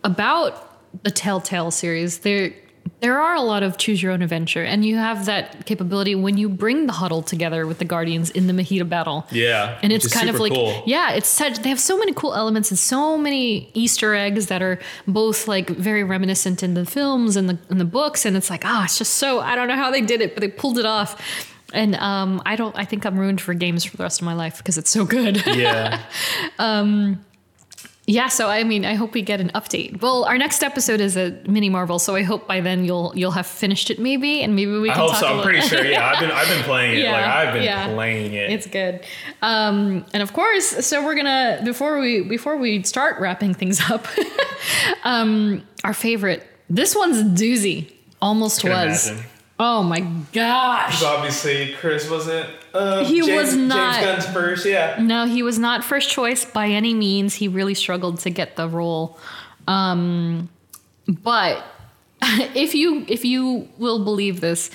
[0.05, 0.53] about
[1.05, 2.53] the Telltale series, there
[3.03, 6.39] there are a lot of choose your own adventure, and you have that capability when
[6.39, 9.27] you bring the huddle together with the Guardians in the Mahita battle.
[9.33, 10.85] Yeah, and it's kind of like cool.
[10.87, 14.63] yeah, it's such they have so many cool elements and so many Easter eggs that
[14.63, 18.49] are both like very reminiscent in the films and the in the books, and it's
[18.49, 20.79] like ah, it's just so I don't know how they did it, but they pulled
[20.79, 21.21] it off.
[21.75, 22.77] And um, I don't.
[22.79, 25.05] I think I'm ruined for games for the rest of my life because it's so
[25.05, 25.45] good.
[25.47, 26.01] Yeah.
[28.07, 30.01] Yeah, so I mean, I hope we get an update.
[30.01, 33.31] Well, our next episode is a mini Marvel, so I hope by then you'll you'll
[33.31, 35.27] have finished it maybe, and maybe we I can hope talk so.
[35.29, 35.85] a I'm pretty sure.
[35.85, 37.03] Yeah, I've been I've been playing it.
[37.03, 37.95] Yeah, like I've been yeah.
[37.95, 38.51] playing it.
[38.51, 39.05] It's good.
[39.41, 44.09] Um, and of course, so we're gonna before we before we start wrapping things up,
[45.05, 46.45] um, our favorite.
[46.69, 47.93] This one's a doozy.
[48.21, 49.09] Almost was.
[49.09, 49.27] imagine.
[49.61, 50.01] Oh my
[50.33, 50.99] gosh.
[50.99, 52.51] So obviously, Chris wasn't.
[52.75, 54.67] Uh, He James, was not- James Gunn's first.
[54.67, 54.97] Yeah.
[55.01, 57.35] No, he was not first choice by any means.
[57.35, 59.19] He really struggled to get the role.
[59.69, 60.49] Um,
[61.07, 61.65] but
[62.23, 64.71] if you if you will believe this,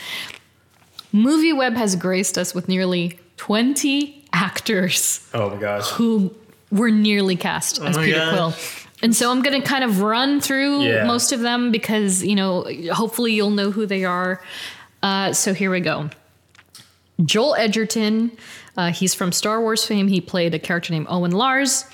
[1.13, 5.89] MovieWeb has graced us with nearly 20 actors Oh my gosh.
[5.91, 6.33] who
[6.71, 8.33] were nearly cast as Peter gosh.
[8.33, 8.53] Quill.
[9.01, 11.05] And so I'm going to kind of run through Yeah.
[11.05, 14.41] most of them because, you know, hopefully you'll know who they are.
[15.03, 16.09] Uh, so here we go.
[17.23, 18.31] Joel Edgerton,
[18.75, 20.07] uh, he's from Star Wars fame.
[20.07, 21.85] He played a character named Owen Lars.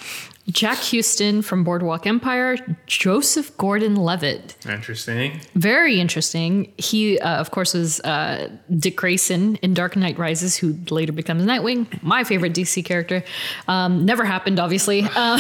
[0.50, 2.58] Jack Huston from Boardwalk Empire.
[2.86, 4.58] Joseph Gordon Levitt.
[4.68, 5.40] Interesting.
[5.56, 6.74] Very interesting.
[6.78, 11.44] He, uh, of course, was uh, Dick Grayson in Dark Knight Rises, who later becomes
[11.44, 13.24] Nightwing, my favorite DC character.
[13.70, 15.04] Um, never happened, obviously.
[15.16, 15.40] Uh,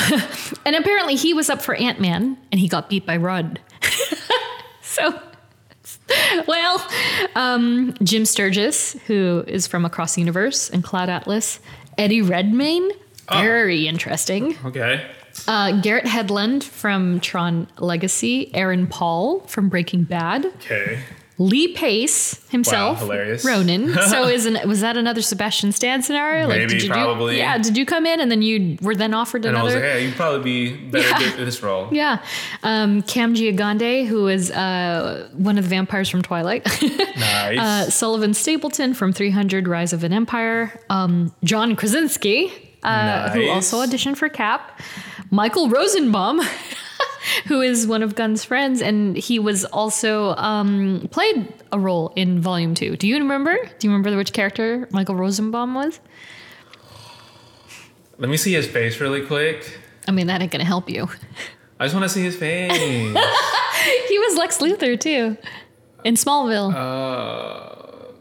[0.65, 3.59] and apparently, he was up for Ant Man, and he got beat by Rudd.
[4.81, 5.19] so,
[6.47, 6.85] well,
[7.35, 11.59] um, Jim Sturgis, who is from Across the Universe and Cloud Atlas.
[11.97, 12.89] Eddie Redmayne,
[13.31, 14.55] very interesting.
[14.65, 15.05] Okay.
[15.47, 20.99] Uh, Garrett Hedlund from Tron Legacy, Aaron Paul from Breaking Bad, Okay.
[21.39, 23.43] Lee Pace himself, Wow, hilarious.
[23.45, 23.91] Ronan.
[24.07, 26.47] So is an, was that another Sebastian Stan scenario?
[26.47, 27.37] Maybe, did you, probably.
[27.37, 29.83] Yeah, did you come in and then you were then offered And I was like,
[29.83, 31.31] hey, you'd probably be better Yeah.
[31.31, 31.89] at this role.
[31.91, 32.23] yeah,
[32.61, 36.67] um, Cam Gigandet, who is uh, one of the vampires from Twilight.
[37.15, 37.57] Nice.
[37.59, 40.79] uh, Sullivan Stapleton from 300 Rise of an Empire.
[40.89, 42.51] Um, John Krasinski,
[42.83, 44.79] uh, who also auditioned for Cap.
[45.31, 46.41] Michael Rosenbaum,
[47.47, 52.39] who is one of Gunn's friends, and he was also um, played a role in
[52.41, 52.95] Volume 2.
[52.97, 53.55] Do you remember?
[53.79, 55.99] Do you remember which character Michael Rosenbaum was?
[58.17, 59.79] Let me see his face really quick.
[60.07, 61.09] I mean, that ain't gonna help you.
[61.79, 62.71] I just want to see his face.
[64.07, 65.35] he was Lex Luthor too,
[66.05, 66.73] in Smallville.
[66.73, 68.11] uh,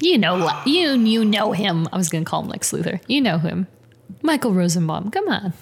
[0.00, 1.86] You know, you you know him.
[1.92, 3.00] I was gonna call him Lex Luthor.
[3.06, 3.66] You know him,
[4.22, 5.10] Michael Rosenbaum.
[5.10, 5.52] Come on.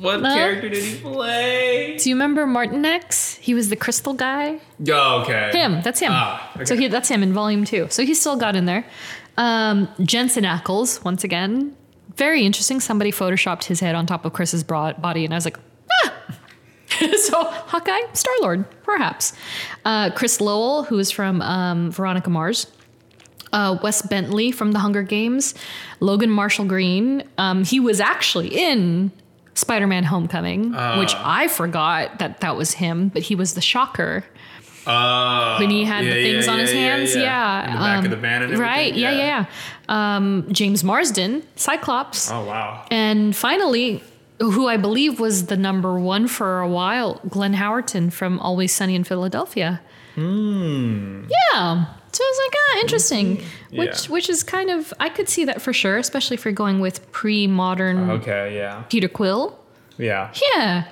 [0.00, 1.96] What character did he play?
[1.96, 3.36] Do you remember Martinex?
[3.38, 4.60] He was the crystal guy.
[4.90, 5.50] Oh, okay.
[5.52, 5.82] Him.
[5.82, 6.10] That's him.
[6.12, 6.64] Ah, okay.
[6.64, 7.88] So he, that's him in volume two.
[7.90, 8.84] So he still got in there.
[9.36, 11.76] Um, Jensen Ackles, once again,
[12.16, 12.80] very interesting.
[12.80, 15.58] Somebody photoshopped his head on top of Chris's broad body, and I was like,
[16.04, 16.14] ah.
[17.16, 19.32] so Hawkeye, Star Lord, perhaps.
[19.84, 22.66] Uh, Chris Lowell, who is from um, Veronica Mars.
[23.52, 25.54] Uh, Wes Bentley from The Hunger Games,
[26.00, 27.22] Logan Marshall Green.
[27.38, 29.10] Um, he was actually in
[29.58, 34.24] Spider-Man: Homecoming, which I forgot that that was him, but he was the Shocker
[34.86, 37.14] Uh, when he had yeah, the things yeah, on his yeah, hands.
[37.14, 38.94] Yeah, In the back um, of the van and right.
[38.94, 39.46] Yeah, yeah,
[39.88, 40.16] yeah.
[40.16, 42.86] Um, James Marsden, Cyclops, Oh wow.
[42.90, 44.02] and finally,
[44.40, 48.94] who I believe was the number one for a while, Glenn Howerton from Always Sunny
[48.94, 49.80] in Philadelphia.
[50.14, 51.24] Hmm.
[51.52, 51.84] Yeah.
[52.18, 53.36] So I was like, ah, interesting.
[53.70, 54.12] Which, Yeah.
[54.12, 57.12] which is kind of, I could see that for sure, especially if you're going with
[57.12, 58.56] pre-modern Okay.
[58.56, 58.82] Yeah.
[58.88, 59.56] Peter Quill.
[59.98, 60.32] Yeah.
[60.56, 60.84] Yeah.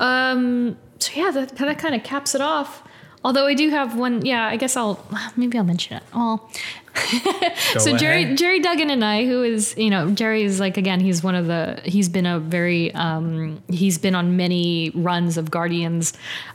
[0.00, 0.76] Um.
[0.98, 2.82] So yeah, that that kind of caps it off.
[3.22, 4.26] Although I do have one.
[4.26, 4.98] Yeah, I guess I'll
[5.36, 6.02] maybe I'll mention it.
[6.12, 6.50] Well,
[7.78, 8.38] so Gerry ahead.
[8.38, 11.46] Gerry Duggan and I, who is you know Gerry is like again he's one of
[11.46, 16.12] the he's been a very um he's been on many runs of Guardians,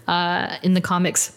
[0.10, 1.32] uh in the comics.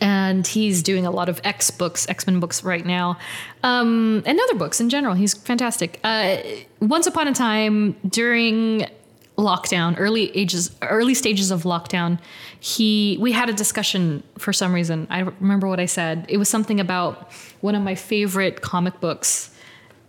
[0.00, 3.18] And he's doing a lot of X books, X Men books right now,
[3.62, 5.14] um, and other books in general.
[5.14, 6.00] He's fantastic.
[6.02, 6.38] Uh,
[6.80, 8.86] once upon a time, during
[9.36, 12.18] lockdown, early ages, early stages of lockdown,
[12.60, 15.06] he we had a discussion for some reason.
[15.10, 16.26] I remember what I said.
[16.28, 19.50] It was something about one of my favorite comic books,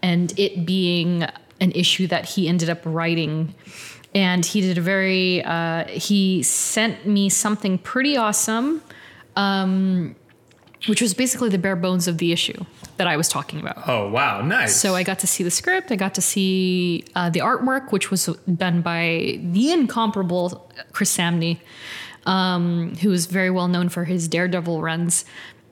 [0.02, 1.24] and it being
[1.60, 3.54] an issue that he ended up writing.
[4.14, 5.44] And he did a very.
[5.44, 8.82] Uh, he sent me something pretty awesome
[10.88, 12.64] which was basically the bare bones of the issue
[12.98, 13.88] that I was talking about.
[13.88, 14.42] Oh wow.
[14.42, 14.76] Nice.
[14.76, 15.92] So I got to see the script.
[15.92, 21.60] I got to see uh, the artwork, which was done by the incomparable Chris Samnee,
[22.26, 25.26] um, who is very well known for his Daredevil runs.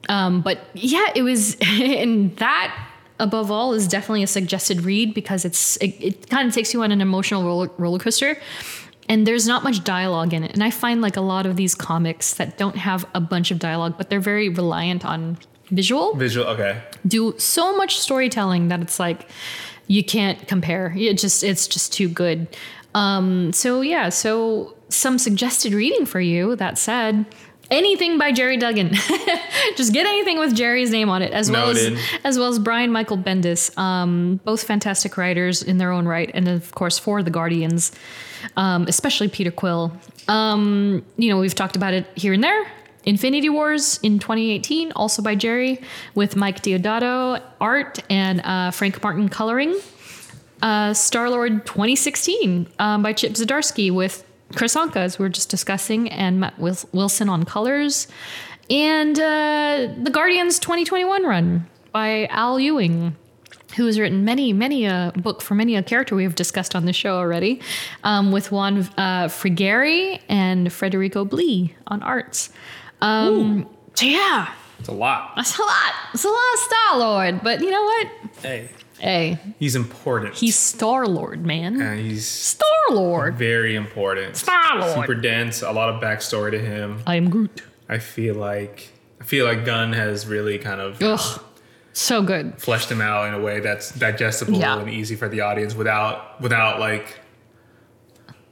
[0.09, 5.45] Um, but yeah, it was, and that above all is definitely a suggested read because
[5.45, 8.37] it's it, it kind of takes you on an emotional roller, roller coaster.
[9.09, 10.53] And there's not much dialogue in it.
[10.53, 13.59] And I find like a lot of these comics that don't have a bunch of
[13.59, 15.37] dialogue, but they're very reliant on
[15.69, 16.45] visual visual.
[16.47, 16.81] Okay.
[17.07, 19.27] do so much storytelling that it's like
[19.87, 20.93] you can't compare.
[20.95, 22.47] It just it's just too good.
[22.95, 26.55] Um, so yeah, so some suggested reading for you.
[26.55, 27.25] That said,
[27.71, 28.93] anything by Gerry Duggan.
[29.75, 32.91] just get anything with Gerry's name on it, as well as as well as Brian
[32.91, 33.75] Michael Bendis.
[33.77, 37.91] Um, both fantastic writers in their own right, and of course for the Guardians,
[38.57, 39.91] um, especially Peter Quill.
[40.27, 42.65] Um, you know, we've talked about it here and there.
[43.05, 45.81] Infinity Wars in 2018, also by Gerry,
[46.15, 49.77] with Mike Deodato art and uh, Frank Martin coloring.
[50.61, 54.25] Uh, Star Lord 2016 um, by Chip Zdarsky with
[54.55, 58.07] Kris Anka, as we were just discussing, and Matt Wilson on colors.
[58.69, 63.15] And uh, the Guardians 2021 run by Al Ewing,
[63.75, 66.85] who has written many, many a book for many a character we have discussed on
[66.85, 67.59] the show already,
[68.03, 72.49] um, with Juan uh, Frigeri and Federico Blee on arts.
[73.01, 75.33] Um, so yeah, It's a lot.
[75.35, 75.93] that's a lot.
[76.13, 78.07] It's a lot of Star Lord, but you know what?
[78.41, 78.69] Hey.
[78.99, 80.35] Hey, He's important.
[80.35, 81.81] he's Star Lord, man.
[81.81, 83.35] and he's Star Lord.
[83.35, 84.37] very important.
[84.37, 84.93] Star-Lord.
[84.95, 85.61] Super dense.
[85.61, 87.01] A lot of backstory to him.
[87.05, 87.63] I am Groot.
[87.89, 91.41] I feel like I feel like Gunn has really kind of Ugh,
[91.93, 92.53] so good.
[92.59, 94.79] flesh them out in a way that's digestible Yeah.
[94.79, 97.19] and easy for the audience without without like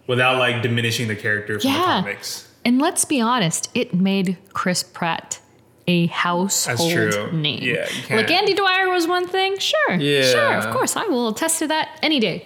[0.08, 1.84] without like diminishing the character from the Yeah.
[1.84, 2.48] comics.
[2.64, 5.40] And let's be honest, it made Chris Pratt
[5.88, 7.60] a household name.
[7.64, 10.22] Yeah, like Andy Dwyer was one thing, sure, Yeah.
[10.22, 12.46] sure, of course, I will attest to that any day.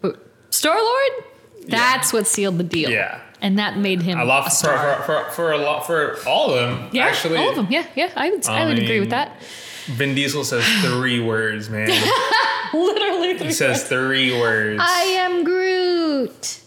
[0.00, 1.24] But Star Lord,
[1.66, 2.90] that's what sealed the deal.
[2.90, 3.20] Yeah.
[3.40, 4.96] and that made him A lot a for, star.
[4.96, 6.88] for, for, for a lot for all of them.
[6.92, 7.68] yeah, actually, all of them.
[7.70, 9.40] Yeah, yeah, I would, I I would agree with that.
[9.88, 11.88] Vin Diesel says three words, man.
[12.74, 14.80] Literally, He says three words.
[14.84, 16.60] I am Groot.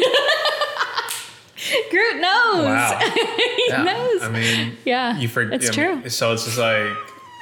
[1.91, 2.65] Groot knows.
[2.65, 2.99] wow.
[3.15, 3.83] he Yeah.
[3.83, 4.23] knows.
[4.23, 5.63] I mean, yeah, you forget.
[5.63, 6.09] It's true.
[6.09, 6.89] So it's just like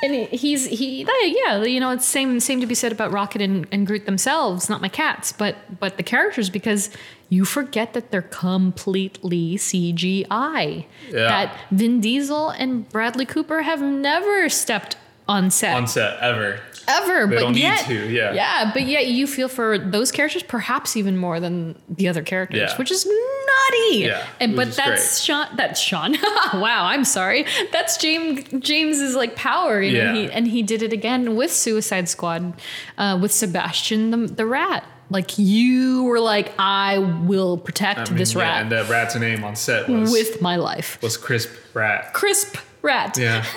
[0.02, 3.66] And he's he yeah you know it's same same to be said about Rocket and,
[3.70, 6.90] and Groot themselves not my cats but but the characters because
[7.28, 11.28] you forget that they're completely CGI Yeah.
[11.28, 14.97] that Vin Diesel and Bradley Cooper have never stepped
[15.28, 16.61] on set on set ever.
[16.86, 18.32] ever They but don't need yet to, yeah.
[18.32, 22.61] yeah but yet you feel for those characters perhaps even more than the other characters
[22.70, 22.77] Yeah.
[22.78, 26.12] which is nutty Yeah, and but that's Sean that's Sean
[26.55, 30.15] wow I'm sorry that's James James's like power you know Yeah.
[30.15, 32.55] he and he did it again with Suicide Squad
[32.97, 38.18] uh, with Sebastian the, the rat Like you were like, I will protect I mean,
[38.18, 40.98] this yeah, rat and the rat's name on set was with my life.
[41.02, 42.12] was Crisp Rat.
[42.12, 43.16] Crisp rat.
[43.18, 43.44] Yeah.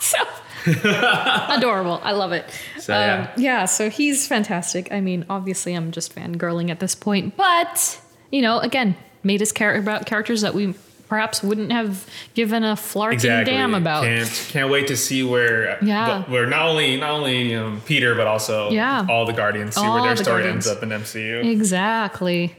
[0.00, 0.16] So
[0.66, 2.00] adorable.
[2.04, 2.44] I love it.
[2.78, 3.32] So, yeah.
[3.34, 4.92] Um, yeah, so he's fantastic.
[4.92, 8.00] I mean, obviously, I'm just fangirling at this point, but,
[8.30, 10.74] you know, again, made us care about characters that we
[11.08, 13.54] perhaps wouldn't have given a flarking exactly.
[13.54, 14.04] damn about.
[14.04, 16.22] Can't can't wait to see where Yeah.
[16.26, 19.06] the- where not only not only um, Peter but also Yeah.
[19.08, 20.66] all the Guardians see All where their the story Guardians.
[20.66, 21.50] ends up in MCU.
[21.50, 22.54] Exactly.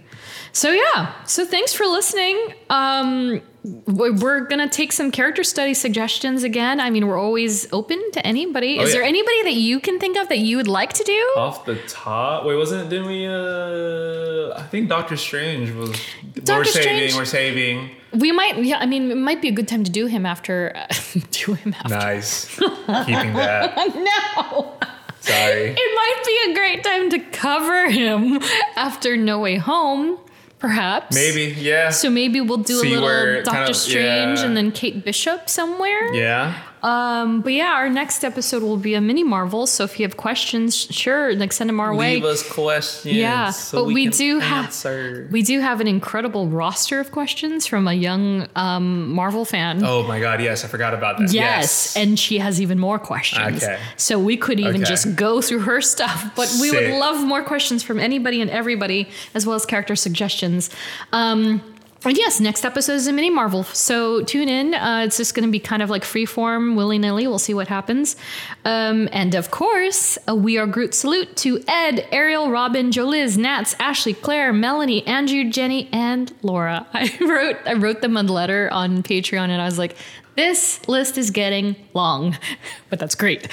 [0.51, 1.13] So yeah.
[1.25, 2.53] So thanks for listening.
[2.69, 3.41] Um,
[3.85, 6.79] we- we're gonna take some character study suggestions again.
[6.79, 8.79] I mean, we're always open to anybody.
[8.79, 11.33] Oh, Is there anybody that you can think of that you would like to do?
[11.37, 12.89] Off the top, wait, wasn't it?
[12.89, 13.27] Didn't we?
[13.27, 15.89] Uh, I think Doctor Strange was.
[15.89, 16.83] we're Doctor saving.
[17.09, 17.89] Strange- We're saving.
[18.13, 18.57] We might.
[18.63, 18.79] Yeah.
[18.79, 20.73] I mean, it might be a good time to do him after.
[21.31, 21.95] do him after.
[21.95, 22.45] Nice.
[22.57, 23.75] Keeping that.
[23.95, 24.73] No.
[25.21, 25.75] Sorry.
[25.77, 28.39] It might be a great time to cover him
[28.77, 30.17] after No Way Home,
[30.59, 31.15] perhaps.
[31.15, 31.55] Maybe.
[31.59, 31.89] Yeah.
[31.89, 34.45] So maybe we'll do See a little it kind Doctor of- Strange yeah.
[34.45, 36.13] and then Kate Bishop somewhere.
[36.13, 36.53] yeah.
[36.81, 39.67] Um, but yeah, our next episode will be a mini Marvel.
[39.67, 42.15] So if you have questions, sure, like send them our way.
[42.15, 43.15] Leave us questions.
[43.15, 44.85] Yeah, so but we, can do have
[45.31, 49.83] we do have an incredible roster of questions from a young um, Marvel fan.
[49.83, 50.41] Oh my God!
[50.41, 51.33] Yes, I forgot about that.
[51.33, 53.63] Yes, and she has even more questions.
[53.63, 53.79] Okay.
[53.97, 54.83] So we could even Okay.
[54.85, 56.91] just go through her stuff, but we Sick.
[56.91, 60.69] would love more questions from anybody and everybody, as well as character suggestions.
[61.11, 61.61] Um,
[62.05, 63.63] yes, next episode is a mini Marvel.
[63.63, 64.73] So tune in.
[64.73, 67.27] Uh, it's just going to be kind of like freeform, willy nilly.
[67.27, 68.15] We'll see what happens.
[68.63, 73.75] Um, and of course, a We Are Groot salute to Ed, Ariel, Robin, Joliz, Nats,
[73.79, 76.87] Ashley, Claire, Melanie, Andrew, Jenny, and Laura.
[76.93, 79.95] I wrote I wrote them a letter on Patreon, and I was like,
[80.39, 82.37] this list is getting long,
[82.89, 83.41] but that's great.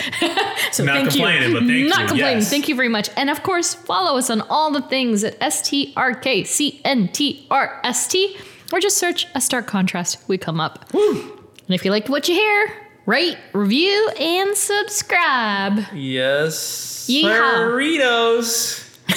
[0.71, 1.59] so Not thank complaining, you.
[1.59, 2.39] but thank Not you, complaining.
[2.39, 2.49] yes.
[2.51, 3.11] Thank you very much.
[3.17, 8.41] And of course, follow us on all the things at STRKCNTRST
[8.73, 10.19] or just search a stark contrast.
[10.29, 10.89] We come up.
[10.95, 12.73] And if you liked what you hear,
[13.05, 15.81] rate, review, and subscribe.
[15.93, 17.09] Yes.
[17.11, 17.69] Yeehaw.
[17.69, 18.86] Burritos.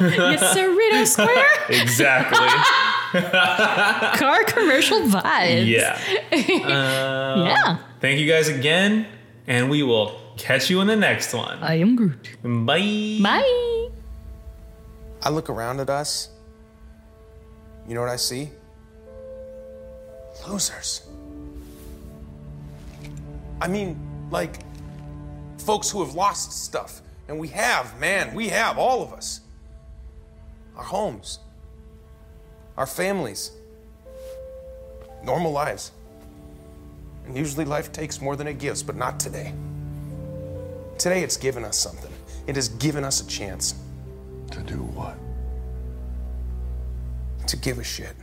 [0.00, 2.48] yes, Cerrito Square Exactly.
[4.18, 5.66] car commercial vibes.
[5.66, 5.98] yeah.
[7.34, 7.78] Um, Yeah.
[8.00, 9.06] Thank you guys again,
[9.46, 11.58] and we will catch you in the next one.
[11.62, 12.28] I am Groot.
[12.42, 13.18] Bye.
[13.22, 13.88] Bye.
[15.22, 16.28] I look around at us.
[17.88, 18.50] You know what I see?
[20.48, 21.02] Losers.
[23.60, 23.96] I mean,
[24.30, 24.58] like,
[25.58, 27.00] folks who have lost stuff.
[27.28, 29.40] And we have, man, we have, all of us.
[30.76, 31.38] Our homes,
[32.76, 33.50] our families,
[35.22, 35.92] normal lives.
[37.26, 39.54] And usually life takes more than it gives, but not today.
[40.98, 42.12] Today it's given us something,
[42.46, 43.74] it has given us a chance
[44.52, 45.16] To do what?
[47.46, 48.14] to give a shit.